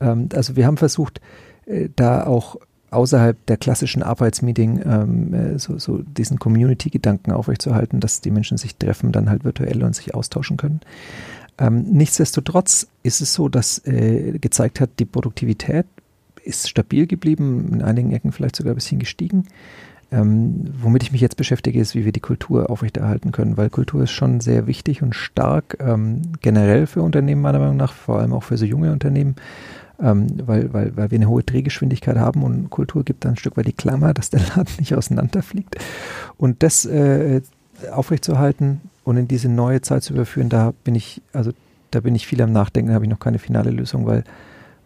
Ähm, 0.02 0.30
also 0.34 0.56
wir 0.56 0.66
haben 0.66 0.78
versucht, 0.78 1.22
äh, 1.68 1.90
da 1.96 2.26
auch 2.26 2.56
außerhalb 2.92 3.46
der 3.46 3.58
klassischen 3.58 4.04
Arbeitsmeeting 4.04 4.82
ähm, 4.86 5.34
äh, 5.34 5.60
so, 5.60 5.78
so 5.78 6.00
diesen 6.00 6.40
Community-Gedanken 6.40 7.32
aufrechtzuerhalten, 7.32 8.00
dass 8.00 8.22
die 8.22 8.32
Menschen 8.32 8.58
sich 8.58 8.76
treffen, 8.76 9.12
dann 9.12 9.30
halt 9.30 9.44
virtuell 9.44 9.84
und 9.84 9.96
sich 9.96 10.16
austauschen 10.16 10.58
können. 10.58 10.82
Ähm, 11.58 11.84
nichtsdestotrotz 11.92 12.88
ist 13.04 13.22
es 13.22 13.34
so, 13.34 13.50
dass 13.50 13.86
äh, 13.86 14.38
gezeigt 14.40 14.80
hat, 14.80 14.92
die 15.00 15.06
Produktivität 15.06 15.86
ist 16.44 16.70
stabil 16.70 17.06
geblieben, 17.06 17.70
in 17.74 17.82
einigen 17.82 18.12
Ecken 18.12 18.32
vielleicht 18.32 18.56
sogar 18.56 18.74
ein 18.74 18.76
bisschen 18.76 19.00
gestiegen. 19.00 19.46
Ähm, 20.12 20.66
womit 20.82 21.04
ich 21.04 21.12
mich 21.12 21.22
jetzt 21.22 21.38
beschäftige, 21.38 21.80
ist, 21.80 21.94
wie 21.94 22.04
wir 22.04 22.12
die 22.12 22.20
Kultur 22.20 22.72
aufrechterhalten 22.72 23.32
können, 23.32 23.58
weil 23.58 23.70
Kultur 23.70 24.04
ist 24.04 24.12
schon 24.12 24.40
sehr 24.40 24.66
wichtig 24.66 25.04
und 25.04 25.14
stark 25.14 25.78
ähm, 25.80 26.24
generell 26.42 26.88
für 26.88 27.04
Unternehmen 27.04 27.42
meiner 27.42 27.60
Meinung 27.60 27.78
nach, 27.78 27.94
vor 27.94 28.20
allem 28.20 28.34
auch 28.34 28.44
für 28.44 28.58
so 28.58 28.66
junge 28.66 28.92
Unternehmen 28.92 29.36
ähm, 30.02 30.28
weil, 30.46 30.74
weil, 30.74 30.96
weil 30.96 31.12
wir 31.12 31.18
eine 31.18 31.30
hohe 31.30 31.44
Drehgeschwindigkeit 31.44 32.18
haben 32.18 32.44
und 32.44 32.70
Kultur 32.70 33.04
gibt 33.04 33.26
dann 33.26 33.34
ein 33.34 33.38
Stück 33.38 33.58
weit 33.58 33.68
die 33.68 33.74
Klammer, 33.74 34.14
dass 34.14 34.30
der 34.30 34.42
Laden 34.56 34.74
nicht 34.80 34.96
auseinanderfliegt. 34.96 35.76
Und 36.38 36.64
das 36.64 36.86
äh, 36.86 37.42
aufrechtzuerhalten 37.92 38.82
und 39.04 39.18
in 39.18 39.28
diese 39.28 39.50
neue 39.50 39.82
Zeit 39.82 40.04
zu 40.04 40.14
überführen, 40.14 40.50
da 40.50 40.74
bin 40.84 40.96
ich, 40.96 41.22
also 41.34 41.52
da 41.92 42.00
bin 42.02 42.16
ich 42.16 42.28
viel 42.28 42.42
am 42.42 42.52
Nachdenken, 42.52 42.90
da 42.90 42.96
habe 42.96 43.06
ich 43.06 43.12
noch 43.12 43.20
keine 43.20 43.40
finale 43.40 43.72
Lösung, 43.72 44.06
weil, 44.06 44.24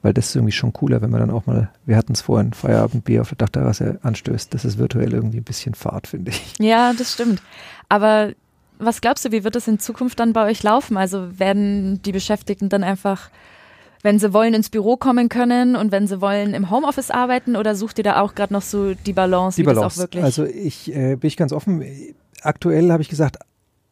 weil 0.02 0.14
das 0.14 0.30
ist 0.30 0.36
irgendwie 0.36 0.52
schon 0.52 0.74
cooler, 0.74 1.02
wenn 1.02 1.10
man 1.10 1.20
dann 1.20 1.32
auch 1.32 1.46
mal, 1.46 1.70
wir 1.86 1.98
hatten 1.98 2.14
es 2.14 2.22
vorhin, 2.22 2.54
Feierabendbier 2.54 3.22
auf 3.22 3.30
der 3.30 3.38
Dachterrasse 3.38 4.00
anstößt. 4.04 4.54
Das 4.54 4.66
ist 4.66 4.78
virtuell 4.78 5.14
irgendwie 5.14 5.38
ein 5.38 5.44
bisschen 5.44 5.76
Fahrt, 5.76 6.08
finde 6.08 6.32
ich. 6.32 6.56
Ja, 6.60 6.94
das 6.94 7.14
stimmt. 7.14 7.42
Aber 7.90 8.34
was 8.80 9.02
glaubst 9.02 9.26
du, 9.26 9.32
wie 9.32 9.44
wird 9.44 9.56
es 9.56 9.68
in 9.68 9.80
Zukunft 9.80 10.20
dann 10.20 10.34
bei 10.34 10.46
euch 10.50 10.64
laufen? 10.64 10.98
Also 10.98 11.40
werden 11.40 12.02
die 12.02 12.12
Beschäftigten 12.12 12.70
dann 12.70 12.84
einfach 12.84 13.30
wenn 14.04 14.20
sie 14.20 14.34
wollen, 14.34 14.54
ins 14.54 14.70
Büro 14.70 14.98
kommen 14.98 15.30
können 15.30 15.76
und 15.76 15.92
wenn 15.92 16.08
sie 16.08 16.22
wollen, 16.22 16.54
im 16.54 16.70
Homeoffice 16.70 17.10
arbeiten 17.10 17.56
oder 17.56 17.76
sucht 17.76 17.98
ihr 17.98 18.04
da 18.04 18.22
auch 18.22 18.36
gerade 18.36 18.54
noch 18.54 18.62
so 18.62 18.94
die 18.94 19.14
Balance, 19.14 19.56
die 19.56 19.64
Balance. 19.64 19.84
das 19.84 19.98
auch 19.98 20.02
wirklich? 20.04 20.24
Also 20.24 20.46
ich 20.46 20.94
äh, 20.94 21.16
bin 21.16 21.28
ich 21.28 21.38
ganz 21.38 21.54
offen. 21.54 21.84
Aktuell 22.42 22.92
habe 22.92 23.02
ich 23.02 23.10
gesagt, 23.10 23.38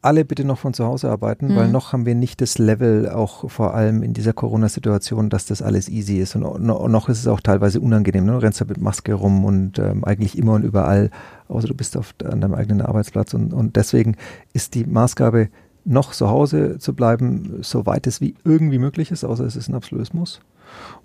alle 0.02 0.26
bitte 0.26 0.44
noch 0.44 0.58
von 0.58 0.74
zu 0.74 0.86
Hause 0.86 1.10
arbeiten, 1.10 1.50
mhm. 1.50 1.56
weil 1.56 1.68
noch 1.70 1.94
haben 1.94 2.06
wir 2.06 2.16
nicht 2.16 2.42
das 2.42 2.58
Level, 2.58 3.10
auch 3.10 3.50
vor 3.50 3.74
allem 3.76 4.02
in 4.04 4.14
dieser 4.14 4.34
Corona-Situation, 4.34 5.30
dass 5.30 5.46
das 5.46 5.62
alles 5.62 5.90
easy 5.90 6.18
ist. 6.18 6.36
Und 6.36 6.64
noch 6.64 7.10
ist 7.10 7.20
es 7.20 7.28
auch 7.28 7.40
teilweise 7.40 7.80
unangenehm. 7.80 8.26
Ne? 8.26 8.34
Du 8.34 8.38
rennst 8.40 8.60
da 8.60 8.66
mit 8.66 8.82
Maske 8.82 9.14
rum 9.14 9.46
und 9.46 9.78
ähm, 9.78 10.04
eigentlich 10.04 10.38
immer 10.38 10.54
und 10.54 10.64
überall, 10.64 11.12
außer 11.48 11.68
du 11.68 11.76
bist 11.76 11.96
auf, 11.98 12.16
an 12.24 12.42
deinem 12.42 12.56
eigenen 12.56 12.82
Arbeitsplatz. 12.82 13.34
Und, 13.34 13.54
und 13.54 13.76
deswegen 13.76 14.18
ist 14.54 14.74
die 14.74 14.86
Maßgabe, 14.86 15.50
noch 15.84 16.12
zu 16.12 16.30
Hause 16.30 16.78
zu 16.80 16.94
bleiben, 16.94 17.60
soweit 17.62 18.08
es 18.08 18.22
wie 18.22 18.36
irgendwie 18.44 18.80
möglich 18.80 19.12
ist, 19.12 19.24
außer 19.24 19.46
es 19.46 19.56
ist 19.56 19.70
ein 19.70 19.76
absolutes 19.76 20.14
Muss. 20.14 20.42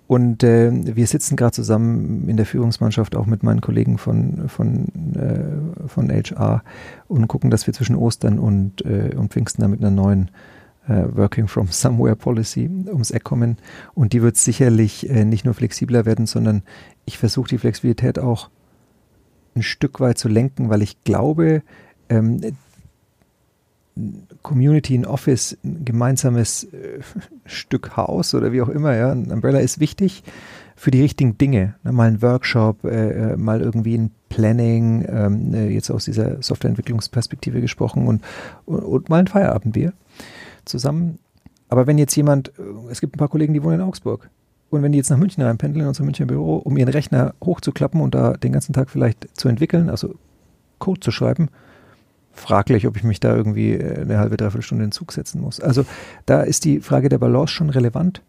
Und 0.07 0.43
äh, 0.43 0.71
wir 0.95 1.07
sitzen 1.07 1.35
gerade 1.35 1.51
zusammen 1.51 2.29
in 2.29 2.37
der 2.37 2.45
Führungsmannschaft 2.45 3.15
auch 3.15 3.25
mit 3.25 3.43
meinen 3.43 3.59
Kollegen 3.59 3.97
von, 3.97 4.47
von, 4.47 4.87
äh, 5.15 5.87
von 5.87 6.09
HR 6.09 6.63
und 7.07 7.27
gucken, 7.27 7.49
dass 7.49 7.67
wir 7.67 7.73
zwischen 7.73 7.95
Ostern 7.95 8.39
und, 8.39 8.85
äh, 8.85 9.13
und 9.15 9.33
Pfingsten 9.33 9.61
da 9.61 9.67
mit 9.67 9.81
einer 9.81 9.91
neuen 9.91 10.31
äh, 10.87 11.03
Working 11.13 11.47
from 11.49 11.67
Somewhere 11.67 12.15
Policy 12.15 12.69
ums 12.87 13.11
Eck 13.11 13.25
kommen. 13.25 13.57
Und 13.93 14.13
die 14.13 14.21
wird 14.21 14.37
sicherlich 14.37 15.09
äh, 15.09 15.25
nicht 15.25 15.43
nur 15.43 15.53
flexibler 15.53 16.05
werden, 16.05 16.25
sondern 16.25 16.63
ich 17.05 17.17
versuche 17.17 17.49
die 17.49 17.57
Flexibilität 17.57 18.17
auch 18.19 18.49
ein 19.55 19.63
Stück 19.63 19.99
weit 19.99 20.17
zu 20.17 20.29
lenken, 20.29 20.69
weil 20.69 20.81
ich 20.81 21.03
glaube, 21.03 21.63
ähm, 22.09 22.39
Community, 24.41 24.95
ein 24.95 25.05
Office, 25.05 25.57
ein 25.63 25.85
gemeinsames 25.85 26.65
äh, 26.65 26.99
Stück 27.45 27.97
Haus 27.97 28.33
oder 28.33 28.51
wie 28.51 28.61
auch 28.61 28.69
immer, 28.69 28.95
ja, 28.95 29.11
ein 29.11 29.31
Umbrella 29.31 29.59
ist 29.59 29.79
wichtig 29.79 30.23
für 30.75 30.91
die 30.91 31.01
richtigen 31.01 31.37
Dinge. 31.37 31.75
Na, 31.83 31.91
mal 31.91 32.07
ein 32.07 32.21
Workshop, 32.21 32.83
äh, 32.85 33.33
äh, 33.33 33.37
mal 33.37 33.61
irgendwie 33.61 33.97
ein 33.97 34.11
Planning, 34.29 35.05
ähm, 35.09 35.53
äh, 35.53 35.69
jetzt 35.69 35.89
aus 35.89 36.05
dieser 36.05 36.41
Softwareentwicklungsperspektive 36.41 37.61
gesprochen 37.61 38.07
und, 38.07 38.23
und, 38.65 38.79
und, 38.79 39.09
mal 39.09 39.19
ein 39.19 39.27
Feierabendbier 39.27 39.93
zusammen. 40.65 41.17
Aber 41.69 41.87
wenn 41.87 41.97
jetzt 41.97 42.15
jemand, 42.15 42.49
äh, 42.59 42.91
es 42.91 43.01
gibt 43.01 43.15
ein 43.15 43.19
paar 43.19 43.27
Kollegen, 43.27 43.53
die 43.53 43.63
wohnen 43.63 43.79
in 43.79 43.85
Augsburg. 43.85 44.29
Und 44.69 44.83
wenn 44.83 44.91
die 44.91 44.97
jetzt 44.97 45.09
nach 45.09 45.17
München 45.17 45.43
reinpendeln, 45.43 45.81
in 45.81 45.87
unser 45.87 46.03
Münchner 46.03 46.25
Büro, 46.25 46.57
um 46.57 46.77
ihren 46.77 46.89
Rechner 46.89 47.33
hochzuklappen 47.43 48.01
und 48.01 48.13
da 48.13 48.33
den 48.33 48.51
ganzen 48.51 48.73
Tag 48.73 48.89
vielleicht 48.89 49.27
zu 49.37 49.47
entwickeln, 49.47 49.89
also 49.89 50.15
Code 50.77 50.99
zu 50.99 51.11
schreiben, 51.11 51.49
fraglich, 52.37 52.87
ob 52.87 52.95
ich 52.97 53.03
mich 53.03 53.19
da 53.19 53.35
irgendwie 53.35 53.73
äh, 53.73 54.01
eine 54.01 54.19
halbe, 54.19 54.37
dreiviertel 54.37 54.63
Stunde 54.63 54.83
in 54.83 54.89
den 54.89 54.93
Zug 54.93 55.11
setzen 55.11 55.41
muss. 55.41 55.59
Also 55.59 55.85
da 56.25 56.41
ist 56.41 56.65
die 56.65 56.79
Frage 56.79 57.09
der 57.09 57.17
Balance 57.17 57.53
schon 57.53 57.69
relevant. 57.69 58.21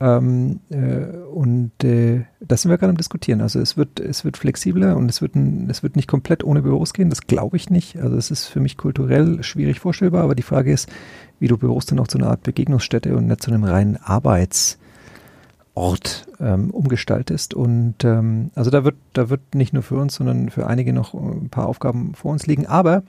Ähm, 0.00 0.60
äh, 0.70 1.16
und 1.32 1.72
äh, 1.84 2.24
das 2.40 2.62
sind 2.62 2.70
wir 2.70 2.78
gerade 2.78 2.90
am 2.90 2.96
diskutieren. 2.96 3.40
Also 3.40 3.60
es 3.60 3.76
wird, 3.76 4.00
es 4.00 4.24
wird 4.24 4.36
flexibler 4.36 4.96
und 4.96 5.08
es 5.08 5.22
wird, 5.22 5.36
ein, 5.36 5.70
es 5.70 5.82
wird 5.82 5.94
nicht 5.96 6.08
komplett 6.08 6.42
ohne 6.42 6.62
Büros 6.62 6.92
gehen. 6.92 7.10
Das 7.10 7.26
glaube 7.26 7.56
ich 7.56 7.70
nicht. 7.70 7.96
Also 7.98 8.16
es 8.16 8.30
ist 8.30 8.46
für 8.46 8.60
mich 8.60 8.76
kulturell 8.76 9.42
schwierig 9.42 9.80
vorstellbar. 9.80 10.24
Aber 10.24 10.34
die 10.34 10.42
Frage 10.42 10.72
ist, 10.72 10.90
wie 11.38 11.48
du 11.48 11.56
Büros 11.56 11.86
dann 11.86 12.00
auch 12.00 12.08
zu 12.08 12.18
einer 12.18 12.28
Art 12.28 12.42
Begegnungsstätte 12.42 13.16
und 13.16 13.28
nicht 13.28 13.42
zu 13.42 13.52
einem 13.52 13.64
reinen 13.64 13.96
Arbeitsort 13.96 14.78
ähm, 16.40 16.70
umgestaltest. 16.70 17.54
Und 17.54 18.04
ähm, 18.04 18.50
also 18.56 18.70
da 18.70 18.84
wird, 18.84 18.96
da 19.12 19.30
wird 19.30 19.54
nicht 19.54 19.72
nur 19.72 19.84
für 19.84 19.96
uns, 19.96 20.16
sondern 20.16 20.50
für 20.50 20.66
einige 20.66 20.92
noch 20.92 21.14
ein 21.14 21.50
paar 21.50 21.68
Aufgaben 21.68 22.14
vor 22.14 22.32
uns 22.32 22.46
liegen. 22.46 22.66
Aber 22.66 23.04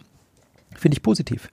Finde 0.75 0.95
ich 0.95 1.03
positiv, 1.03 1.49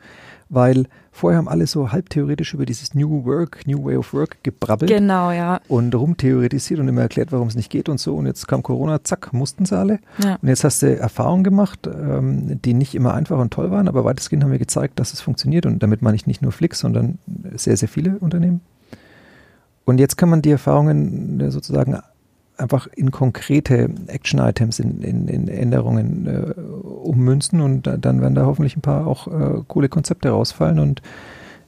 weil 0.49 0.87
vorher 1.11 1.39
haben 1.39 1.49
alle 1.49 1.67
so 1.67 1.93
halb 1.93 2.11
theoretisch 2.11 2.55
über 2.55 2.67
dieses 2.67 2.95
New 2.95 3.25
Work, 3.25 3.67
New 3.67 3.85
Way 3.85 3.97
of 3.97 4.13
Work 4.13 4.43
gebrabbelt. 4.43 4.91
Genau, 4.91 5.31
ja. 5.31 5.61
Und 5.69 5.95
rumtheoretisiert 5.95 6.81
und 6.81 6.89
immer 6.89 7.03
erklärt, 7.03 7.33
warum 7.33 7.49
es 7.49 7.55
nicht 7.55 7.71
geht 7.71 7.89
und 7.89 7.99
so. 7.99 8.17
Und 8.17 8.27
jetzt 8.27 8.49
kam 8.49 8.63
Corona, 8.63 9.03
zack, 9.05 9.33
mussten 9.33 9.65
sie 9.65 9.77
alle. 9.77 10.01
Ja. 10.23 10.39
Und 10.41 10.49
jetzt 10.49 10.65
hast 10.65 10.83
du 10.83 10.97
Erfahrungen 10.97 11.45
gemacht, 11.45 11.87
ähm, 11.87 12.61
die 12.63 12.75
nicht 12.75 12.95
immer 12.95 13.15
einfach 13.15 13.39
und 13.39 13.53
toll 13.53 13.71
waren, 13.71 13.89
aber 13.89 14.05
weitestgehend 14.05 14.45
haben 14.45 14.53
wir 14.53 14.59
gezeigt, 14.59 14.99
dass 14.99 15.13
es 15.13 15.21
funktioniert. 15.21 15.67
Und 15.67 15.83
damit 15.83 16.03
meine 16.03 16.17
ich 16.17 16.27
nicht 16.27 16.43
nur 16.43 16.53
Flix, 16.53 16.81
sondern 16.81 17.19
sehr, 17.55 17.77
sehr 17.77 17.89
viele 17.89 18.19
Unternehmen. 18.19 18.61
Und 19.85 19.99
jetzt 19.99 20.17
kann 20.17 20.29
man 20.29 20.43
die 20.43 20.51
Erfahrungen 20.51 21.41
äh, 21.41 21.51
sozusagen 21.51 21.99
einfach 22.57 22.87
in 22.89 23.11
konkrete 23.11 23.89
Action-Items, 24.07 24.79
in, 24.79 25.03
in, 25.03 25.29
in, 25.29 25.49
Änderungen 25.49 26.27
äh, 26.27 26.61
ummünzen 26.61 27.61
und 27.61 27.87
da, 27.87 27.97
dann 27.97 28.21
werden 28.21 28.35
da 28.35 28.47
hoffentlich 28.47 28.77
ein 28.77 28.83
paar 28.83 29.07
auch 29.07 29.27
äh, 29.27 29.63
coole 29.67 29.89
Konzepte 29.89 30.31
rausfallen 30.31 30.79
und 30.79 31.03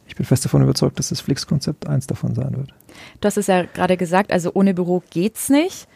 ich 0.06 0.16
bin 0.16 0.26
fest 0.26 0.44
davon 0.44 0.62
überzeugt, 0.62 0.98
dass 0.98 1.08
das 1.08 1.20
Flix-Konzept 1.20 1.88
eins 1.88 2.06
davon 2.06 2.34
sein 2.34 2.56
wird. 2.56 2.68
Du 3.20 3.26
hast 3.26 3.38
es 3.38 3.46
ja 3.46 3.62
gerade 3.62 3.96
gesagt, 3.96 4.32
also 4.32 4.50
ohne 4.54 4.74
Büro 4.74 5.02
geht's 5.10 5.48
nicht. 5.48 5.88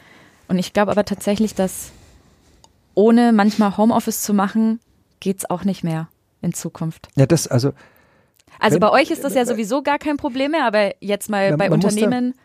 Und 0.49 0.59
ich 0.59 0.73
glaube 0.73 0.91
aber 0.91 1.05
tatsächlich, 1.05 1.55
dass 1.55 1.93
ohne 2.95 3.33
manchmal 3.33 3.77
Homeoffice 3.77 4.23
zu 4.23 4.33
machen, 4.33 4.81
geht's 5.21 5.49
auch 5.49 5.65
nicht 5.65 5.85
mehr 5.85 6.09
in 6.41 6.55
Zukunft. 6.55 7.09
Ja, 7.17 7.27
das 7.27 7.47
also. 7.47 7.73
Also 8.59 8.75
wenn, 8.75 8.81
bei 8.81 8.91
euch 8.91 9.11
ist 9.11 9.25
das 9.25 9.35
ja 9.35 9.45
sowieso 9.45 9.83
gar 9.83 9.99
kein 9.99 10.17
Problem 10.17 10.53
mehr, 10.53 10.67
aber 10.67 10.95
jetzt 11.01 11.29
mal 11.29 11.57
bei 11.57 11.71
Unternehmen. 11.71 12.35
Da, 12.35 12.43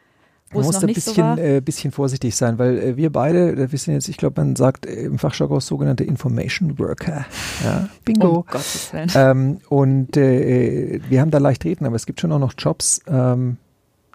man 0.54 0.66
muss 0.66 0.80
da 0.80 0.88
ein 0.88 0.94
bisschen, 0.94 1.36
so 1.36 1.42
äh, 1.42 1.62
bisschen 1.62 1.92
vorsichtig 1.92 2.36
sein, 2.36 2.58
weil 2.58 2.78
äh, 2.78 2.98
wir 2.98 3.12
beide, 3.12 3.72
wir 3.72 3.80
sind 3.80 3.94
jetzt, 3.94 4.08
ich 4.08 4.18
glaube, 4.18 4.42
man 4.42 4.56
sagt 4.56 4.86
äh, 4.86 5.04
im 5.04 5.20
Fachjargon 5.20 5.60
sogenannte 5.60 6.04
Information 6.04 6.80
Worker. 6.80 7.26
Ja, 7.64 7.90
bingo. 8.06 8.38
Um 8.38 8.46
Gottes 8.46 8.94
Willen. 8.94 9.12
Ähm, 9.16 9.58
und 9.70 10.18
äh, 10.18 11.00
wir 11.10 11.22
haben 11.22 11.32
da 11.32 11.38
leicht 11.38 11.66
reden, 11.66 11.86
aber 11.86 11.96
es 11.96 12.06
gibt 12.06 12.22
schon 12.22 12.32
auch 12.32 12.40
noch 12.40 12.54
Jobs, 12.58 13.02
ähm, 13.08 13.58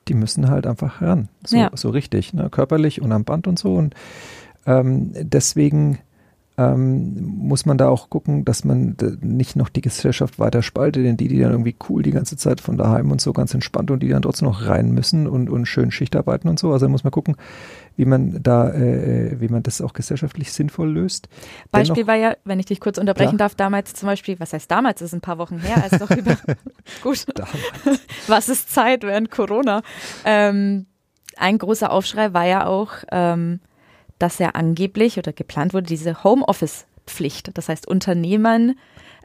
die 0.09 0.14
müssen 0.14 0.48
halt 0.48 0.66
einfach 0.66 1.03
ran. 1.03 1.29
So, 1.44 1.57
ja. 1.57 1.70
so 1.74 1.90
richtig, 1.90 2.33
ne? 2.33 2.49
körperlich 2.51 3.03
und 3.03 3.12
am 3.12 3.24
Band 3.24 3.47
und 3.47 3.59
so. 3.59 3.74
Und 3.74 3.95
ähm, 4.66 5.12
deswegen 5.14 5.99
ähm, 6.59 7.14
muss 7.38 7.66
man 7.66 7.78
da 7.78 7.88
auch 7.88 8.11
gucken, 8.11 8.44
dass 8.44 8.64
man 8.64 8.96
nicht 9.20 9.54
noch 9.54 9.68
die 9.68 9.80
Gesellschaft 9.80 10.40
weiter 10.40 10.61
spaltet, 10.61 11.04
denn 11.04 11.16
die, 11.16 11.28
die 11.28 11.38
dann 11.38 11.52
irgendwie 11.52 11.76
cool 11.88 12.02
die 12.02 12.11
ganze 12.11 12.36
Zeit 12.36 12.61
von 12.61 12.76
daheim 12.76 13.12
und 13.12 13.20
so 13.20 13.32
ganz 13.32 13.54
entspannt 13.54 13.92
und 13.92 14.02
die 14.02 14.09
dann 14.09 14.22
trotzdem 14.22 14.48
noch 14.48 14.66
rein 14.66 14.90
müssen 14.90 15.28
und, 15.28 15.48
und 15.48 15.66
schön 15.66 15.92
Schicht 15.92 16.16
arbeiten 16.16 16.48
und 16.48 16.59
so. 16.59 16.72
Also 16.72 16.88
muss 16.88 17.04
man 17.04 17.12
gucken, 17.12 17.36
wie 17.94 18.04
man 18.06 18.42
da, 18.42 18.72
äh, 18.72 19.40
wie 19.40 19.46
man 19.48 19.62
das 19.62 19.80
auch 19.80 19.92
gesellschaftlich 19.92 20.52
sinnvoll 20.52 20.90
löst. 20.90 21.28
Beispiel 21.70 21.94
Dennoch, 21.94 22.09
war 22.09 22.16
ja, 22.16 22.36
wenn 22.44 22.59
ich 22.59 22.66
dich 22.66 22.80
kurz 22.80 22.98
unterbrechen 22.98 23.32
ja. 23.32 23.38
darf, 23.38 23.54
damals 23.54 23.94
zum 23.94 24.09
Beispiel, 24.09 24.40
was 24.40 24.52
heißt 24.52 24.68
damals, 24.68 24.98
das 24.98 25.11
ist 25.11 25.14
ein 25.14 25.20
paar 25.20 25.38
Wochen 25.38 25.59
her, 25.61 25.80
als 25.80 25.96
doch 26.00 26.11
über, 26.11 26.36
gut, 27.04 27.24
was 28.26 28.48
ist 28.48 28.72
Zeit 28.72 29.04
während 29.04 29.30
Corona, 29.30 29.82
ähm, 30.24 30.86
ein 31.36 31.56
großer 31.56 31.92
Aufschrei 31.92 32.32
war 32.32 32.46
ja 32.46 32.66
auch, 32.66 32.94
ähm, 33.12 33.61
dass 34.19 34.39
ja 34.39 34.51
angeblich 34.51 35.19
oder 35.19 35.33
geplant 35.33 35.75
wurde, 35.75 35.87
diese 35.87 36.25
Homeoffice-Pflicht. 36.25 37.51
Das 37.55 37.69
heißt, 37.69 37.87
Unternehmern, 37.87 38.75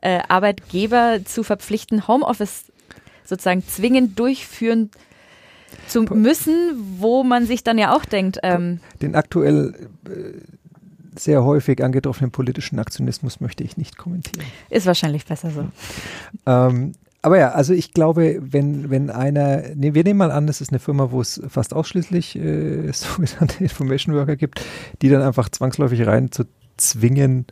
äh, 0.01 0.19
Arbeitgeber 0.27 1.19
zu 1.25 1.43
verpflichten, 1.43 2.07
Homeoffice 2.07 2.65
sozusagen 3.23 3.65
zwingend 3.65 4.19
durchführen 4.19 4.91
zu 5.87 6.03
müssen, 6.03 6.55
wo 6.99 7.23
man 7.23 7.45
sich 7.45 7.63
dann 7.63 7.77
ja 7.77 7.95
auch 7.95 8.05
denkt. 8.05 8.39
Ähm, 8.43 8.79
Den 9.01 9.15
aktuell 9.15 9.89
äh, 10.05 11.19
sehr 11.19 11.43
häufig 11.43 11.83
angetroffenen 11.83 12.31
politischen 12.31 12.79
Aktionismus 12.79 13.39
möchte 13.39 13.63
ich 13.63 13.77
nicht 13.77 13.97
kommentieren. 13.97 14.45
Ist 14.69 14.85
wahrscheinlich 14.85 15.25
besser 15.25 15.51
so. 15.51 15.67
Ähm, 16.45 16.93
aber 17.23 17.39
ja, 17.39 17.51
also 17.51 17.73
ich 17.73 17.93
glaube, 17.93 18.37
wenn, 18.41 18.89
wenn 18.89 19.09
einer, 19.09 19.63
nee, 19.75 19.93
wir 19.93 20.03
nehmen 20.03 20.19
mal 20.19 20.31
an, 20.31 20.45
das 20.45 20.59
ist 20.59 20.71
eine 20.71 20.79
Firma, 20.79 21.09
wo 21.09 21.21
es 21.21 21.41
fast 21.47 21.73
ausschließlich 21.73 22.35
äh, 22.35 22.91
sogenannte 22.93 23.63
Information 23.63 24.13
Worker 24.13 24.35
gibt, 24.35 24.61
die 25.01 25.09
dann 25.09 25.21
einfach 25.21 25.47
zwangsläufig 25.47 26.05
rein 26.05 26.31
zu 26.31 26.43
zwingen, 26.75 27.47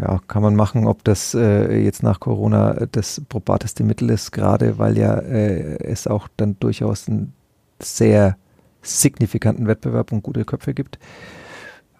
ja, 0.00 0.20
kann 0.26 0.42
man 0.42 0.56
machen, 0.56 0.86
ob 0.86 1.04
das 1.04 1.32
äh, 1.34 1.78
jetzt 1.78 2.02
nach 2.02 2.18
Corona 2.18 2.86
das 2.90 3.22
probateste 3.28 3.84
Mittel 3.84 4.10
ist, 4.10 4.32
gerade 4.32 4.78
weil 4.78 4.98
ja 4.98 5.14
äh, 5.18 5.78
es 5.84 6.08
auch 6.08 6.26
dann 6.36 6.56
durchaus 6.58 7.08
einen 7.08 7.34
sehr 7.80 8.36
signifikanten 8.82 9.68
Wettbewerb 9.68 10.10
und 10.10 10.22
gute 10.22 10.44
Köpfe 10.44 10.74
gibt. 10.74 10.98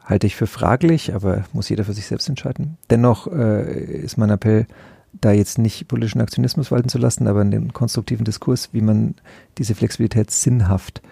Halte 0.04 0.26
ich 0.26 0.34
für 0.34 0.48
fraglich, 0.48 1.14
aber 1.14 1.44
muss 1.52 1.68
jeder 1.68 1.84
für 1.84 1.92
sich 1.92 2.06
selbst 2.06 2.28
entscheiden. 2.28 2.76
Dennoch 2.90 3.28
äh, 3.28 4.02
ist 4.02 4.16
mein 4.16 4.30
Appell, 4.30 4.66
da 5.12 5.32
jetzt 5.32 5.58
nicht 5.58 5.88
politischen 5.88 6.20
Aktionismus 6.20 6.70
walten 6.70 6.88
zu 6.88 6.98
lassen, 6.98 7.26
aber 7.26 7.40
einen 7.40 7.72
konstruktiven 7.72 8.24
Diskurs, 8.24 8.70
wie 8.72 8.80
man 8.80 9.14
diese 9.58 9.74
Flexibilität 9.74 10.30
sinnhaft 10.30 11.02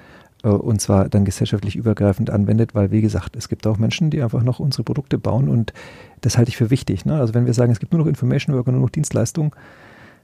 äh, 0.42 0.48
und 0.48 0.80
zwar 0.80 1.08
dann 1.08 1.24
gesellschaftlich 1.24 1.76
übergreifend 1.76 2.30
anwendet, 2.30 2.74
weil 2.74 2.90
wie 2.90 3.00
gesagt, 3.00 3.36
es 3.36 3.48
gibt 3.48 3.66
auch 3.66 3.78
Menschen, 3.78 4.10
die 4.10 4.22
einfach 4.22 4.42
noch 4.42 4.60
unsere 4.60 4.84
Produkte 4.84 5.18
bauen 5.18 5.48
und 5.48 5.72
das 6.20 6.38
halte 6.38 6.50
ich 6.50 6.56
für 6.56 6.70
wichtig. 6.70 7.04
Ne? 7.04 7.18
Also 7.18 7.34
wenn 7.34 7.46
wir 7.46 7.54
sagen, 7.54 7.72
es 7.72 7.80
gibt 7.80 7.92
nur 7.92 8.00
noch 8.00 8.08
Information 8.08 8.54
Work 8.54 8.66
und 8.66 8.74
nur 8.74 8.82
noch 8.82 8.90
Dienstleistung, 8.90 9.54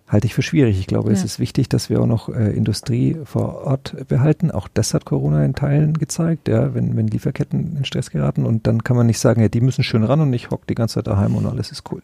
halte 0.09 0.27
ich 0.27 0.35
für 0.35 0.43
schwierig. 0.43 0.79
Ich 0.79 0.87
glaube, 0.87 1.09
ja. 1.09 1.15
es 1.15 1.25
ist 1.25 1.39
wichtig, 1.39 1.69
dass 1.69 1.89
wir 1.89 2.01
auch 2.01 2.07
noch 2.07 2.29
äh, 2.29 2.51
Industrie 2.51 3.17
vor 3.25 3.63
Ort 3.65 3.97
behalten. 4.09 4.51
Auch 4.51 4.69
das 4.69 4.93
hat 4.93 5.07
Corona 5.07 5.45
in 5.45 5.55
Teilen 5.55 5.95
gezeigt, 5.95 6.49
ja, 6.49 6.75
wenn, 6.75 6.97
wenn 6.97 7.07
Lieferketten 7.07 7.79
in 7.79 7.85
Stress 7.85 8.11
geraten 8.11 8.45
und 8.45 8.67
dann 8.67 8.85
kann 8.85 8.97
man 8.97 9.07
nicht 9.07 9.19
sagen, 9.19 9.41
ja, 9.41 9.49
die 9.49 9.63
müssen 9.63 9.83
schön 9.83 10.05
ran 10.05 10.21
und 10.21 10.33
ich 10.33 10.51
hocke 10.51 10.67
die 10.69 10.75
ganze 10.75 10.97
Zeit 10.97 11.07
daheim 11.07 11.35
und 11.35 11.47
alles 11.47 11.73
ist 11.73 11.91
cool. 11.91 12.03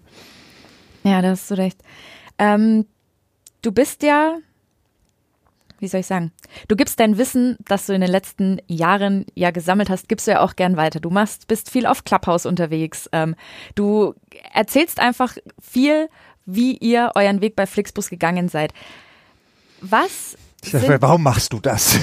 Ja, 1.09 1.23
da 1.23 1.31
hast 1.31 1.51
du 1.51 1.55
recht. 1.55 1.81
Ähm, 2.39 2.87
du 3.63 3.73
bist 3.73 4.03
ja 4.03 4.37
wie 5.81 5.89
soll 5.89 6.01
ich 6.01 6.07
sagen, 6.07 6.33
du 6.67 6.77
gibst 6.77 6.99
dein 7.01 7.19
Wissen, 7.19 7.57
das 7.67 7.87
du 7.87 7.95
in 7.95 8.01
den 8.01 8.11
letzten 8.11 8.61
Jahren 8.67 9.27
ja 9.35 9.51
gesammelt 9.51 9.91
hast, 9.91 10.09
gibst 10.09 10.27
du 10.27 10.33
ja 10.33 10.41
auch 10.41 10.57
gern 10.57 10.77
weiter. 10.77 11.01
Du 11.01 11.11
machst, 11.11 11.47
bist 11.47 11.71
viel 11.71 11.87
auf 11.87 12.05
Clubhouse 12.05 12.47
unterwegs. 12.47 13.09
Ähm, 13.13 13.37
du 13.75 14.15
erzählst 14.53 15.01
einfach 15.01 15.37
viel, 15.61 16.09
wie 16.47 16.77
ihr 16.77 17.13
euren 17.15 17.41
Weg 17.41 17.57
bei 17.57 17.67
Flixbus 17.67 18.11
gegangen 18.11 18.49
seid. 18.49 18.73
Was? 19.81 20.37
Sag, 20.65 21.01
warum 21.01 21.23
machst 21.23 21.53
du 21.53 21.61
das? 21.61 21.99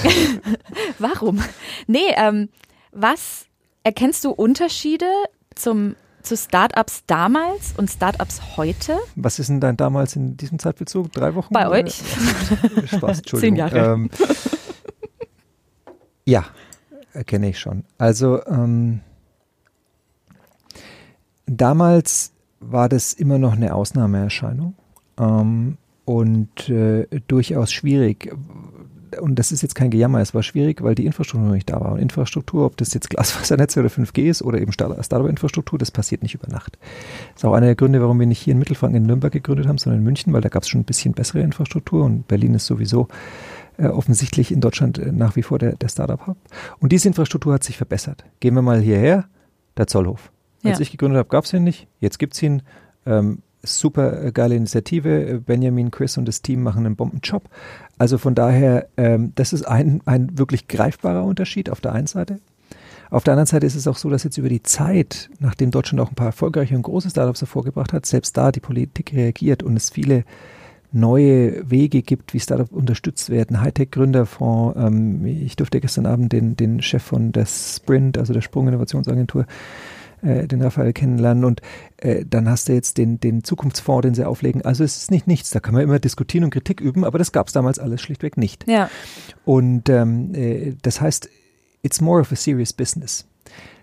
warum? 0.98 1.42
Nee, 1.86 2.14
ähm, 2.16 2.48
was 2.92 3.46
erkennst 3.82 4.24
du 4.24 4.30
Unterschiede 4.30 5.10
zum 5.54 5.94
zu 6.26 6.36
Startups 6.36 7.04
damals 7.06 7.72
und 7.76 7.88
Startups 7.88 8.56
heute? 8.56 8.98
Was 9.14 9.38
ist 9.38 9.48
denn 9.48 9.60
dein 9.60 9.76
damals 9.76 10.16
in 10.16 10.36
diesem 10.36 10.58
Zeitbezug? 10.58 11.12
Drei 11.12 11.34
Wochen? 11.34 11.54
Bei 11.54 11.68
euch? 11.68 12.02
Spaß, 12.86 13.18
Entschuldigung. 13.18 13.40
Zehn 13.40 13.56
Jahre. 13.56 13.92
Ähm, 13.92 14.10
ja, 16.24 16.44
erkenne 17.12 17.50
ich 17.50 17.58
schon. 17.58 17.84
Also 17.96 18.44
ähm, 18.46 19.00
damals 21.46 22.32
war 22.58 22.88
das 22.88 23.12
immer 23.12 23.38
noch 23.38 23.52
eine 23.52 23.74
Ausnahmeerscheinung 23.74 24.74
ähm, 25.18 25.78
und 26.04 26.68
äh, 26.68 27.06
durchaus 27.28 27.72
schwierig, 27.72 28.34
und 29.20 29.38
das 29.38 29.52
ist 29.52 29.62
jetzt 29.62 29.74
kein 29.74 29.90
Gejammer, 29.90 30.20
es 30.20 30.34
war 30.34 30.42
schwierig, 30.42 30.82
weil 30.82 30.94
die 30.94 31.06
Infrastruktur 31.06 31.46
noch 31.46 31.54
nicht 31.54 31.70
da 31.70 31.80
war. 31.80 31.92
Und 31.92 31.98
Infrastruktur, 31.98 32.66
ob 32.66 32.76
das 32.76 32.94
jetzt 32.94 33.10
Glasfasernetz 33.10 33.76
oder 33.76 33.88
5G 33.88 34.28
ist 34.28 34.42
oder 34.42 34.60
eben 34.60 34.72
Startup-Infrastruktur, 34.72 35.78
das 35.78 35.90
passiert 35.90 36.22
nicht 36.22 36.34
über 36.34 36.48
Nacht. 36.48 36.78
Das 37.34 37.42
ist 37.42 37.44
auch 37.44 37.54
einer 37.54 37.66
der 37.66 37.74
Gründe, 37.76 38.00
warum 38.00 38.18
wir 38.18 38.26
nicht 38.26 38.40
hier 38.40 38.52
in 38.52 38.58
Mittelfranken 38.58 38.96
in 38.96 39.06
Nürnberg 39.06 39.32
gegründet 39.32 39.66
haben, 39.66 39.78
sondern 39.78 40.00
in 40.00 40.04
München, 40.04 40.32
weil 40.32 40.40
da 40.40 40.48
gab 40.48 40.62
es 40.62 40.68
schon 40.68 40.80
ein 40.80 40.84
bisschen 40.84 41.14
bessere 41.14 41.40
Infrastruktur 41.40 42.04
und 42.04 42.28
Berlin 42.28 42.54
ist 42.54 42.66
sowieso 42.66 43.08
äh, 43.78 43.86
offensichtlich 43.86 44.52
in 44.52 44.60
Deutschland 44.60 44.98
äh, 44.98 45.12
nach 45.12 45.36
wie 45.36 45.42
vor 45.42 45.58
der, 45.58 45.76
der 45.76 45.88
Startup-Hub. 45.88 46.36
Und 46.80 46.92
diese 46.92 47.08
Infrastruktur 47.08 47.54
hat 47.54 47.64
sich 47.64 47.76
verbessert. 47.76 48.24
Gehen 48.40 48.54
wir 48.54 48.62
mal 48.62 48.80
hierher, 48.80 49.26
der 49.76 49.86
Zollhof. 49.86 50.30
Als 50.64 50.78
ja. 50.78 50.82
ich 50.82 50.90
gegründet 50.90 51.18
habe, 51.18 51.28
gab 51.28 51.44
es 51.44 51.52
ihn 51.52 51.64
nicht. 51.64 51.86
Jetzt 52.00 52.18
gibt 52.18 52.34
es 52.34 52.42
ihn. 52.42 52.62
Ähm, 53.04 53.42
super 53.62 54.30
geile 54.32 54.54
Initiative. 54.54 55.42
Benjamin, 55.44 55.90
Chris 55.90 56.16
und 56.18 56.26
das 56.26 56.42
Team 56.42 56.62
machen 56.62 56.86
einen 56.86 56.96
Bombenjob. 56.96 57.48
Also 57.98 58.18
von 58.18 58.34
daher, 58.34 58.88
ähm, 58.96 59.32
das 59.34 59.52
ist 59.52 59.66
ein, 59.66 60.00
ein 60.06 60.38
wirklich 60.38 60.68
greifbarer 60.68 61.24
Unterschied 61.24 61.70
auf 61.70 61.80
der 61.80 61.92
einen 61.92 62.06
Seite. 62.06 62.38
Auf 63.10 63.24
der 63.24 63.32
anderen 63.34 63.46
Seite 63.46 63.66
ist 63.66 63.76
es 63.76 63.86
auch 63.86 63.96
so, 63.96 64.10
dass 64.10 64.24
jetzt 64.24 64.36
über 64.36 64.48
die 64.48 64.62
Zeit, 64.62 65.30
nachdem 65.38 65.70
Deutschland 65.70 66.00
auch 66.00 66.10
ein 66.10 66.16
paar 66.16 66.26
erfolgreiche 66.26 66.74
und 66.74 66.82
große 66.82 67.10
Startups 67.10 67.40
hervorgebracht 67.40 67.92
hat, 67.92 68.04
selbst 68.04 68.36
da 68.36 68.50
die 68.50 68.60
Politik 68.60 69.12
reagiert 69.14 69.62
und 69.62 69.76
es 69.76 69.90
viele 69.90 70.24
neue 70.92 71.70
Wege 71.70 72.02
gibt, 72.02 72.34
wie 72.34 72.40
Startups 72.40 72.72
unterstützt 72.72 73.30
werden. 73.30 73.60
Hightech-Gründerfonds. 73.60 74.76
Ähm, 74.76 75.24
ich 75.24 75.56
durfte 75.56 75.80
gestern 75.80 76.06
Abend 76.06 76.32
den, 76.32 76.56
den 76.56 76.82
Chef 76.82 77.02
von 77.02 77.32
der 77.32 77.46
Sprint, 77.46 78.18
also 78.18 78.32
der 78.32 78.40
Sprung-Innovationsagentur, 78.40 79.46
äh, 80.22 80.46
den 80.46 80.62
Raphael 80.62 80.92
kennenlernen 80.92 81.44
und 81.44 81.60
äh, 81.98 82.24
dann 82.28 82.48
hast 82.48 82.68
du 82.68 82.72
jetzt 82.72 82.98
den, 82.98 83.20
den 83.20 83.44
Zukunftsfonds, 83.44 84.02
den 84.02 84.14
sie 84.14 84.26
auflegen. 84.26 84.62
Also 84.62 84.84
es 84.84 84.96
ist 84.96 85.10
nicht 85.10 85.26
nichts, 85.26 85.50
da 85.50 85.60
kann 85.60 85.74
man 85.74 85.82
immer 85.82 85.98
diskutieren 85.98 86.44
und 86.44 86.50
Kritik 86.50 86.80
üben, 86.80 87.04
aber 87.04 87.18
das 87.18 87.32
gab 87.32 87.48
es 87.48 87.52
damals 87.52 87.78
alles 87.78 88.00
schlichtweg 88.00 88.36
nicht. 88.36 88.68
Ja. 88.68 88.90
Und 89.44 89.88
ähm, 89.88 90.34
äh, 90.34 90.74
das 90.82 91.00
heißt, 91.00 91.28
it's 91.82 92.00
more 92.00 92.20
of 92.20 92.32
a 92.32 92.36
serious 92.36 92.72
business. 92.72 93.26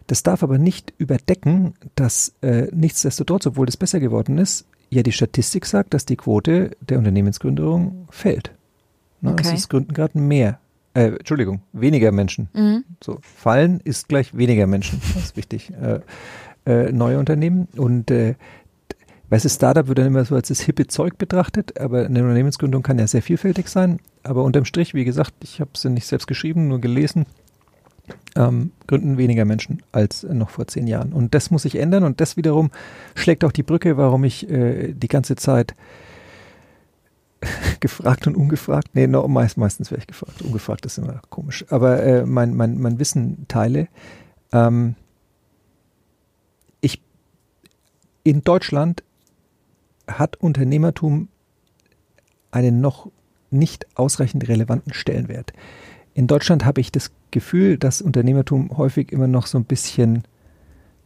Das 0.07 0.23
darf 0.23 0.43
aber 0.43 0.57
nicht 0.57 0.93
überdecken, 0.97 1.75
dass 1.95 2.33
äh, 2.41 2.67
nichtsdestotrotz, 2.73 3.47
obwohl 3.47 3.65
das 3.65 3.77
besser 3.77 3.99
geworden 3.99 4.37
ist, 4.37 4.65
ja 4.89 5.03
die 5.03 5.11
Statistik 5.11 5.65
sagt, 5.65 5.93
dass 5.93 6.05
die 6.05 6.17
Quote 6.17 6.71
der 6.81 6.97
Unternehmensgründung 6.99 8.07
fällt. 8.09 8.51
Ne? 9.21 9.31
Okay. 9.31 9.43
Also 9.43 9.55
es 9.55 9.69
gründen 9.69 9.93
gerade 9.93 10.19
mehr 10.19 10.59
äh, 10.93 11.07
Entschuldigung, 11.07 11.61
weniger 11.71 12.11
Menschen. 12.11 12.49
Mhm. 12.53 12.83
So, 13.03 13.19
fallen 13.21 13.79
ist 13.83 14.07
gleich 14.09 14.35
weniger 14.37 14.67
Menschen. 14.67 15.01
Das 15.13 15.23
ist 15.23 15.37
wichtig. 15.37 15.71
Äh, 15.71 15.99
äh, 16.65 16.91
neue 16.91 17.19
Unternehmen 17.19 17.67
und 17.75 18.09
äh, 18.11 18.35
weißt 19.29 19.45
du, 19.45 19.49
Startup 19.49 19.87
wird 19.87 19.97
dann 19.97 20.07
immer 20.07 20.23
so 20.25 20.35
als 20.35 20.47
das 20.47 20.61
hippe 20.61 20.87
Zeug 20.87 21.17
betrachtet, 21.17 21.79
aber 21.79 22.05
eine 22.05 22.21
Unternehmensgründung 22.21 22.83
kann 22.83 22.99
ja 22.99 23.07
sehr 23.07 23.21
vielfältig 23.21 23.67
sein. 23.67 23.99
Aber 24.21 24.43
unterm 24.43 24.65
Strich, 24.65 24.93
wie 24.93 25.03
gesagt, 25.03 25.33
ich 25.43 25.59
habe 25.59 25.71
es 25.73 25.83
nicht 25.83 26.05
selbst 26.05 26.27
geschrieben, 26.27 26.67
nur 26.67 26.79
gelesen, 26.79 27.25
ähm, 28.35 28.71
gründen 28.87 29.17
weniger 29.17 29.45
Menschen 29.45 29.81
als 29.91 30.23
noch 30.23 30.49
vor 30.49 30.67
zehn 30.67 30.87
Jahren. 30.87 31.13
Und 31.13 31.33
das 31.33 31.51
muss 31.51 31.63
sich 31.63 31.75
ändern 31.75 32.03
und 32.03 32.21
das 32.21 32.37
wiederum 32.37 32.71
schlägt 33.15 33.43
auch 33.43 33.51
die 33.51 33.63
Brücke, 33.63 33.97
warum 33.97 34.23
ich 34.23 34.49
äh, 34.49 34.93
die 34.93 35.07
ganze 35.07 35.35
Zeit 35.35 35.75
gefragt 37.83 38.27
und 38.27 38.37
ungefragt. 38.37 38.91
Nee, 38.93 39.07
no, 39.07 39.27
meist, 39.27 39.57
meistens 39.57 39.91
wäre 39.91 39.99
ich 39.99 40.07
gefragt. 40.07 40.41
Ungefragt 40.41 40.85
ist 40.85 40.97
immer 40.97 41.21
komisch. 41.29 41.65
Aber 41.67 42.01
äh, 42.01 42.25
mein, 42.25 42.55
mein, 42.55 42.79
mein 42.79 42.97
Wissen 42.97 43.45
teile. 43.49 43.89
Ähm, 44.53 44.95
ich, 46.79 47.01
in 48.23 48.41
Deutschland 48.41 49.03
hat 50.07 50.37
Unternehmertum 50.37 51.27
einen 52.51 52.79
noch 52.79 53.11
nicht 53.51 53.85
ausreichend 53.95 54.47
relevanten 54.47 54.93
Stellenwert. 54.93 55.51
In 56.13 56.27
Deutschland 56.27 56.63
habe 56.63 56.79
ich 56.79 56.89
das 56.89 57.11
Gefühl, 57.31 57.77
dass 57.77 58.01
Unternehmertum 58.01 58.77
häufig 58.77 59.11
immer 59.11 59.27
noch 59.27 59.45
so 59.45 59.57
ein 59.57 59.65
bisschen 59.65 60.23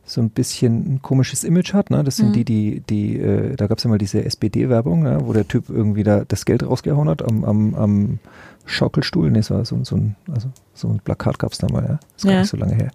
so 0.08 0.22
ein 0.22 0.30
bisschen 0.30 0.96
ein 0.96 1.02
komisches 1.02 1.44
Image 1.44 1.74
hat. 1.74 1.90
Ne? 1.90 2.04
Das 2.04 2.16
sind 2.16 2.30
mhm. 2.30 2.34
die, 2.34 2.46
die, 2.46 2.84
die, 2.90 3.20
äh, 3.20 3.56
da 3.58 3.68
gab 3.68 3.78
es 3.78 3.84
ja 3.84 3.90
mal 3.90 3.98
diese 3.98 4.24
SPD-Werbung, 4.24 5.04
ne? 5.04 5.20
wo 5.22 5.34
der 5.34 5.48
Typ 5.48 5.70
irgendwie 5.70 6.04
da 6.04 6.24
das 6.26 6.46
Geld 6.46 6.66
rausgehauen 6.66 7.10
hat 7.10 7.22
am, 7.22 7.44
am, 7.44 7.76
am 7.76 8.20
Schaukelstuhl. 8.66 9.30
Nee, 9.30 9.40
es 9.40 9.52
war 9.52 9.66
so, 9.66 9.84
so, 9.84 9.98
ein, 9.98 10.16
also 10.32 10.50
so 10.74 10.88
ein 10.88 11.02
Plakat 11.02 11.40
gab 11.40 11.52
es 11.52 11.58
da 11.58 11.68
mal, 11.68 11.84
ja. 11.84 12.00
Das 12.14 12.18
ist 12.18 12.24
ja. 12.24 12.32
gar 12.32 12.40
nicht 12.40 12.50
so 12.50 12.58
lange 12.58 12.76
her. 12.76 12.92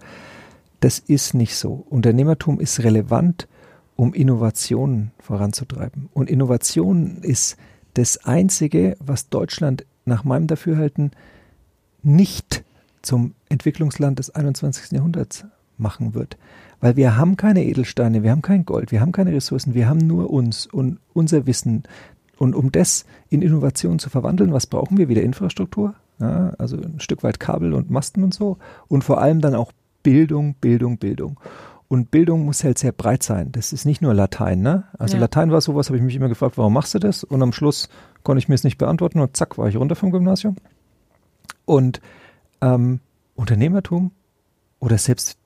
Das 0.79 0.97
ist 0.97 1.35
nicht 1.35 1.55
so. 1.55 1.85
Unternehmertum 1.89 2.59
ist 2.59 2.83
relevant, 2.83 3.47
um 3.95 4.15
Innovationen 4.15 5.11
voranzutreiben. 5.19 6.09
Und 6.13 6.31
Innovation 6.31 7.19
ist 7.21 7.57
das 7.93 8.25
Einzige, 8.25 8.97
was 8.99 9.29
Deutschland 9.29 9.85
nach 10.05 10.23
meinem 10.23 10.47
Dafürhalten 10.47 11.11
nicht 12.01 12.63
zum 13.03 13.35
Entwicklungsland 13.49 14.17
des 14.17 14.31
21. 14.31 14.91
Jahrhunderts 14.91 15.45
machen 15.77 16.15
wird. 16.15 16.37
Weil 16.83 16.97
wir 16.97 17.15
haben 17.15 17.37
keine 17.37 17.63
Edelsteine, 17.63 18.23
wir 18.23 18.31
haben 18.31 18.41
kein 18.41 18.65
Gold, 18.65 18.91
wir 18.91 18.99
haben 18.99 19.13
keine 19.13 19.31
Ressourcen, 19.31 19.73
wir 19.73 19.87
haben 19.87 19.99
nur 20.05 20.29
uns 20.29 20.65
und 20.67 20.99
unser 21.13 21.45
Wissen. 21.45 21.83
Und 22.37 22.53
um 22.53 22.73
das 22.73 23.05
in 23.29 23.41
Innovation 23.41 23.99
zu 23.99 24.09
verwandeln, 24.09 24.51
was 24.51 24.67
brauchen 24.67 24.97
wir? 24.97 25.07
Wieder 25.07 25.21
Infrastruktur, 25.21 25.95
Ja, 26.19 26.49
also 26.57 26.75
ein 26.75 26.99
Stück 26.99 27.23
weit 27.23 27.39
Kabel 27.39 27.73
und 27.73 27.89
Masten 27.89 28.21
und 28.21 28.33
so. 28.33 28.57
Und 28.89 29.05
vor 29.05 29.21
allem 29.21 29.39
dann 29.39 29.55
auch 29.55 29.71
Bildung, 30.03 30.55
Bildung, 30.55 30.97
Bildung. 30.97 31.39
Und 31.87 32.11
Bildung 32.11 32.43
muss 32.43 32.65
halt 32.65 32.77
sehr 32.77 32.91
breit 32.91 33.23
sein. 33.23 33.53
Das 33.53 33.71
ist 33.71 33.85
nicht 33.85 34.01
nur 34.01 34.13
Latein, 34.13 34.61
ne? 34.61 34.83
Also 34.99 35.15
Ja. 35.15 35.21
Latein 35.21 35.51
war 35.51 35.61
sowas, 35.61 35.87
habe 35.87 35.95
ich 35.95 36.03
mich 36.03 36.17
immer 36.17 36.27
gefragt, 36.27 36.57
warum 36.57 36.73
machst 36.73 36.93
du 36.93 36.99
das? 36.99 37.23
Und 37.23 37.41
am 37.41 37.53
Schluss 37.53 37.87
konnte 38.23 38.39
ich 38.39 38.49
mir 38.49 38.55
es 38.55 38.65
nicht 38.65 38.77
beantworten 38.77 39.21
und 39.21 39.37
zack, 39.37 39.57
war 39.57 39.69
ich 39.69 39.77
runter 39.77 39.95
vom 39.95 40.11
Gymnasium. 40.11 40.57
Und 41.63 42.01
ähm, 42.59 42.99
Unternehmertum 43.35 44.11
oder 44.81 44.97
selbst 44.97 45.37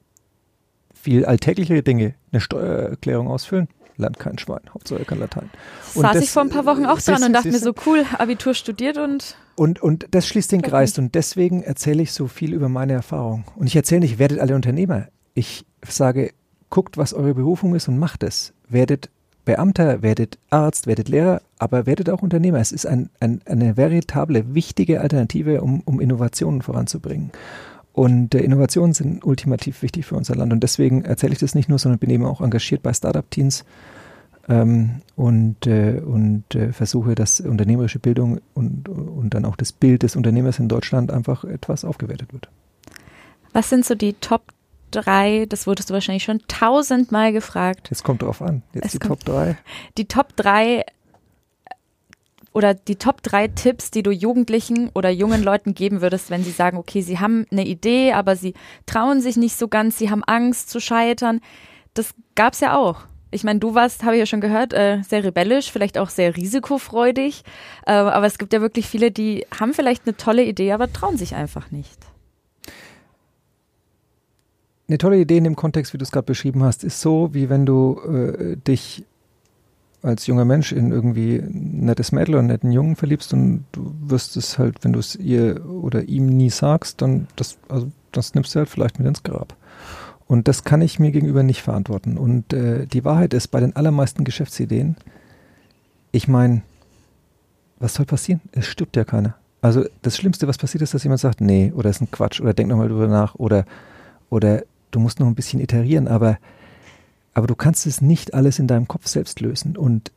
viel 1.07 1.25
alltäglichere 1.25 1.83
Dinge, 1.83 2.15
eine 2.33 2.41
Steuererklärung 2.41 3.29
ausfüllen, 3.29 3.69
lernt 3.95 4.19
kein 4.19 4.37
Schwein, 4.37 4.59
Hauptsache 4.73 5.05
kein 5.05 5.19
Latein. 5.19 5.49
Und 5.95 6.01
Saß 6.01 6.13
das- 6.15 6.23
ich 6.25 6.31
vor 6.31 6.41
ein 6.41 6.49
paar 6.49 6.65
Wochen 6.65 6.85
auch 6.85 6.99
dran 6.99 7.23
und 7.23 7.31
dachte 7.31 7.47
mir 7.47 7.59
so, 7.59 7.73
cool, 7.85 8.03
Abitur 8.17 8.53
studiert 8.53 8.97
und 8.97 9.37
Und, 9.55 9.81
und 9.81 10.07
das 10.11 10.27
schließt 10.27 10.51
den 10.51 10.61
Kreis 10.61 10.97
und 10.99 11.15
deswegen 11.15 11.63
erzähle 11.63 12.03
ich 12.03 12.11
so 12.11 12.27
viel 12.27 12.53
über 12.53 12.67
meine 12.67 12.91
Erfahrung. 12.91 13.45
Und 13.55 13.67
ich 13.67 13.75
erzähle 13.77 14.01
nicht, 14.01 14.19
werdet 14.19 14.39
alle 14.39 14.53
Unternehmer. 14.53 15.07
Ich 15.33 15.65
sage, 15.87 16.31
guckt, 16.69 16.97
was 16.97 17.13
eure 17.13 17.33
Berufung 17.33 17.73
ist 17.73 17.87
und 17.87 17.97
macht 17.97 18.21
es. 18.23 18.53
Werdet 18.67 19.09
Beamter, 19.45 20.01
werdet 20.01 20.37
Arzt, 20.49 20.87
werdet 20.87 21.07
Lehrer, 21.07 21.41
aber 21.57 21.85
werdet 21.85 22.09
auch 22.09 22.21
Unternehmer. 22.21 22.59
Es 22.59 22.73
ist 22.73 22.85
ein, 22.85 23.09
ein, 23.21 23.39
eine 23.45 23.77
veritable, 23.77 24.53
wichtige 24.53 24.99
Alternative, 24.99 25.61
um, 25.61 25.79
um 25.85 26.01
Innovationen 26.01 26.61
voranzubringen. 26.61 27.31
Und 27.97 28.35
äh, 28.35 28.41
Innovationen 28.41 28.93
sind 28.93 29.25
ultimativ 29.25 29.81
wichtig 29.81 30.05
für 30.05 30.13
unser 30.13 30.35
Land. 30.35 30.53
Und 30.53 30.61
deswegen 30.61 31.03
erzähle 31.03 31.33
ich 31.33 31.39
das 31.39 31.55
nicht 31.55 31.67
nur, 31.67 31.79
sondern 31.79 31.97
bin 31.97 32.11
eben 32.11 32.25
auch 32.25 32.41
engagiert 32.41 32.83
bei 32.83 32.93
Startup-Teams 32.93 33.65
ähm, 34.47 35.01
und, 35.15 35.65
äh, 35.65 35.99
und 36.05 36.43
äh, 36.53 36.73
versuche, 36.73 37.15
dass 37.15 37.39
unternehmerische 37.39 37.97
Bildung 37.97 38.39
und, 38.53 38.87
und 38.87 39.33
dann 39.33 39.45
auch 39.45 39.55
das 39.55 39.71
Bild 39.71 40.03
des 40.03 40.15
Unternehmers 40.15 40.59
in 40.59 40.69
Deutschland 40.69 41.09
einfach 41.09 41.43
etwas 41.43 41.83
aufgewertet 41.83 42.33
wird. 42.33 42.49
was 43.51 43.67
sind 43.71 43.83
so 43.83 43.95
die 43.95 44.13
Top 44.13 44.43
drei, 44.91 45.47
das 45.49 45.65
wurdest 45.65 45.89
du 45.89 45.95
wahrscheinlich 45.95 46.23
schon 46.23 46.43
tausendmal 46.47 47.33
gefragt, 47.33 47.87
Jetzt 47.89 48.03
kommt 48.03 48.21
drauf 48.21 48.43
an. 48.43 48.61
Jetzt 48.75 48.85
Es 48.85 48.91
die 48.91 48.99
Top 48.99 49.25
3. 49.25 49.57
die 49.97 50.05
Top 50.05 50.35
drei 50.35 50.85
oder 52.57 52.73
die 52.73 52.95
Top 52.95 53.21
drei 53.21 53.49
Tipps, 53.49 53.91
die 53.91 54.01
du 54.01 54.09
Jugendlichen 54.09 54.89
oder 54.95 55.11
jungen 55.11 55.43
Leuten 55.43 55.75
geben 55.75 56.01
würdest, 56.01 56.31
wenn 56.31 56.43
sie 56.43 56.49
sagen, 56.49 56.77
okay, 56.79 57.01
sie 57.01 57.19
haben 57.19 57.45
eine 57.51 57.63
Idee, 57.63 58.13
aber 58.13 58.35
sie 58.35 58.55
trauen 58.87 59.21
sich 59.21 59.37
nicht 59.37 59.55
so 59.55 59.67
ganz, 59.67 59.99
sie 59.99 60.09
haben 60.09 60.23
Angst 60.23 60.71
zu 60.71 60.79
scheitern. 60.79 61.39
Das 61.93 62.15
gab's 62.33 62.59
ja 62.59 62.75
auch. 62.75 63.01
Ich 63.29 63.43
meine, 63.43 63.59
du 63.59 63.75
warst, 63.75 64.03
habe 64.03 64.15
ich 64.15 64.21
ja 64.21 64.25
schon 64.25 64.41
gehört, 64.41 64.73
äh, 64.73 65.03
sehr 65.07 65.23
rebellisch, 65.23 65.71
vielleicht 65.71 65.99
auch 65.99 66.09
sehr 66.09 66.35
risikofreudig. 66.35 67.43
Äh, 67.85 67.91
aber 67.91 68.25
es 68.25 68.39
gibt 68.39 68.53
ja 68.53 68.59
wirklich 68.59 68.87
viele, 68.87 69.11
die 69.11 69.45
haben 69.59 69.75
vielleicht 69.75 70.07
eine 70.07 70.17
tolle 70.17 70.43
Idee, 70.43 70.71
aber 70.71 70.91
trauen 70.91 71.15
sich 71.15 71.35
einfach 71.35 71.69
nicht. 71.69 72.07
Eine 74.87 74.97
tolle 74.97 75.19
Idee 75.19 75.37
in 75.37 75.43
dem 75.43 75.55
Kontext, 75.55 75.93
wie 75.93 75.99
du 75.99 76.03
es 76.03 76.11
gerade 76.11 76.25
beschrieben 76.25 76.63
hast, 76.63 76.83
ist 76.83 77.01
so, 77.01 77.35
wie 77.35 77.51
wenn 77.51 77.67
du 77.67 78.01
äh, 78.01 78.55
dich 78.55 79.03
als 80.07 80.27
junger 80.27 80.45
Mensch 80.45 80.71
in 80.71 80.91
irgendwie 80.91 81.37
ein 81.37 81.85
nettes 81.85 82.11
Mädel 82.11 82.35
oder 82.35 82.39
einen 82.39 82.47
netten 82.47 82.71
Jungen 82.71 82.95
verliebst 82.95 83.33
und 83.33 83.65
du 83.71 83.93
wirst 84.01 84.37
es 84.37 84.57
halt, 84.57 84.83
wenn 84.83 84.93
du 84.93 84.99
es 84.99 85.15
ihr 85.15 85.65
oder 85.65 86.03
ihm 86.03 86.27
nie 86.27 86.49
sagst, 86.49 87.01
dann 87.01 87.27
das, 87.35 87.57
also 87.69 87.91
das 88.11 88.33
nimmst 88.33 88.55
du 88.55 88.59
halt 88.59 88.69
vielleicht 88.69 88.99
mit 88.99 89.07
ins 89.07 89.23
Grab. 89.23 89.55
Und 90.27 90.47
das 90.47 90.63
kann 90.63 90.81
ich 90.81 90.99
mir 90.99 91.11
gegenüber 91.11 91.43
nicht 91.43 91.61
verantworten. 91.61 92.17
Und 92.17 92.51
äh, 92.51 92.85
die 92.85 93.05
Wahrheit 93.05 93.33
ist, 93.33 93.47
bei 93.47 93.59
den 93.59 93.75
allermeisten 93.75 94.23
Geschäftsideen, 94.23 94.97
ich 96.11 96.27
meine, 96.27 96.63
was 97.79 97.93
soll 97.93 98.05
passieren? 98.05 98.41
Es 98.51 98.65
stirbt 98.65 98.95
ja 98.95 99.05
keiner. 99.05 99.35
Also 99.61 99.85
das 100.01 100.17
Schlimmste, 100.17 100.47
was 100.47 100.57
passiert 100.57 100.81
ist, 100.81 100.93
dass 100.93 101.03
jemand 101.03 101.21
sagt, 101.21 101.41
nee, 101.41 101.71
oder 101.75 101.89
ist 101.89 102.01
ein 102.01 102.11
Quatsch, 102.11 102.41
oder 102.41 102.53
denk 102.53 102.69
nochmal 102.69 102.89
drüber 102.89 103.07
nach, 103.07 103.35
oder, 103.35 103.65
oder 104.29 104.63
du 104.91 104.99
musst 104.99 105.19
noch 105.19 105.27
ein 105.27 105.35
bisschen 105.35 105.61
iterieren, 105.61 106.07
aber, 106.07 106.37
aber 107.37 107.45
du 107.45 107.53
kannst 107.53 107.85
es 107.85 108.01
nicht 108.01 108.33
alles 108.33 108.57
in 108.57 108.65
deinem 108.65 108.87
Kopf 108.87 109.05
selbst 109.05 109.41
lösen. 109.41 109.77
Und 109.77 110.11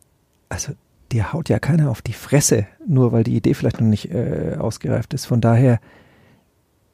also 0.48 0.72
dir 1.12 1.34
haut 1.34 1.50
ja 1.50 1.58
keiner 1.58 1.90
auf 1.90 2.00
die 2.00 2.14
Fresse, 2.14 2.66
nur 2.86 3.12
weil 3.12 3.24
die 3.24 3.36
Idee 3.36 3.52
vielleicht 3.52 3.78
noch 3.78 3.86
nicht 3.86 4.10
äh, 4.10 4.56
ausgereift 4.58 5.12
ist. 5.12 5.26
Von 5.26 5.42
daher, 5.42 5.80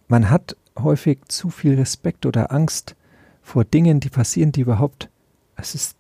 man 0.09 0.29
hat 0.29 0.57
häufig 0.77 1.21
zu 1.29 1.49
viel 1.49 1.77
Respekt 1.77 2.27
oder 2.27 2.51
Angst 2.51 2.97
vor 3.41 3.65
Dingen, 3.65 4.01
die 4.01 4.09
passieren, 4.09 4.51
die 4.51 4.63
überhaupt, 4.63 5.11
es 5.55 5.77
ist, 5.77 5.97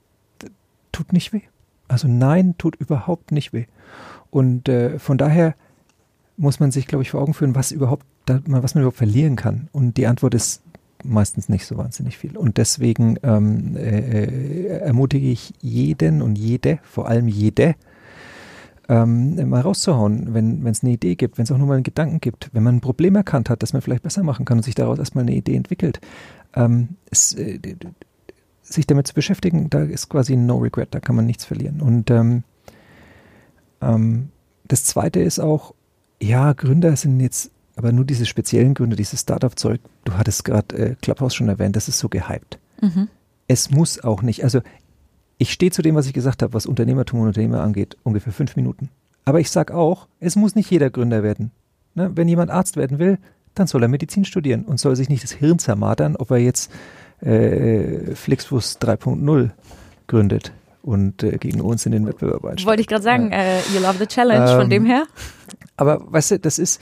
tut 0.90 1.12
nicht 1.12 1.32
weh. 1.32 1.42
Also 1.86 2.08
nein, 2.08 2.56
tut 2.58 2.74
überhaupt 2.74 3.30
nicht 3.30 3.52
weh. 3.52 3.66
Und 4.30 4.68
äh, 4.68 4.98
von 4.98 5.18
daher 5.18 5.54
muss 6.36 6.58
man 6.58 6.72
sich, 6.72 6.88
glaube 6.88 7.02
ich, 7.02 7.12
vor 7.12 7.22
Augen 7.22 7.32
führen, 7.32 7.54
was 7.54 7.70
überhaupt, 7.70 8.04
was 8.26 8.74
man 8.74 8.82
überhaupt 8.82 8.98
verlieren 8.98 9.36
kann. 9.36 9.68
Und 9.70 9.96
die 9.96 10.08
Antwort 10.08 10.34
ist 10.34 10.62
meistens 11.08 11.48
nicht 11.48 11.66
so 11.66 11.76
wahnsinnig 11.76 12.18
viel. 12.18 12.36
Und 12.36 12.56
deswegen 12.56 13.18
ähm, 13.22 13.76
äh, 13.76 14.66
ermutige 14.66 15.28
ich 15.28 15.54
jeden 15.60 16.22
und 16.22 16.36
jede, 16.36 16.78
vor 16.82 17.08
allem 17.08 17.28
jede, 17.28 17.74
ähm, 18.88 19.48
mal 19.48 19.60
rauszuhauen, 19.60 20.32
wenn 20.34 20.64
es 20.66 20.82
eine 20.82 20.92
Idee 20.92 21.16
gibt, 21.16 21.38
wenn 21.38 21.44
es 21.44 21.50
auch 21.50 21.58
nur 21.58 21.66
mal 21.66 21.74
einen 21.74 21.82
Gedanken 21.82 22.20
gibt, 22.20 22.50
wenn 22.52 22.62
man 22.62 22.76
ein 22.76 22.80
Problem 22.80 23.16
erkannt 23.16 23.50
hat, 23.50 23.62
das 23.62 23.72
man 23.72 23.82
vielleicht 23.82 24.02
besser 24.02 24.22
machen 24.22 24.44
kann 24.44 24.58
und 24.58 24.62
sich 24.62 24.74
daraus 24.76 24.98
erstmal 24.98 25.22
eine 25.22 25.34
Idee 25.34 25.56
entwickelt. 25.56 26.00
Ähm, 26.54 26.90
es, 27.10 27.34
äh, 27.34 27.58
sich 28.62 28.86
damit 28.86 29.06
zu 29.06 29.14
beschäftigen, 29.14 29.70
da 29.70 29.82
ist 29.82 30.08
quasi 30.08 30.36
No 30.36 30.58
Regret, 30.58 30.88
da 30.94 31.00
kann 31.00 31.16
man 31.16 31.26
nichts 31.26 31.44
verlieren. 31.44 31.80
Und 31.80 32.10
ähm, 32.10 32.44
ähm, 33.80 34.30
das 34.66 34.84
Zweite 34.84 35.20
ist 35.20 35.38
auch, 35.38 35.74
ja, 36.20 36.52
Gründer 36.52 36.96
sind 36.96 37.20
jetzt 37.20 37.50
aber 37.76 37.92
nur 37.92 38.04
diese 38.04 38.26
speziellen 38.26 38.74
Gründe, 38.74 38.96
dieses 38.96 39.20
Startup-Zeug, 39.20 39.80
du 40.04 40.14
hattest 40.14 40.44
gerade 40.44 40.76
äh, 40.76 40.94
Clubhouse 41.00 41.34
schon 41.34 41.48
erwähnt, 41.48 41.76
das 41.76 41.88
ist 41.88 41.98
so 41.98 42.08
gehypt. 42.08 42.58
Mhm. 42.80 43.08
Es 43.48 43.70
muss 43.70 44.02
auch 44.02 44.22
nicht, 44.22 44.42
also 44.44 44.60
ich 45.38 45.52
stehe 45.52 45.70
zu 45.70 45.82
dem, 45.82 45.94
was 45.94 46.06
ich 46.06 46.12
gesagt 46.14 46.42
habe, 46.42 46.54
was 46.54 46.66
Unternehmertum 46.66 47.20
und 47.20 47.28
Unternehmer 47.28 47.60
angeht, 47.62 47.96
ungefähr 48.02 48.32
fünf 48.32 48.56
Minuten. 48.56 48.88
Aber 49.24 49.40
ich 49.40 49.50
sage 49.50 49.74
auch, 49.74 50.08
es 50.20 50.34
muss 50.36 50.54
nicht 50.54 50.70
jeder 50.70 50.90
Gründer 50.90 51.22
werden. 51.22 51.50
Ne? 51.94 52.10
Wenn 52.14 52.28
jemand 52.28 52.50
Arzt 52.50 52.76
werden 52.76 52.98
will, 52.98 53.18
dann 53.54 53.66
soll 53.66 53.82
er 53.82 53.88
Medizin 53.88 54.24
studieren 54.24 54.64
und 54.64 54.80
soll 54.80 54.96
sich 54.96 55.08
nicht 55.08 55.22
das 55.22 55.32
Hirn 55.32 55.58
zermartern, 55.58 56.16
ob 56.16 56.30
er 56.30 56.38
jetzt 56.38 56.70
äh, 57.20 58.14
Flixbus 58.14 58.78
3.0 58.80 59.50
gründet 60.06 60.52
und 60.82 61.22
äh, 61.22 61.38
gegen 61.38 61.60
uns 61.60 61.84
in 61.86 61.92
den 61.92 62.06
Wettbewerb 62.06 62.44
einsteigt. 62.44 62.66
Wollte 62.66 62.80
ich 62.82 62.86
gerade 62.86 63.02
sagen, 63.02 63.32
Ja. 63.32 63.38
äh, 63.38 63.58
you 63.74 63.80
love 63.80 63.96
the 63.98 64.06
challenge, 64.06 64.46
von 64.48 64.62
Ähm, 64.62 64.70
dem 64.70 64.86
her. 64.86 65.04
Aber 65.76 66.00
weißt 66.12 66.32
du, 66.32 66.38
das 66.38 66.58
ist, 66.58 66.80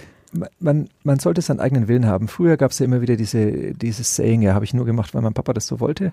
man, 0.58 0.88
man 1.02 1.18
sollte 1.18 1.42
seinen 1.42 1.60
eigenen 1.60 1.88
Willen 1.88 2.06
haben. 2.06 2.28
Früher 2.28 2.56
gab 2.56 2.70
es 2.70 2.78
ja 2.78 2.84
immer 2.84 3.00
wieder 3.00 3.16
diese, 3.16 3.74
dieses 3.74 4.16
Saying, 4.16 4.42
ja, 4.42 4.54
habe 4.54 4.64
ich 4.64 4.74
nur 4.74 4.84
gemacht, 4.84 5.14
weil 5.14 5.22
mein 5.22 5.34
Papa 5.34 5.52
das 5.52 5.66
so 5.66 5.80
wollte. 5.80 6.12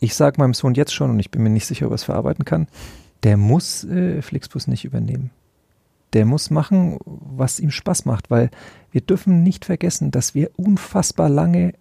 Ich 0.00 0.14
sage 0.14 0.40
meinem 0.40 0.54
Sohn 0.54 0.74
jetzt 0.74 0.94
schon, 0.94 1.10
und 1.10 1.18
ich 1.18 1.30
bin 1.30 1.42
mir 1.42 1.50
nicht 1.50 1.66
sicher, 1.66 1.86
ob 1.86 1.92
er 1.92 1.96
es 1.96 2.04
verarbeiten 2.04 2.44
kann, 2.44 2.66
der 3.22 3.36
muss 3.36 3.84
äh, 3.84 4.22
Flixbus 4.22 4.66
nicht 4.66 4.84
übernehmen. 4.84 5.30
Der 6.12 6.26
muss 6.26 6.50
machen, 6.50 6.98
was 7.04 7.58
ihm 7.58 7.70
Spaß 7.70 8.04
macht, 8.04 8.30
weil 8.30 8.50
wir 8.90 9.00
dürfen 9.00 9.42
nicht 9.42 9.64
vergessen, 9.64 10.10
dass 10.10 10.34
wir 10.34 10.50
unfassbar 10.56 11.28
lange 11.28 11.74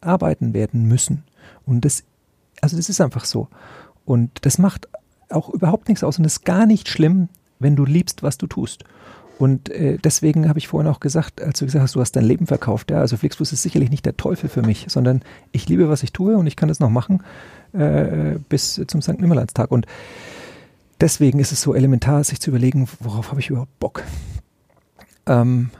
arbeiten 0.00 0.54
werden 0.54 0.86
müssen. 0.86 1.24
Und 1.66 1.84
das, 1.84 2.04
also 2.60 2.76
das 2.76 2.88
ist 2.88 3.00
einfach 3.00 3.24
so. 3.24 3.48
Und 4.04 4.30
das 4.42 4.58
macht 4.58 4.88
auch 5.30 5.48
überhaupt 5.48 5.88
nichts 5.88 6.04
aus 6.04 6.18
und 6.18 6.24
ist 6.24 6.44
gar 6.44 6.66
nicht 6.66 6.88
schlimm, 6.88 7.28
wenn 7.58 7.76
du 7.76 7.84
liebst, 7.84 8.22
was 8.22 8.38
du 8.38 8.46
tust. 8.46 8.84
Und 9.42 9.70
äh, 9.70 9.98
deswegen 9.98 10.48
habe 10.48 10.60
ich 10.60 10.68
vorhin 10.68 10.88
auch 10.88 11.00
gesagt, 11.00 11.42
als 11.42 11.58
du 11.58 11.64
gesagt 11.64 11.82
hast, 11.82 11.96
du 11.96 12.00
hast 12.00 12.12
dein 12.12 12.22
Leben 12.22 12.46
verkauft, 12.46 12.92
ja, 12.92 13.00
also 13.00 13.16
Flixbus 13.16 13.52
ist 13.52 13.62
sicherlich 13.62 13.90
nicht 13.90 14.06
der 14.06 14.16
Teufel 14.16 14.48
für 14.48 14.62
mich, 14.62 14.86
sondern 14.88 15.22
ich 15.50 15.68
liebe, 15.68 15.88
was 15.88 16.04
ich 16.04 16.12
tue 16.12 16.36
und 16.36 16.46
ich 16.46 16.54
kann 16.54 16.68
das 16.68 16.78
noch 16.78 16.90
machen 16.90 17.24
äh, 17.72 18.36
bis 18.48 18.80
zum 18.86 19.02
St. 19.02 19.18
Nimmerleinstag. 19.18 19.72
Und 19.72 19.86
deswegen 21.00 21.40
ist 21.40 21.50
es 21.50 21.60
so 21.60 21.74
elementar, 21.74 22.22
sich 22.22 22.38
zu 22.38 22.50
überlegen, 22.50 22.86
worauf 23.00 23.32
habe 23.32 23.40
ich 23.40 23.50
überhaupt 23.50 23.76
Bock. 23.80 24.04
Ähm, 25.26 25.70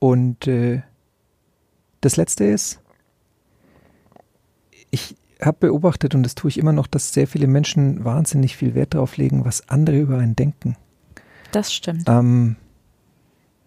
und 0.00 0.48
äh, 0.48 0.82
das 2.00 2.16
Letzte 2.16 2.42
ist, 2.42 2.80
ich 4.90 5.14
habe 5.40 5.58
beobachtet, 5.60 6.16
und 6.16 6.24
das 6.24 6.34
tue 6.34 6.48
ich 6.48 6.58
immer 6.58 6.72
noch, 6.72 6.88
dass 6.88 7.12
sehr 7.12 7.28
viele 7.28 7.46
Menschen 7.46 8.04
wahnsinnig 8.04 8.56
viel 8.56 8.74
Wert 8.74 8.94
darauf 8.94 9.16
legen, 9.16 9.44
was 9.44 9.68
andere 9.68 10.00
über 10.00 10.18
einen 10.18 10.34
denken. 10.34 10.74
Das 11.52 11.72
stimmt. 11.72 12.08
Ähm, 12.08 12.56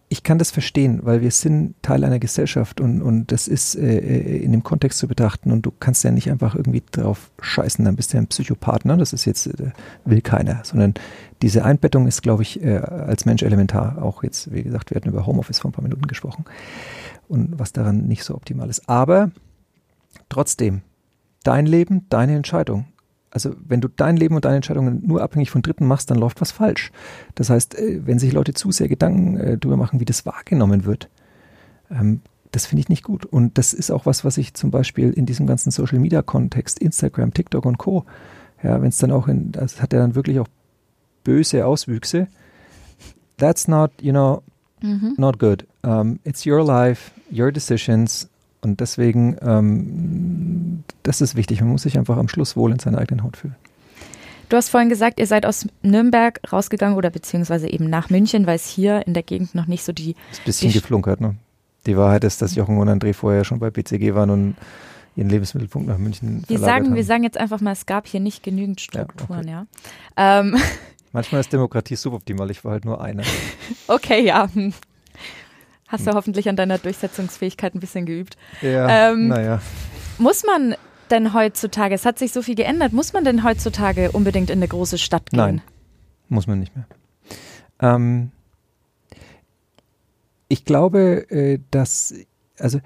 ich 0.10 0.22
kann 0.22 0.38
das 0.38 0.52
verstehen, 0.52 1.00
weil 1.04 1.22
wir 1.22 1.32
sind 1.32 1.76
Teil 1.82 2.04
einer 2.04 2.20
Gesellschaft 2.20 2.80
und, 2.80 3.02
und 3.02 3.32
das 3.32 3.48
ist 3.48 3.76
äh, 3.76 3.98
in 4.38 4.52
dem 4.52 4.62
Kontext 4.62 5.00
zu 5.00 5.08
betrachten 5.08 5.52
und 5.52 5.66
du 5.66 5.72
kannst 5.72 6.04
ja 6.04 6.12
nicht 6.12 6.30
einfach 6.30 6.56
irgendwie 6.56 6.84
drauf 6.92 7.32
scheißen, 7.42 7.84
dann 7.84 7.96
bist 7.96 8.14
du 8.14 8.18
ja 8.18 8.22
ein 8.22 8.28
Psychopath, 8.28 8.86
ne? 8.86 8.96
das 8.98 9.14
ist 9.14 9.26
jetzt, 9.26 9.48
äh, 9.48 9.72
will 10.06 10.22
keiner, 10.22 10.62
sondern 10.64 10.94
diese 11.42 11.66
Einbettung 11.66 12.08
ist, 12.08 12.22
glaube 12.22 12.44
ich, 12.44 12.64
äh, 12.64 12.78
als 12.78 13.26
Mensch 13.26 13.44
elementar. 13.44 14.02
Auch 14.02 14.24
jetzt, 14.24 14.54
wie 14.54 14.64
gesagt, 14.64 14.92
wir 14.92 14.96
hatten 14.96 15.10
über 15.10 15.26
Homeoffice 15.26 15.60
vor 15.60 15.70
ein 15.70 15.74
paar 15.74 15.84
Minuten 15.84 16.08
gesprochen 16.08 16.46
und 17.28 17.60
was 17.60 17.74
daran 17.74 18.08
nicht 18.08 18.24
so 18.24 18.36
optimal 18.36 18.70
ist. 18.70 18.88
Aber 18.88 19.32
trotzdem, 20.30 20.84
dein 21.44 21.66
Leben, 21.66 22.06
deine 22.10 22.36
Entscheidung. 22.36 22.86
Also 23.34 23.56
wenn 23.68 23.82
du 23.82 23.88
dein 23.88 24.16
Leben 24.16 24.36
und 24.36 24.46
deine 24.46 24.58
Entscheidungen 24.58 25.02
nur 25.06 25.24
abhängig 25.24 25.50
von 25.50 25.64
Dritten 25.64 25.88
machst, 25.88 26.12
dann 26.12 26.20
läuft 26.20 26.40
was 26.40 26.52
falsch. 26.52 26.92
Das 27.34 27.50
heißt, 27.50 27.76
äh, 27.80 28.06
wenn 28.06 28.20
sich 28.20 28.32
Leute 28.32 28.54
zu 28.54 28.72
sehr 28.72 28.88
Gedanken 28.88 29.38
äh, 29.38 29.58
darüber 29.58 29.76
machen, 29.76 30.00
wie 30.00 30.06
das 30.06 30.26
wahrgenommen 30.28 30.86
wird, 30.86 31.10
ähm, 31.90 32.22
das 32.52 32.68
finde 32.68 32.82
ich 32.82 32.90
nicht 32.90 33.04
gut. 33.04 33.26
Und 33.26 33.58
das 33.58 33.74
ist 33.74 33.90
auch 33.90 34.06
was, 34.06 34.24
was 34.24 34.38
ich 34.38 34.54
zum 34.54 34.70
Beispiel 34.70 35.10
in 35.10 35.26
diesem 35.26 35.48
ganzen 35.48 35.72
Social 35.72 35.98
Media 35.98 36.22
Kontext, 36.22 36.78
Instagram, 36.78 37.34
TikTok 37.34 37.66
und 37.66 37.80
Co. 37.80 38.06
Ja, 38.62 38.80
wenn 38.80 38.90
es 38.90 39.00
dann 39.00 39.12
auch 39.12 39.28
in, 39.28 39.52
das 39.52 39.82
hat 39.82 39.94
ja 39.94 40.00
dann 40.00 40.14
wirklich 40.14 40.40
auch 40.40 40.48
böse 41.24 41.66
Auswüchse. 41.66 42.28
That's 43.38 43.68
not, 43.68 43.92
you 44.00 44.12
know, 44.12 44.44
mhm. 44.84 45.16
not 45.18 45.40
good. 45.40 45.66
Um, 45.82 46.20
it's 46.24 46.46
your 46.46 46.64
life, 46.64 47.12
your 47.32 47.52
decisions. 47.52 48.30
Und 48.64 48.80
deswegen, 48.80 49.38
ähm, 49.42 50.84
das 51.04 51.22
ist 51.22 51.36
wichtig. 51.36 51.62
Man 51.62 51.70
muss 51.70 51.84
sich 51.84 51.98
einfach 51.98 52.18
am 52.18 52.28
Schluss 52.28 52.56
wohl 52.56 52.72
in 52.72 52.80
seiner 52.80 53.00
eigenen 53.00 53.24
Haut 53.24 53.38
fühlen. 53.38 53.56
Du 54.50 54.58
hast 54.58 54.70
vorhin 54.70 54.90
gesagt, 54.90 55.20
ihr 55.20 55.28
seid 55.28 55.46
aus 55.46 55.68
Nürnberg 55.82 56.40
rausgegangen 56.52 56.98
oder 56.98 57.10
beziehungsweise 57.10 57.68
eben 57.68 57.90
nach 57.90 58.10
München, 58.10 58.46
weil 58.46 58.56
es 58.56 58.68
hier 58.68 59.06
in 59.08 59.14
der 59.14 59.24
Gegend 59.24 59.56
noch 59.56 59.66
nicht 59.66 59.84
so 59.84 59.92
die. 59.92 60.12
Ist 60.32 60.42
ein 60.42 60.46
bisschen 60.46 60.72
geflunkert, 60.72 61.22
ne? 61.22 61.36
Die 61.86 61.98
Wahrheit 61.98 62.24
ist, 62.24 62.42
dass 62.42 62.56
Jochen 62.56 62.78
und 62.78 62.88
André 62.88 63.14
vorher 63.14 63.44
schon 63.44 63.60
bei 63.60 63.70
BCG 63.70 64.14
waren 64.14 64.30
und 64.30 64.56
ihren 65.16 65.30
Lebensmittelpunkt 65.30 65.88
nach 65.88 65.98
München 65.98 66.44
wir 66.48 66.60
sagen, 66.60 66.88
haben. 66.88 66.96
Wir 66.96 67.04
sagen 67.04 67.24
jetzt 67.24 67.38
einfach 67.38 67.62
mal, 67.62 67.72
es 67.72 67.86
gab 67.86 68.08
hier 68.08 68.20
nicht 68.20 68.44
genügend 68.44 68.80
Strukturen, 68.80 69.48
ja. 69.48 69.62
Okay. 69.62 69.68
ja. 70.18 70.40
Ähm. 70.40 70.56
Manchmal 71.12 71.42
ist 71.42 71.54
Demokratie 71.54 71.96
suboptimal, 71.96 72.50
ich 72.50 72.64
war 72.66 72.72
halt 72.72 72.86
nur 72.86 73.02
einer. 73.02 73.24
okay, 73.88 74.26
ja. 74.26 74.50
Hast 75.94 76.08
du 76.08 76.10
hm. 76.10 76.18
hoffentlich 76.18 76.50
an 76.50 76.56
deiner 76.56 76.80
Durchsetzungsfähigkeit 76.80 77.76
ein 77.76 77.80
bisschen 77.80 78.08
geübt. 78.08 78.36
Ja, 78.64 79.12
ähm, 79.12 79.28
naja. 79.28 79.62
Muss 80.18 80.44
man 80.44 80.76
denn 81.12 81.36
heutzutage, 81.36 81.94
es 81.94 82.04
hat 82.04 82.18
sich 82.18 82.32
so 82.32 82.42
viel 82.42 82.56
geändert, 82.56 82.94
muss 82.94 83.14
man 83.14 83.24
denn 83.24 83.44
heutzutage 83.44 84.12
unbedingt 84.12 84.50
in 84.50 84.58
eine 84.58 84.68
große 84.68 84.98
Stadt 84.98 85.30
gehen? 85.30 85.38
Nein, 85.38 85.62
muss 86.30 86.48
man 86.48 86.60
nicht 86.60 86.76
mehr. 86.76 86.88
Ähm, 87.80 88.32
ich 90.48 90.66
glaube, 90.66 91.30
äh, 91.30 91.60
dass, 91.70 92.16
also 92.58 92.80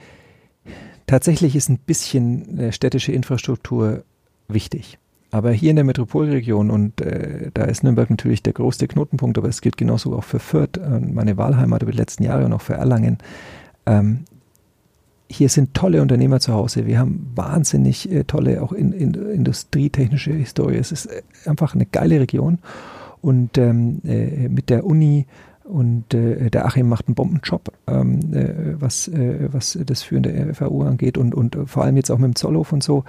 tatsächlich 1.05 1.55
ist 1.55 1.69
ein 1.69 1.79
bisschen 1.79 2.59
äh, 2.59 2.71
städtische 2.73 3.13
Infrastruktur 3.13 4.03
wichtig. 4.49 4.99
Aber 5.29 5.51
hier 5.51 5.71
in 5.71 5.75
der 5.75 5.85
Metropolregion, 5.85 6.71
und 6.71 7.01
äh, 7.01 7.51
da 7.53 7.65
ist 7.65 7.83
Nürnberg 7.83 8.09
natürlich 8.09 8.43
der 8.43 8.53
größte 8.53 8.87
Knotenpunkt, 8.87 9.37
aber 9.37 9.49
es 9.49 9.61
gilt 9.61 9.77
genauso 9.77 10.15
auch 10.15 10.23
für 10.23 10.39
Fürth, 10.39 10.77
äh, 10.77 10.99
meine 10.99 11.37
Wahlheimat 11.37 11.83
über 11.83 11.91
die 11.91 11.97
letzten 11.97 12.23
Jahre 12.23 12.45
und 12.45 12.53
auch 12.53 12.61
für 12.61 12.75
Erlangen. 12.75 13.17
Ähm, 13.85 14.23
hier 15.29 15.49
sind 15.49 15.73
tolle 15.73 16.01
Unternehmer 16.01 16.39
zu 16.39 16.53
Hause. 16.53 16.85
Wir 16.85 16.99
haben 16.99 17.29
wahnsinnig 17.35 18.09
äh, 18.11 18.23
tolle, 18.23 18.61
auch 18.61 18.71
in, 18.71 18.93
in, 18.93 19.13
industrietechnische 19.13 20.31
Historie. 20.31 20.77
Es 20.77 20.93
ist 20.93 21.07
äh, 21.07 21.21
einfach 21.45 21.75
eine 21.75 21.85
geile 21.85 22.19
Region. 22.19 22.59
Und 23.21 23.57
ähm, 23.57 24.01
äh, 24.05 24.47
mit 24.47 24.69
der 24.69 24.85
Uni 24.85 25.25
und 25.65 26.13
äh, 26.13 26.49
der 26.49 26.65
Achim 26.65 26.87
macht 26.87 27.07
einen 27.07 27.15
Bombenjob, 27.15 27.73
ähm, 27.87 28.33
äh, 28.33 28.79
was, 28.79 29.09
äh, 29.09 29.49
was 29.51 29.77
das 29.85 30.03
Führen 30.03 30.23
der 30.23 30.55
FAU 30.55 30.83
angeht 30.83 31.17
und, 31.17 31.35
und 31.35 31.57
vor 31.65 31.83
allem 31.83 31.97
jetzt 31.97 32.09
auch 32.09 32.17
mit 32.19 32.27
dem 32.27 32.35
Zollhof 32.35 32.71
und 32.71 32.83
so. 32.83 33.03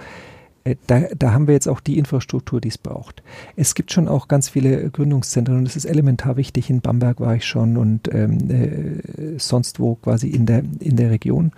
Äh, 0.63 0.75
da, 0.87 1.01
da 1.17 1.31
haben 1.31 1.47
wir 1.47 1.53
jetzt 1.53 1.67
auch 1.67 1.79
die 1.79 1.97
Infrastruktur, 1.97 2.61
die 2.61 2.69
es 2.69 2.77
braucht. 2.77 3.23
Es 3.55 3.75
gibt 3.75 3.91
schon 3.91 4.07
auch 4.07 4.27
ganz 4.27 4.49
viele 4.49 4.89
Gründungszentren 4.89 5.57
und 5.57 5.67
es 5.67 5.75
ist 5.75 5.85
elementar 5.85 6.37
wichtig. 6.37 6.69
In 6.69 6.81
Bamberg 6.81 7.19
war 7.19 7.35
ich 7.35 7.45
schon 7.45 7.77
und 7.77 8.13
ähm, 8.13 8.49
äh, 8.49 9.39
sonst 9.39 9.79
wo 9.79 9.95
quasi 9.95 10.29
in 10.29 10.45
der, 10.45 10.63
in 10.79 10.95
der 10.95 11.11
Region. 11.11 11.51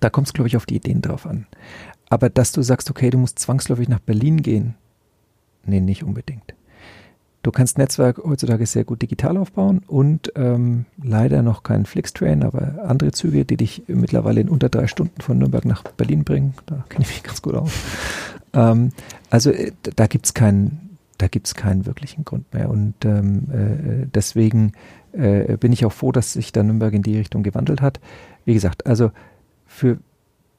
Da 0.00 0.10
kommt 0.10 0.26
es, 0.26 0.32
glaube 0.32 0.48
ich, 0.48 0.56
auf 0.56 0.66
die 0.66 0.76
Ideen 0.76 1.00
drauf 1.00 1.26
an. 1.26 1.46
Aber 2.08 2.28
dass 2.30 2.52
du 2.52 2.62
sagst, 2.62 2.90
okay, 2.90 3.10
du 3.10 3.18
musst 3.18 3.38
zwangsläufig 3.38 3.88
nach 3.88 4.00
Berlin 4.00 4.42
gehen, 4.42 4.74
nee, 5.64 5.80
nicht 5.80 6.04
unbedingt. 6.04 6.54
Du 7.46 7.52
kannst 7.52 7.78
Netzwerk 7.78 8.18
heutzutage 8.24 8.66
sehr 8.66 8.82
gut 8.82 9.02
digital 9.02 9.36
aufbauen 9.36 9.80
und 9.86 10.32
ähm, 10.34 10.84
leider 11.00 11.42
noch 11.42 11.62
kein 11.62 11.86
Flixtrain, 11.86 12.42
aber 12.42 12.84
andere 12.88 13.12
Züge, 13.12 13.44
die 13.44 13.56
dich 13.56 13.84
mittlerweile 13.86 14.40
in 14.40 14.48
unter 14.48 14.68
drei 14.68 14.88
Stunden 14.88 15.20
von 15.20 15.38
Nürnberg 15.38 15.64
nach 15.64 15.84
Berlin 15.84 16.24
bringen. 16.24 16.54
Da 16.66 16.84
kenne 16.88 17.04
ich 17.04 17.10
mich 17.10 17.22
ganz 17.22 17.42
gut 17.42 17.54
aus. 17.54 17.70
ähm, 18.52 18.90
also 19.30 19.52
äh, 19.52 19.70
da 19.94 20.08
gibt 20.08 20.26
es 20.26 20.34
keinen, 20.34 20.98
da 21.18 21.28
gibt's 21.28 21.54
keinen 21.54 21.86
wirklichen 21.86 22.24
Grund 22.24 22.52
mehr. 22.52 22.68
Und 22.68 22.94
ähm, 23.04 23.44
äh, 23.52 24.06
deswegen 24.12 24.72
äh, 25.12 25.56
bin 25.56 25.72
ich 25.72 25.86
auch 25.86 25.92
froh, 25.92 26.10
dass 26.10 26.32
sich 26.32 26.50
da 26.50 26.64
Nürnberg 26.64 26.94
in 26.94 27.04
die 27.04 27.16
Richtung 27.16 27.44
gewandelt 27.44 27.80
hat. 27.80 28.00
Wie 28.44 28.54
gesagt, 28.54 28.86
also 28.86 29.12
für 29.66 29.98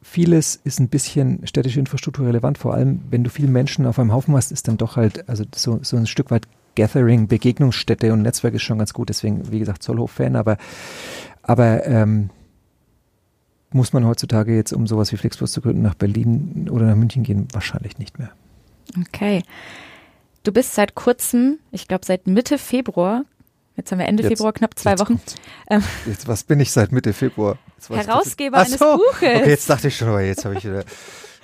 vieles 0.02 0.56
ist 0.56 0.80
ein 0.80 0.88
bisschen 0.88 1.46
städtische 1.46 1.82
Infrastruktur 1.82 2.28
relevant, 2.28 2.58
vor 2.58 2.76
allem 2.76 3.02
wenn 3.10 3.26
du 3.26 3.30
viele 3.30 3.50
Menschen 3.50 3.86
auf 3.86 4.00
einem 4.00 4.14
Haufen 4.14 4.34
hast, 4.36 4.54
ist 4.54 4.70
dann 4.70 4.78
doch 4.78 4.96
halt, 4.96 5.28
also 5.28 5.44
so, 5.54 5.80
so 5.82 5.98
ein 5.98 6.08
Stück 6.08 6.32
weit 6.32 6.48
Gathering, 6.78 7.28
Begegnungsstätte 7.28 8.14
und 8.14 8.22
Netzwerk 8.22 8.54
ist 8.54 8.62
schon 8.62 8.78
ganz 8.78 8.94
gut. 8.94 9.10
Deswegen, 9.10 9.52
wie 9.52 9.60
gesagt, 9.60 9.84
Zollhof-Fan, 9.84 10.36
aber, 10.36 10.58
aber 11.42 11.86
ähm, 11.86 12.30
muss 13.72 13.94
man 13.94 14.06
heutzutage 14.06 14.56
jetzt, 14.56 14.72
um 14.72 14.88
sowas 14.88 15.12
wie 15.12 15.18
Flixbus 15.18 15.52
zu 15.52 15.62
gründen, 15.62 15.82
nach 15.82 15.96
Berlin 15.96 16.70
oder 16.72 16.86
nach 16.86 16.96
München 16.96 17.24
gehen? 17.24 17.48
Wahrscheinlich 17.52 17.98
nicht 17.98 18.20
mehr. 18.20 18.30
Okay. 19.08 19.44
Du 20.44 20.52
bist 20.54 20.76
seit 20.76 20.96
kurzem, 20.96 21.58
ich 21.72 21.88
glaube 21.88 22.06
seit 22.06 22.28
Mitte 22.28 22.58
Februar, 22.58 23.26
jetzt 23.76 23.92
haben 23.92 24.00
wir 24.00 24.06
Ende 24.06 24.24
jetzt, 24.24 24.34
Februar, 24.38 24.54
knapp 24.54 24.78
zwei 24.78 24.98
Wochen. 25.00 25.20
Ähm, 25.70 25.84
jetzt, 26.06 26.28
was 26.28 26.44
bin 26.44 26.60
ich 26.60 26.72
seit 26.72 26.92
Mitte 26.92 27.12
Februar? 27.12 27.58
Herausgeber 27.90 28.58
eines 28.58 28.80
so, 28.80 28.98
Buches. 28.98 29.16
Okay, 29.16 29.50
jetzt 29.50 29.70
dachte 29.70 29.90
ich 29.90 29.98
schon, 29.98 30.08
aber 30.08 30.22
jetzt 30.22 30.46
habe 30.46 30.56
ich 30.56 30.64
wieder 30.64 30.86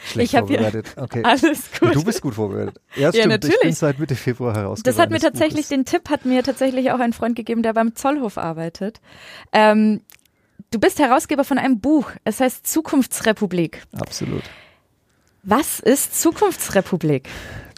schlecht 0.03 0.33
ich 0.33 0.39
vorbereitet. 0.39 0.93
Okay. 0.97 1.21
Alles 1.25 1.69
gut. 1.79 1.95
Du 1.95 2.03
bist 2.03 2.21
gut 2.21 2.35
vorbereitet. 2.35 2.79
Ja, 2.95 3.11
ja 3.11 3.27
natürlich. 3.27 3.55
Ich 3.55 3.61
bin 3.61 3.73
seit 3.73 3.99
Mitte 3.99 4.15
Februar 4.15 4.55
herausgekommen. 4.55 4.95
Das 4.95 5.01
hat 5.01 5.09
mir 5.09 5.19
tatsächlich, 5.19 5.67
den 5.67 5.85
Tipp 5.85 6.09
hat 6.09 6.25
mir 6.25 6.43
tatsächlich 6.43 6.91
auch 6.91 6.99
ein 6.99 7.13
Freund 7.13 7.35
gegeben, 7.35 7.63
der 7.63 7.73
beim 7.73 7.95
Zollhof 7.95 8.37
arbeitet. 8.37 9.01
Ähm, 9.51 10.01
du 10.71 10.79
bist 10.79 10.99
Herausgeber 10.99 11.43
von 11.43 11.57
einem 11.57 11.79
Buch. 11.79 12.11
Es 12.23 12.39
heißt 12.39 12.67
Zukunftsrepublik. 12.67 13.83
Absolut. 13.93 14.43
Was 15.43 15.79
ist 15.79 16.19
Zukunftsrepublik? 16.19 17.27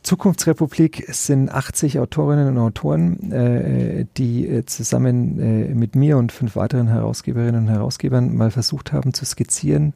Zukunftsrepublik 0.05 1.05
sind 1.07 1.49
80 1.49 1.97
Autorinnen 1.99 2.49
und 2.49 2.57
Autoren, 2.59 3.31
äh, 3.31 4.05
die 4.17 4.47
äh, 4.47 4.65
zusammen 4.65 5.39
äh, 5.39 5.73
mit 5.73 5.95
mir 5.95 6.17
und 6.17 6.31
fünf 6.31 6.55
weiteren 6.55 6.87
Herausgeberinnen 6.87 7.63
und 7.63 7.69
Herausgebern 7.69 8.35
mal 8.35 8.51
versucht 8.51 8.93
haben 8.93 9.15
zu 9.15 9.25
skizzieren, 9.25 9.93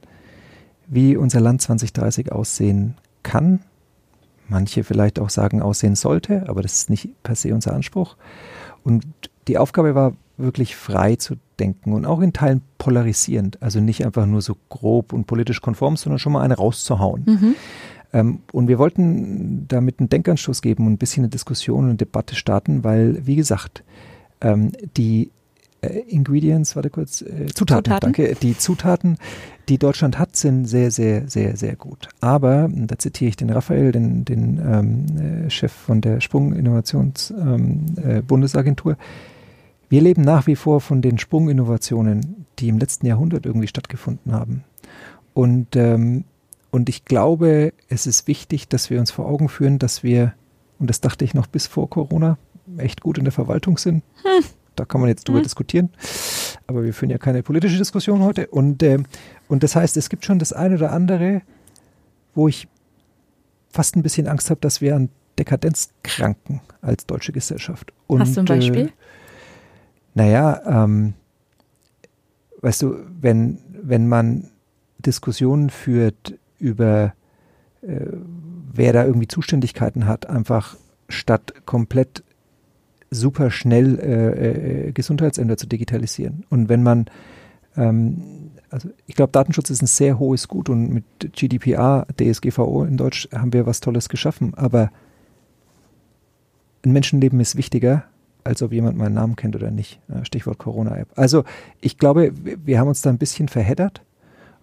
wie 0.89 1.15
unser 1.15 1.39
Land 1.39 1.61
2030 1.61 2.31
aussehen 2.31 2.95
kann. 3.23 3.61
Manche 4.47 4.83
vielleicht 4.83 5.19
auch 5.19 5.29
sagen, 5.29 5.61
aussehen 5.61 5.95
sollte, 5.95 6.49
aber 6.49 6.61
das 6.61 6.73
ist 6.73 6.89
nicht 6.89 7.21
per 7.23 7.35
se 7.35 7.53
unser 7.53 7.73
Anspruch. 7.73 8.17
Und 8.83 9.05
die 9.47 9.57
Aufgabe 9.57 9.93
war 9.95 10.13
wirklich 10.37 10.75
frei 10.75 11.15
zu 11.15 11.35
denken 11.59 11.93
und 11.93 12.05
auch 12.05 12.21
in 12.21 12.33
Teilen 12.33 12.61
polarisierend. 12.77 13.61
Also 13.61 13.79
nicht 13.79 14.05
einfach 14.05 14.25
nur 14.25 14.41
so 14.41 14.55
grob 14.69 15.13
und 15.13 15.27
politisch 15.27 15.61
konform, 15.61 15.97
sondern 15.97 16.19
schon 16.19 16.33
mal 16.33 16.41
eine 16.41 16.55
rauszuhauen. 16.55 17.23
Mhm. 17.25 17.55
Ähm, 18.13 18.39
und 18.51 18.67
wir 18.67 18.79
wollten 18.79 19.67
damit 19.67 19.99
einen 19.99 20.09
Denkanstoß 20.09 20.61
geben 20.61 20.87
und 20.87 20.93
ein 20.93 20.97
bisschen 20.97 21.23
eine 21.23 21.29
Diskussion 21.29 21.83
und 21.83 21.89
eine 21.89 21.97
Debatte 21.97 22.35
starten, 22.35 22.83
weil, 22.83 23.25
wie 23.27 23.35
gesagt, 23.35 23.83
ähm, 24.41 24.71
die 24.97 25.31
äh, 25.81 25.99
Ingredients, 26.07 26.75
warte 26.75 26.89
kurz, 26.89 27.21
äh, 27.21 27.45
Zutaten, 27.53 27.85
Zutaten, 27.85 27.99
danke. 28.01 28.35
Die 28.35 28.57
Zutaten, 28.57 29.17
die 29.69 29.77
Deutschland 29.77 30.19
hat, 30.19 30.35
sind 30.35 30.65
sehr, 30.65 30.91
sehr, 30.91 31.29
sehr, 31.29 31.55
sehr 31.55 31.75
gut. 31.75 32.09
Aber, 32.19 32.69
da 32.71 32.97
zitiere 32.97 33.29
ich 33.29 33.37
den 33.37 33.49
Raphael, 33.49 33.91
den, 33.91 34.25
den 34.25 34.59
ähm, 34.59 35.05
äh, 35.45 35.49
Chef 35.49 35.71
von 35.71 36.01
der 36.01 36.21
Sprung-Innovations-Bundesagentur, 36.21 38.91
ähm, 38.91 38.97
äh, 38.97 39.01
wir 39.89 40.01
leben 40.01 40.21
nach 40.21 40.45
wie 40.45 40.55
vor 40.55 40.81
von 40.81 41.01
den 41.01 41.17
Sprunginnovationen, 41.17 42.45
die 42.59 42.67
im 42.67 42.77
letzten 42.77 43.07
Jahrhundert 43.07 43.47
irgendwie 43.47 43.67
stattgefunden 43.67 44.33
haben. 44.33 44.63
Und, 45.33 45.75
ähm, 45.75 46.25
und 46.69 46.89
ich 46.89 47.05
glaube, 47.05 47.73
es 47.87 48.05
ist 48.05 48.27
wichtig, 48.27 48.67
dass 48.67 48.91
wir 48.91 48.99
uns 48.99 49.09
vor 49.09 49.27
Augen 49.27 49.49
führen, 49.49 49.79
dass 49.79 50.03
wir, 50.03 50.35
und 50.77 50.91
das 50.91 51.01
dachte 51.01 51.25
ich 51.25 51.33
noch 51.33 51.47
bis 51.47 51.65
vor 51.65 51.89
Corona, 51.89 52.37
echt 52.77 53.01
gut 53.01 53.17
in 53.17 53.23
der 53.23 53.33
Verwaltung 53.33 53.79
sind. 53.79 54.03
Hm 54.21 54.43
da 54.79 54.85
kann 54.85 55.01
man 55.01 55.09
jetzt 55.09 55.27
drüber 55.27 55.39
mhm. 55.39 55.43
diskutieren. 55.43 55.89
Aber 56.67 56.83
wir 56.83 56.93
führen 56.93 57.09
ja 57.09 57.17
keine 57.17 57.43
politische 57.43 57.77
Diskussion 57.77 58.21
heute. 58.21 58.47
Und, 58.47 58.81
äh, 58.81 58.99
und 59.47 59.63
das 59.63 59.75
heißt, 59.75 59.97
es 59.97 60.09
gibt 60.09 60.25
schon 60.25 60.39
das 60.39 60.53
eine 60.53 60.75
oder 60.75 60.91
andere, 60.91 61.41
wo 62.33 62.47
ich 62.47 62.67
fast 63.69 63.95
ein 63.95 64.03
bisschen 64.03 64.27
Angst 64.27 64.49
habe, 64.49 64.61
dass 64.61 64.81
wir 64.81 64.95
an 64.95 65.09
Dekadenz 65.37 65.89
kranken 66.03 66.61
als 66.81 67.05
deutsche 67.05 67.31
Gesellschaft. 67.31 67.93
Und, 68.07 68.21
Hast 68.21 68.37
du 68.37 68.41
ein 68.41 68.45
Beispiel? 68.45 68.87
Äh, 68.87 68.91
naja, 70.13 70.61
ähm, 70.83 71.13
weißt 72.61 72.81
du, 72.81 72.97
wenn, 73.21 73.59
wenn 73.69 74.07
man 74.07 74.49
Diskussionen 74.97 75.69
führt 75.69 76.35
über, 76.57 77.13
äh, 77.81 78.05
wer 78.73 78.93
da 78.93 79.05
irgendwie 79.05 79.27
Zuständigkeiten 79.27 80.07
hat, 80.07 80.27
einfach 80.27 80.75
statt 81.07 81.53
komplett 81.65 82.23
super 83.11 83.51
schnell 83.51 83.99
äh, 83.99 84.87
äh, 84.87 84.91
Gesundheitsämter 84.91 85.57
zu 85.57 85.67
digitalisieren. 85.67 86.45
Und 86.49 86.69
wenn 86.69 86.83
man 86.83 87.05
ähm, 87.75 88.51
also 88.69 88.89
ich 89.07 89.15
glaube, 89.15 89.31
Datenschutz 89.31 89.69
ist 89.69 89.81
ein 89.81 89.87
sehr 89.87 90.19
hohes 90.19 90.47
Gut 90.47 90.69
und 90.69 90.89
mit 90.93 91.03
GDPR, 91.33 92.05
DSGVO 92.19 92.83
in 92.83 92.97
Deutsch 92.97 93.27
haben 93.33 93.53
wir 93.53 93.65
was 93.65 93.79
Tolles 93.79 94.09
geschaffen, 94.09 94.53
aber 94.55 94.91
ein 96.85 96.91
Menschenleben 96.91 97.39
ist 97.39 97.55
wichtiger, 97.55 98.03
als 98.43 98.61
ob 98.61 98.71
jemand 98.71 98.97
meinen 98.97 99.15
Namen 99.15 99.35
kennt 99.35 99.55
oder 99.55 99.71
nicht. 99.71 99.99
Stichwort 100.23 100.59
Corona-App. 100.59 101.09
Also 101.15 101.43
ich 101.81 101.97
glaube, 101.97 102.31
wir 102.33 102.79
haben 102.79 102.87
uns 102.87 103.01
da 103.01 103.09
ein 103.09 103.17
bisschen 103.17 103.47
verheddert 103.47 104.01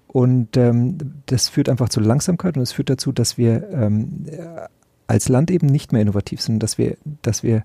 und 0.06 0.56
ähm, 0.56 0.96
das 1.26 1.48
führt 1.48 1.68
einfach 1.68 1.88
zu 1.88 2.00
Langsamkeit 2.00 2.56
und 2.56 2.62
es 2.62 2.72
führt 2.72 2.90
dazu, 2.90 3.12
dass 3.12 3.36
wir 3.36 3.68
ähm, 3.70 4.26
als 5.08 5.28
Land 5.28 5.50
eben 5.50 5.66
nicht 5.66 5.92
mehr 5.92 6.02
innovativ 6.02 6.40
sind, 6.40 6.62
dass 6.62 6.78
wir, 6.78 6.96
dass 7.22 7.42
wir 7.42 7.64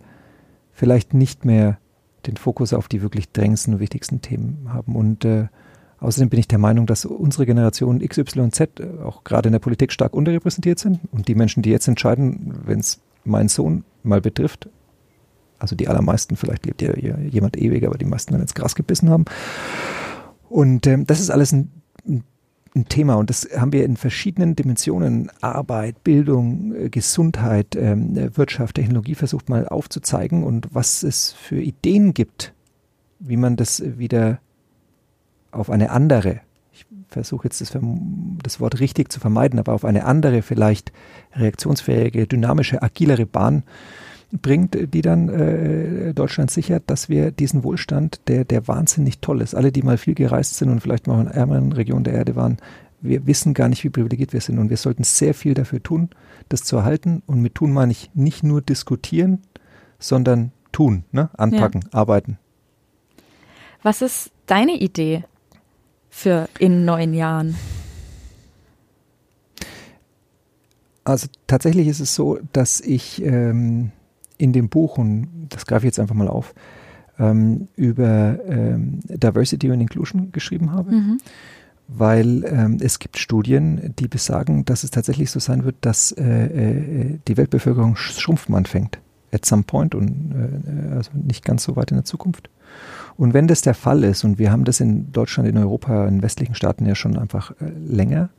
vielleicht 0.81 1.13
nicht 1.13 1.45
mehr 1.45 1.77
den 2.25 2.37
Fokus 2.37 2.73
auf 2.73 2.87
die 2.87 3.03
wirklich 3.03 3.31
drängendsten 3.31 3.75
und 3.75 3.79
wichtigsten 3.79 4.21
Themen 4.21 4.65
haben. 4.73 4.95
Und 4.95 5.23
äh, 5.25 5.45
außerdem 5.99 6.29
bin 6.29 6.39
ich 6.39 6.47
der 6.47 6.57
Meinung, 6.57 6.87
dass 6.87 7.05
unsere 7.05 7.45
Generation 7.45 8.01
X, 8.01 8.17
Y, 8.17 8.51
Z 8.51 8.79
äh, 8.79 9.03
auch 9.03 9.23
gerade 9.23 9.49
in 9.49 9.53
der 9.53 9.59
Politik 9.59 9.91
stark 9.91 10.15
unterrepräsentiert 10.15 10.79
sind. 10.79 10.99
Und 11.11 11.27
die 11.27 11.35
Menschen, 11.35 11.61
die 11.61 11.69
jetzt 11.69 11.87
entscheiden, 11.87 12.55
wenn 12.65 12.79
es 12.79 12.99
meinen 13.23 13.47
Sohn 13.47 13.83
mal 14.01 14.21
betrifft, 14.21 14.69
also 15.59 15.75
die 15.75 15.87
allermeisten, 15.87 16.35
vielleicht 16.35 16.65
lebt 16.65 16.81
ja 16.81 16.95
jemand 16.95 17.57
ewig, 17.57 17.85
aber 17.85 17.99
die 17.99 18.05
meisten 18.05 18.31
werden 18.31 18.41
ins 18.41 18.55
Gras 18.55 18.73
gebissen 18.73 19.11
haben. 19.11 19.25
Und 20.49 20.87
ähm, 20.87 21.05
das 21.05 21.19
ist 21.19 21.29
alles 21.29 21.51
ein, 21.51 21.80
ein 22.75 22.85
Thema 22.85 23.15
und 23.15 23.29
das 23.29 23.49
haben 23.55 23.73
wir 23.73 23.83
in 23.83 23.97
verschiedenen 23.97 24.55
Dimensionen, 24.55 25.29
Arbeit, 25.41 26.03
Bildung, 26.03 26.73
äh, 26.73 26.89
Gesundheit, 26.89 27.75
ähm, 27.75 28.35
Wirtschaft, 28.37 28.75
Technologie 28.75 29.15
versucht 29.15 29.49
mal 29.49 29.67
aufzuzeigen 29.67 30.43
und 30.43 30.73
was 30.73 31.03
es 31.03 31.33
für 31.33 31.61
Ideen 31.61 32.13
gibt, 32.13 32.53
wie 33.19 33.37
man 33.37 33.57
das 33.57 33.83
wieder 33.97 34.39
auf 35.51 35.69
eine 35.69 35.91
andere, 35.91 36.39
ich 36.71 36.85
versuche 37.09 37.45
jetzt 37.45 37.59
das, 37.59 37.77
das 38.41 38.59
Wort 38.61 38.79
richtig 38.79 39.11
zu 39.11 39.19
vermeiden, 39.19 39.59
aber 39.59 39.73
auf 39.73 39.83
eine 39.83 40.05
andere, 40.05 40.41
vielleicht 40.41 40.93
reaktionsfähige, 41.33 42.25
dynamische, 42.25 42.81
agilere 42.81 43.25
Bahn 43.25 43.63
bringt, 44.31 44.77
die 44.93 45.01
dann 45.01 45.29
äh, 45.29 46.13
Deutschland 46.13 46.51
sichert, 46.51 46.83
dass 46.87 47.09
wir 47.09 47.31
diesen 47.31 47.63
Wohlstand, 47.63 48.21
der, 48.27 48.45
der 48.45 48.67
wahnsinnig 48.67 49.19
toll 49.19 49.41
ist, 49.41 49.55
alle, 49.55 49.71
die 49.71 49.83
mal 49.83 49.97
viel 49.97 50.15
gereist 50.15 50.55
sind 50.55 50.69
und 50.69 50.79
vielleicht 50.79 51.07
mal 51.07 51.19
in 51.19 51.27
ärmeren 51.27 51.71
Regionen 51.73 52.03
der 52.03 52.13
Erde 52.13 52.35
waren, 52.35 52.57
wir 53.01 53.25
wissen 53.25 53.53
gar 53.53 53.67
nicht, 53.67 53.83
wie 53.83 53.89
privilegiert 53.89 54.31
wir 54.31 54.41
sind 54.41 54.59
und 54.59 54.69
wir 54.69 54.77
sollten 54.77 55.03
sehr 55.03 55.33
viel 55.33 55.53
dafür 55.53 55.81
tun, 55.81 56.09
das 56.49 56.63
zu 56.63 56.77
erhalten. 56.77 57.23
Und 57.25 57.41
mit 57.41 57.55
tun 57.55 57.73
meine 57.73 57.91
ich 57.91 58.11
nicht 58.13 58.43
nur 58.43 58.61
diskutieren, 58.61 59.39
sondern 59.99 60.51
tun, 60.71 61.03
ne? 61.11 61.29
anpacken, 61.33 61.81
ja. 61.83 61.99
arbeiten. 61.99 62.37
Was 63.83 64.01
ist 64.01 64.31
deine 64.45 64.79
Idee 64.79 65.23
für 66.09 66.47
in 66.59 66.85
neun 66.85 67.13
Jahren? 67.13 67.55
Also 71.03 71.27
tatsächlich 71.47 71.87
ist 71.87 71.99
es 71.99 72.13
so, 72.13 72.37
dass 72.53 72.79
ich 72.79 73.23
ähm, 73.25 73.91
in 74.41 74.53
dem 74.53 74.69
Buch, 74.69 74.97
und 74.97 75.47
das 75.49 75.65
greife 75.65 75.85
ich 75.85 75.91
jetzt 75.91 75.99
einfach 75.99 76.15
mal 76.15 76.27
auf, 76.27 76.53
ähm, 77.19 77.67
über 77.75 78.39
ähm, 78.47 78.99
Diversity 79.03 79.69
und 79.69 79.79
Inclusion 79.79 80.31
geschrieben 80.31 80.71
habe. 80.71 80.91
Mhm. 80.91 81.17
Weil 81.87 82.43
ähm, 82.45 82.77
es 82.81 82.99
gibt 82.99 83.17
Studien, 83.17 83.93
die 83.99 84.07
besagen, 84.07 84.65
dass 84.65 84.83
es 84.83 84.91
tatsächlich 84.91 85.29
so 85.29 85.39
sein 85.39 85.65
wird, 85.65 85.75
dass 85.81 86.11
äh, 86.13 86.23
äh, 86.23 87.19
die 87.27 87.37
Weltbevölkerung 87.37 87.95
schrumpfen 87.95 88.55
anfängt. 88.55 88.99
At 89.33 89.45
some 89.45 89.63
point 89.63 89.93
und 89.93 90.33
äh, 90.33 90.95
also 90.95 91.11
nicht 91.13 91.45
ganz 91.45 91.63
so 91.63 91.75
weit 91.75 91.91
in 91.91 91.97
der 91.97 92.05
Zukunft. 92.05 92.49
Und 93.17 93.33
wenn 93.33 93.47
das 93.47 93.61
der 93.61 93.73
Fall 93.73 94.03
ist, 94.03 94.23
und 94.23 94.39
wir 94.39 94.51
haben 94.51 94.63
das 94.63 94.79
in 94.79 95.11
Deutschland, 95.11 95.47
in 95.49 95.57
Europa, 95.57 96.07
in 96.07 96.23
westlichen 96.23 96.55
Staaten 96.55 96.85
ja 96.85 96.95
schon 96.95 97.17
einfach 97.17 97.51
äh, 97.59 97.69
länger, 97.85 98.29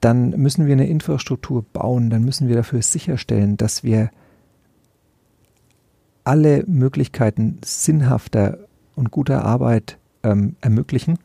dann 0.00 0.30
müssen 0.30 0.66
wir 0.66 0.72
eine 0.72 0.86
Infrastruktur 0.86 1.64
bauen, 1.72 2.10
dann 2.10 2.24
müssen 2.24 2.48
wir 2.48 2.56
dafür 2.56 2.80
sicherstellen, 2.80 3.56
dass 3.56 3.82
wir 3.82 4.10
alle 6.26 6.64
Möglichkeiten 6.66 7.58
sinnhafter 7.64 8.58
und 8.94 9.10
guter 9.10 9.44
Arbeit 9.44 9.98
ähm, 10.22 10.56
ermöglichen 10.60 11.18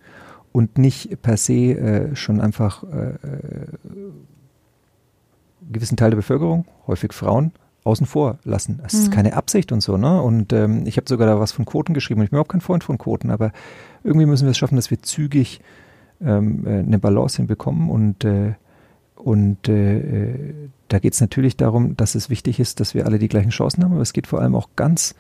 und 0.52 0.78
nicht 0.78 1.22
per 1.22 1.38
se 1.38 1.54
äh, 1.54 2.16
schon 2.16 2.42
einfach 2.42 2.84
äh, 2.84 3.10
äh, 3.10 3.68
gewissen 5.72 5.98
Teil 5.98 6.12
der 6.12 6.18
Bevölkerung, 6.18 6.66
häufig 6.88 7.14
Frauen, 7.14 7.52
außen 7.84 8.06
vor 8.06 8.38
lassen. 8.44 8.80
Das 8.84 8.94
mhm. 8.94 9.00
ist 9.00 9.12
keine 9.12 9.36
Absicht 9.36 9.72
und 9.72 9.82
so, 9.82 9.98
ne? 9.98 10.22
Und 10.22 10.54
ähm, 10.54 10.86
ich 10.86 10.98
habe 10.98 11.10
sogar 11.10 11.28
da 11.28 11.40
was 11.40 11.52
von 11.52 11.66
Quoten 11.66 11.94
geschrieben. 11.94 12.22
Ich 12.22 12.30
bin 12.30 12.36
überhaupt 12.36 12.52
kein 12.52 12.62
Freund 12.62 12.84
von 12.84 12.98
Quoten, 12.98 13.32
aber 13.32 13.52
irgendwie 14.04 14.28
müssen 14.28 14.46
wir 14.46 14.52
es 14.52 14.58
schaffen, 14.58 14.76
dass 14.76 14.92
wir 14.92 15.02
zügig 15.02 15.62
ähm, 16.24 16.68
äh, 16.68 16.80
eine 16.80 17.00
Balance 17.00 17.38
hinbekommen 17.38 17.90
und 17.90 18.24
äh, 18.24 18.54
und 19.16 19.70
äh, 19.70 20.54
da 20.92 21.00
geht 21.00 21.14
es 21.14 21.22
natürlich 21.22 21.56
darum, 21.56 21.96
dass 21.96 22.16
es 22.16 22.30
wichtig 22.30 22.60
ist, 22.60 22.82
dass 22.82 22.94
wir 22.94 23.06
alle 23.06 23.18
die 23.18 23.30
gleichen 23.30 23.52
Chancen 23.52 23.84
haben, 23.84 23.94
aber 23.94 24.02
es 24.02 24.12
geht 24.12 24.28
vor 24.28 24.42
allem 24.42 24.56
auch 24.56 24.68
ganz 24.76 25.16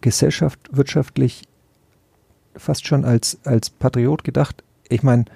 gesellschaft, 0.00 0.58
wirtschaftlich, 0.72 1.42
fast 2.56 2.86
schon 2.86 3.04
als, 3.04 3.38
als 3.44 3.68
Patriot 3.68 4.24
gedacht. 4.24 4.64
Ich 4.88 5.02
meine, 5.02 5.26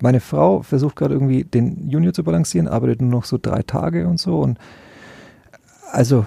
meine 0.00 0.20
Frau 0.20 0.60
versucht 0.60 0.96
gerade 0.96 1.14
irgendwie 1.14 1.44
den 1.44 1.88
Junior 1.88 2.12
zu 2.12 2.22
balancieren, 2.22 2.68
arbeitet 2.68 3.00
nur 3.00 3.10
noch 3.10 3.24
so 3.24 3.38
drei 3.40 3.62
Tage 3.62 4.06
und 4.06 4.20
so. 4.20 4.40
Und 4.40 4.58
also, 5.90 6.26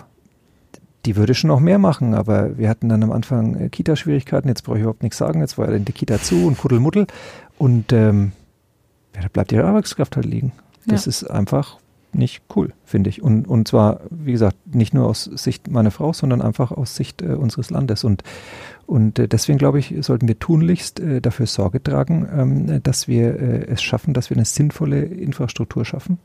die 1.05 1.15
würde 1.15 1.35
schon 1.35 1.49
noch 1.49 1.59
mehr 1.59 1.77
machen, 1.77 2.15
aber 2.15 2.57
wir 2.57 2.67
hatten 2.67 2.89
dann 2.89 3.03
am 3.03 3.11
Anfang 3.11 3.55
äh, 3.55 3.69
Kita-Schwierigkeiten. 3.69 4.47
Jetzt 4.47 4.63
brauche 4.63 4.77
ich 4.77 4.81
überhaupt 4.81 5.03
nichts 5.03 5.19
sagen. 5.19 5.41
Jetzt 5.41 5.59
war 5.59 5.71
ja 5.71 5.77
die 5.77 5.93
Kita 5.93 6.19
zu 6.19 6.47
und 6.47 6.57
Kuddelmuddel. 6.57 7.05
Und 7.59 7.93
ähm, 7.93 8.31
ja, 9.15 9.21
da 9.21 9.27
bleibt 9.27 9.51
ihre 9.51 9.65
Arbeitskraft 9.65 10.15
halt 10.15 10.25
liegen. 10.25 10.51
Das 10.87 11.05
ja. 11.05 11.09
ist 11.09 11.23
einfach 11.23 11.77
nicht 12.13 12.43
cool, 12.55 12.73
finde 12.83 13.09
ich. 13.09 13.21
Und, 13.21 13.47
und 13.47 13.67
zwar, 13.67 14.01
wie 14.09 14.33
gesagt, 14.33 14.57
nicht 14.73 14.93
nur 14.93 15.07
aus 15.07 15.23
Sicht 15.23 15.69
meiner 15.69 15.91
Frau, 15.91 16.13
sondern 16.13 16.41
einfach 16.41 16.71
aus 16.71 16.95
Sicht 16.95 17.21
äh, 17.21 17.27
unseres 17.27 17.69
Landes. 17.69 18.03
Und, 18.03 18.23
und 18.85 19.17
äh, 19.19 19.27
deswegen 19.27 19.57
glaube 19.57 19.79
ich, 19.79 19.95
sollten 20.01 20.27
wir 20.27 20.37
tunlichst 20.37 20.99
äh, 20.99 21.21
dafür 21.21 21.45
Sorge 21.45 21.81
tragen, 21.81 22.27
ähm, 22.33 22.83
dass 22.83 23.07
wir 23.07 23.39
äh, 23.39 23.65
es 23.67 23.81
schaffen, 23.81 24.13
dass 24.13 24.29
wir 24.29 24.37
eine 24.37 24.45
sinnvolle 24.45 25.03
Infrastruktur 25.03 25.85
schaffen. 25.85 26.19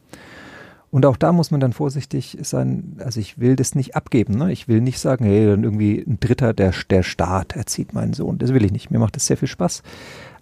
Und 0.91 1.05
auch 1.05 1.17
da 1.17 1.33
muss 1.33 1.51
man 1.51 1.61
dann 1.61 1.73
vorsichtig 1.73 2.39
sein. 2.43 2.97
Also 2.99 3.21
ich 3.21 3.39
will 3.39 3.57
das 3.57 3.75
nicht 3.75 3.97
abgeben. 3.97 4.35
Ne? 4.35 4.53
Ich 4.53 4.67
will 4.67 4.81
nicht 4.81 4.99
sagen, 4.99 5.25
hey, 5.25 5.47
dann 5.47 5.65
irgendwie 5.65 5.99
ein 5.99 6.19
Dritter, 6.21 6.55
der, 6.55 6.73
der 6.91 7.03
Staat 7.03 7.55
erzieht 7.55 7.93
meinen 7.93 8.13
Sohn. 8.13 8.39
Das 8.39 8.55
will 8.55 8.65
ich 8.65 8.73
nicht. 8.73 8.91
Mir 8.91 8.99
macht 8.99 9.17
das 9.17 9.27
sehr 9.27 9.37
viel 9.37 9.49
Spaß. 9.49 9.83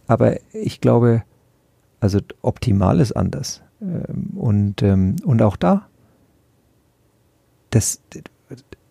Aber 0.06 0.36
ich 0.52 0.80
glaube, 0.80 1.22
also 1.98 2.20
optimal 2.42 3.00
ist 3.00 3.12
anders. 3.12 3.63
Ähm, 3.80 4.30
und, 4.36 4.82
ähm, 4.82 5.16
und 5.24 5.42
auch 5.42 5.56
da, 5.56 5.88
das, 7.70 8.00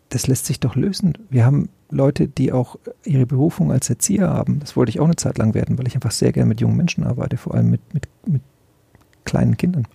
das 0.10 0.28
lässt 0.28 0.46
sich 0.46 0.60
doch 0.60 0.76
lösen. 0.76 1.18
Wir 1.30 1.46
haben 1.46 1.70
Leute, 1.90 2.28
die 2.28 2.52
auch 2.52 2.78
ihre 3.06 3.26
Berufung 3.26 3.72
als 3.72 3.90
Erzieher 3.90 4.30
haben. 4.30 4.60
Das 4.60 4.76
wollte 4.76 4.90
ich 4.90 5.00
auch 5.00 5.06
eine 5.06 5.16
Zeit 5.16 5.38
lang 5.38 5.54
werden, 5.54 5.78
weil 5.78 5.88
ich 5.88 5.96
einfach 5.96 6.12
sehr 6.12 6.32
gerne 6.32 6.50
mit 6.50 6.62
jungen 6.62 6.76
Menschen 6.76 7.04
arbeite, 7.04 7.38
vor 7.38 7.54
allem 7.54 7.70
mit, 7.70 7.94
mit, 7.94 8.08
mit 8.26 8.42
kleinen 9.26 9.58
Kindern. 9.58 9.88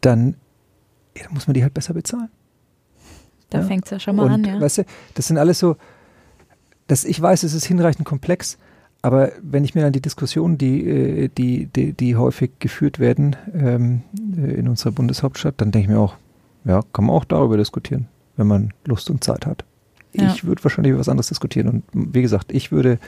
Dann, 0.00 0.36
ja, 1.16 1.24
dann 1.24 1.34
muss 1.34 1.46
man 1.46 1.54
die 1.54 1.62
halt 1.62 1.74
besser 1.74 1.94
bezahlen. 1.94 2.30
Da 3.50 3.60
ja? 3.60 3.66
fängt 3.66 3.84
es 3.84 3.90
ja 3.90 4.00
schon 4.00 4.16
mal 4.16 4.26
und, 4.26 4.32
an, 4.32 4.44
ja. 4.44 4.60
Weißt 4.60 4.78
du, 4.78 4.84
das 5.14 5.28
sind 5.28 5.38
alles 5.38 5.58
so, 5.58 5.76
das, 6.86 7.04
ich 7.04 7.20
weiß, 7.20 7.42
es 7.42 7.54
ist 7.54 7.64
hinreichend 7.64 8.04
komplex, 8.04 8.58
aber 9.02 9.30
wenn 9.42 9.64
ich 9.64 9.74
mir 9.74 9.82
dann 9.82 9.92
die 9.92 10.00
Diskussionen, 10.00 10.58
die, 10.58 10.86
äh, 10.88 11.28
die, 11.28 11.66
die, 11.66 11.92
die 11.92 12.16
häufig 12.16 12.52
geführt 12.58 12.98
werden 12.98 13.36
ähm, 13.54 14.02
äh, 14.36 14.54
in 14.54 14.68
unserer 14.68 14.92
Bundeshauptstadt, 14.92 15.54
dann 15.58 15.70
denke 15.70 15.84
ich 15.84 15.94
mir 15.94 16.00
auch, 16.00 16.16
ja, 16.64 16.80
kann 16.92 17.06
man 17.06 17.14
auch 17.14 17.24
darüber 17.24 17.56
diskutieren, 17.56 18.08
wenn 18.36 18.46
man 18.46 18.72
Lust 18.84 19.08
und 19.10 19.22
Zeit 19.22 19.46
hat. 19.46 19.64
Ja. 20.12 20.32
Ich 20.32 20.44
würde 20.44 20.64
wahrscheinlich 20.64 20.90
über 20.90 21.00
was 21.00 21.08
anderes 21.08 21.28
diskutieren. 21.28 21.68
Und 21.68 21.84
wie 21.92 22.22
gesagt, 22.22 22.52
ich 22.52 22.72
würde 22.72 22.98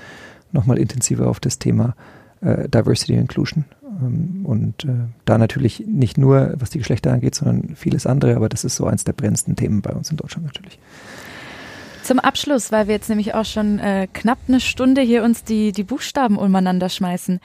nochmal 0.52 0.78
intensiver 0.78 1.26
auf 1.28 1.40
das 1.40 1.58
Thema 1.58 1.96
äh, 2.40 2.68
Diversity 2.68 3.14
and 3.14 3.22
Inclusion 3.22 3.64
ähm, 3.82 4.44
und 4.44 4.84
äh, 4.84 5.08
da 5.24 5.38
natürlich 5.38 5.84
nicht 5.86 6.18
nur, 6.18 6.54
was 6.58 6.70
die 6.70 6.78
Geschlechter 6.78 7.12
angeht, 7.12 7.34
sondern 7.34 7.74
vieles 7.74 8.06
andere, 8.06 8.36
aber 8.36 8.48
das 8.48 8.64
ist 8.64 8.76
so 8.76 8.86
eins 8.86 9.04
der 9.04 9.12
brennendsten 9.12 9.56
Themen 9.56 9.82
bei 9.82 9.90
uns 9.90 10.10
in 10.10 10.16
Deutschland 10.16 10.46
natürlich. 10.46 10.78
Zum 12.08 12.20
Abschluss, 12.20 12.72
weil 12.72 12.86
wir 12.86 12.94
jetzt 12.94 13.10
nämlich 13.10 13.34
auch 13.34 13.44
schon 13.44 13.78
äh, 13.80 14.08
knapp 14.10 14.38
eine 14.48 14.60
Stunde 14.60 15.02
hier 15.02 15.22
uns 15.22 15.44
die, 15.44 15.72
die 15.72 15.82
Buchstaben 15.82 16.38
umeinander 16.38 16.88
schmeißen. 16.88 17.38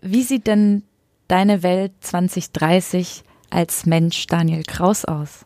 Wie 0.00 0.22
sieht 0.22 0.46
denn 0.46 0.82
deine 1.28 1.62
Welt 1.62 1.92
2030 2.00 3.22
als 3.50 3.84
Mensch 3.84 4.28
Daniel 4.28 4.62
Kraus 4.62 5.04
aus? 5.04 5.44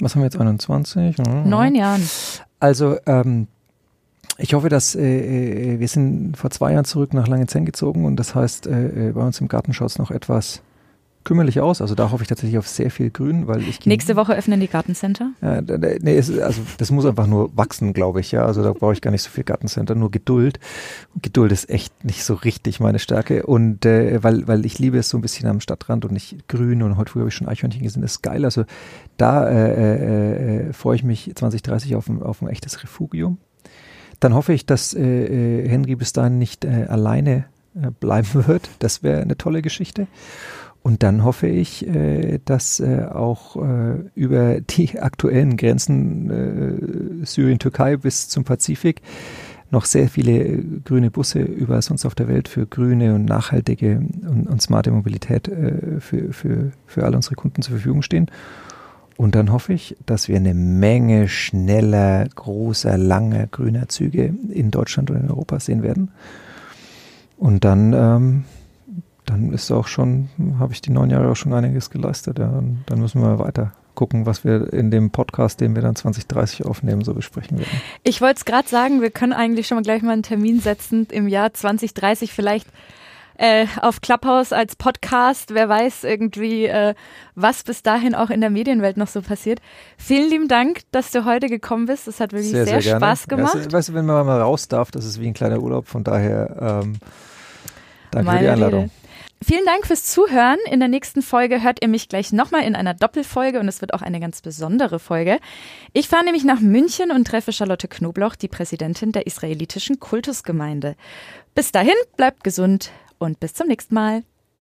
Was 0.00 0.16
haben 0.16 0.22
wir 0.22 0.26
jetzt, 0.26 0.40
21? 0.40 1.18
Mhm. 1.18 1.48
Neun 1.48 1.76
Jahren. 1.76 2.02
Also, 2.58 2.96
ähm, 3.06 3.46
ich 4.38 4.54
hoffe, 4.54 4.68
dass 4.68 4.96
äh, 4.96 5.74
äh 5.74 5.78
wir 5.78 5.86
sind 5.86 6.36
vor 6.36 6.50
zwei 6.50 6.72
Jahren 6.72 6.84
zurück 6.84 7.14
nach 7.14 7.28
Langenzenn 7.28 7.64
gezogen 7.64 8.06
und 8.06 8.16
das 8.16 8.34
heißt, 8.34 8.66
äh, 8.66 9.10
äh 9.10 9.12
bei 9.12 9.20
uns 9.20 9.40
im 9.40 9.46
Garten 9.46 9.72
schaut 9.72 9.90
es 9.90 9.98
noch 9.98 10.10
etwas 10.10 10.62
kümmerlich 11.26 11.60
aus. 11.60 11.82
Also 11.82 11.94
da 11.94 12.10
hoffe 12.10 12.22
ich 12.22 12.28
tatsächlich 12.28 12.56
auf 12.56 12.68
sehr 12.68 12.90
viel 12.90 13.10
Grün, 13.10 13.48
weil 13.48 13.60
ich 13.62 13.84
nächste 13.84 14.16
Woche 14.16 14.34
öffnen 14.34 14.60
die 14.60 14.68
Gartencenter. 14.68 15.32
Ja, 15.42 15.60
nee, 15.60 16.16
es, 16.16 16.30
also 16.38 16.62
das 16.78 16.90
muss 16.90 17.04
einfach 17.04 17.26
nur 17.26 17.54
wachsen, 17.56 17.92
glaube 17.92 18.20
ich. 18.20 18.32
Ja, 18.32 18.46
also 18.46 18.62
da 18.62 18.72
brauche 18.72 18.92
ich 18.92 19.02
gar 19.02 19.10
nicht 19.10 19.22
so 19.22 19.30
viel 19.30 19.44
Gartencenter, 19.44 19.94
nur 19.96 20.10
Geduld. 20.10 20.60
Und 21.12 21.24
Geduld 21.24 21.52
ist 21.52 21.68
echt 21.68 22.04
nicht 22.04 22.24
so 22.24 22.34
richtig 22.34 22.80
meine 22.80 23.00
Stärke 23.00 23.44
und 23.44 23.84
äh, 23.84 24.22
weil 24.22 24.46
weil 24.46 24.64
ich 24.64 24.78
liebe 24.78 24.98
es 24.98 25.08
so 25.08 25.18
ein 25.18 25.20
bisschen 25.20 25.48
am 25.48 25.60
Stadtrand 25.60 26.04
und 26.04 26.12
nicht 26.12 26.48
grün 26.48 26.82
und 26.82 26.96
heute 26.96 27.10
früh 27.10 27.20
habe 27.20 27.28
ich 27.28 27.34
schon 27.34 27.48
Eichhörnchen 27.48 27.82
gesehen. 27.82 28.02
Das 28.02 28.12
ist 28.12 28.22
geil. 28.22 28.44
Also 28.44 28.64
da 29.16 29.48
äh, 29.48 29.72
äh, 29.74 30.68
äh 30.68 30.72
freue 30.72 30.94
ich 30.94 31.02
mich 31.02 31.32
2030 31.34 31.96
auf 31.96 32.08
ein, 32.08 32.22
auf 32.22 32.40
ein 32.40 32.48
echtes 32.48 32.82
Refugium. 32.84 33.38
Dann 34.20 34.32
hoffe 34.32 34.52
ich, 34.52 34.64
dass 34.64 34.94
äh, 34.94 35.02
äh 35.02 35.68
Henry 35.68 35.96
bis 35.96 36.12
dahin 36.12 36.38
nicht 36.38 36.64
äh, 36.64 36.86
alleine 36.88 37.46
bleiben 38.00 38.28
wird. 38.46 38.70
Das 38.78 39.02
wäre 39.02 39.20
eine 39.22 39.36
tolle 39.36 39.60
Geschichte. 39.60 40.06
Und 40.86 41.02
dann 41.02 41.24
hoffe 41.24 41.48
ich, 41.48 41.84
äh, 41.84 42.38
dass 42.44 42.78
äh, 42.78 43.06
auch 43.12 43.56
äh, 43.56 43.96
über 44.14 44.60
die 44.60 45.00
aktuellen 45.00 45.56
Grenzen 45.56 47.24
Syrien-Türkei 47.24 47.96
bis 47.96 48.28
zum 48.28 48.44
Pazifik 48.44 49.02
noch 49.72 49.84
sehr 49.84 50.08
viele 50.08 50.62
grüne 50.84 51.10
Busse 51.10 51.40
über 51.40 51.82
sonst 51.82 52.06
auf 52.06 52.14
der 52.14 52.28
Welt 52.28 52.46
für 52.46 52.68
grüne 52.68 53.16
und 53.16 53.24
nachhaltige 53.24 53.96
und, 53.96 54.46
und 54.46 54.62
smarte 54.62 54.92
Mobilität 54.92 55.50
für, 55.98 56.32
für, 56.32 56.70
für 56.86 57.04
alle 57.04 57.16
unsere 57.16 57.34
Kunden 57.34 57.62
zur 57.62 57.74
Verfügung 57.74 58.02
stehen. 58.02 58.30
Und 59.16 59.34
dann 59.34 59.50
hoffe 59.50 59.72
ich, 59.72 59.96
dass 60.06 60.28
wir 60.28 60.36
eine 60.36 60.54
Menge 60.54 61.26
schneller, 61.26 62.28
großer, 62.32 62.96
langer 62.96 63.48
grüner 63.48 63.88
Züge 63.88 64.32
in 64.50 64.70
Deutschland 64.70 65.10
und 65.10 65.16
in 65.16 65.30
Europa 65.30 65.58
sehen 65.58 65.82
werden. 65.82 66.12
Und 67.38 67.64
dann 67.64 67.92
ähm, 67.92 68.44
dann 69.26 69.52
ist 69.52 69.70
auch 69.70 69.88
schon, 69.88 70.28
habe 70.58 70.72
ich 70.72 70.80
die 70.80 70.90
neun 70.90 71.10
Jahre 71.10 71.30
auch 71.30 71.36
schon 71.36 71.52
einiges 71.52 71.90
geleistet. 71.90 72.38
Ja. 72.38 72.48
Und 72.48 72.84
dann 72.86 73.00
müssen 73.00 73.20
wir 73.20 73.38
weiter 73.38 73.72
gucken, 73.94 74.26
was 74.26 74.44
wir 74.44 74.72
in 74.72 74.90
dem 74.90 75.10
Podcast, 75.10 75.60
den 75.60 75.74
wir 75.74 75.82
dann 75.82 75.96
2030 75.96 76.64
aufnehmen, 76.64 77.02
so 77.02 77.14
besprechen 77.14 77.58
werden. 77.58 77.80
Ich 78.04 78.20
wollte 78.20 78.38
es 78.38 78.44
gerade 78.44 78.68
sagen, 78.68 79.00
wir 79.00 79.10
können 79.10 79.32
eigentlich 79.32 79.66
schon 79.66 79.76
mal 79.76 79.82
gleich 79.82 80.02
mal 80.02 80.12
einen 80.12 80.22
Termin 80.22 80.60
setzen 80.60 81.08
im 81.10 81.26
Jahr 81.26 81.52
2030 81.52 82.32
vielleicht 82.32 82.68
äh, 83.38 83.66
auf 83.82 84.00
Clubhouse 84.00 84.52
als 84.52 84.76
Podcast. 84.76 85.52
Wer 85.52 85.68
weiß 85.68 86.04
irgendwie, 86.04 86.66
äh, 86.66 86.94
was 87.34 87.64
bis 87.64 87.82
dahin 87.82 88.14
auch 88.14 88.30
in 88.30 88.40
der 88.40 88.50
Medienwelt 88.50 88.96
noch 88.96 89.08
so 89.08 89.22
passiert. 89.22 89.60
Vielen 89.98 90.30
lieben 90.30 90.48
Dank, 90.48 90.82
dass 90.92 91.10
du 91.10 91.24
heute 91.24 91.48
gekommen 91.48 91.86
bist. 91.86 92.06
Das 92.06 92.20
hat 92.20 92.32
wirklich 92.32 92.50
sehr, 92.50 92.66
sehr, 92.66 92.82
sehr 92.82 92.96
Spaß 92.96 93.28
gemacht. 93.28 93.54
Ja, 93.54 93.72
weißt 93.72 93.90
du, 93.90 93.94
wenn 93.94 94.06
man 94.06 94.24
mal 94.24 94.40
raus 94.40 94.68
darf, 94.68 94.90
das 94.90 95.04
ist 95.04 95.20
wie 95.20 95.26
ein 95.26 95.34
kleiner 95.34 95.60
Urlaub. 95.60 95.86
Von 95.88 96.04
daher 96.04 96.82
ähm, 96.84 96.94
danke 98.10 98.26
Meine 98.26 98.38
für 98.38 98.44
die 98.44 98.50
Einladung. 98.50 98.80
Rede. 98.82 99.05
Vielen 99.44 99.66
Dank 99.66 99.86
fürs 99.86 100.04
Zuhören. 100.04 100.58
In 100.70 100.80
der 100.80 100.88
nächsten 100.88 101.20
Folge 101.20 101.62
hört 101.62 101.82
ihr 101.82 101.88
mich 101.88 102.08
gleich 102.08 102.32
nochmal 102.32 102.64
in 102.64 102.74
einer 102.74 102.94
Doppelfolge 102.94 103.60
und 103.60 103.68
es 103.68 103.80
wird 103.80 103.92
auch 103.92 104.02
eine 104.02 104.18
ganz 104.18 104.40
besondere 104.40 104.98
Folge. 104.98 105.38
Ich 105.92 106.08
fahre 106.08 106.24
nämlich 106.24 106.44
nach 106.44 106.60
München 106.60 107.10
und 107.10 107.26
treffe 107.26 107.52
Charlotte 107.52 107.86
Knobloch, 107.86 108.34
die 108.34 108.48
Präsidentin 108.48 109.12
der 109.12 109.26
israelitischen 109.26 110.00
Kultusgemeinde. 110.00 110.96
Bis 111.54 111.70
dahin, 111.70 111.94
bleibt 112.16 112.44
gesund 112.44 112.90
und 113.18 113.38
bis 113.38 113.52
zum 113.52 113.68
nächsten 113.68 113.94
Mal. 113.94 114.22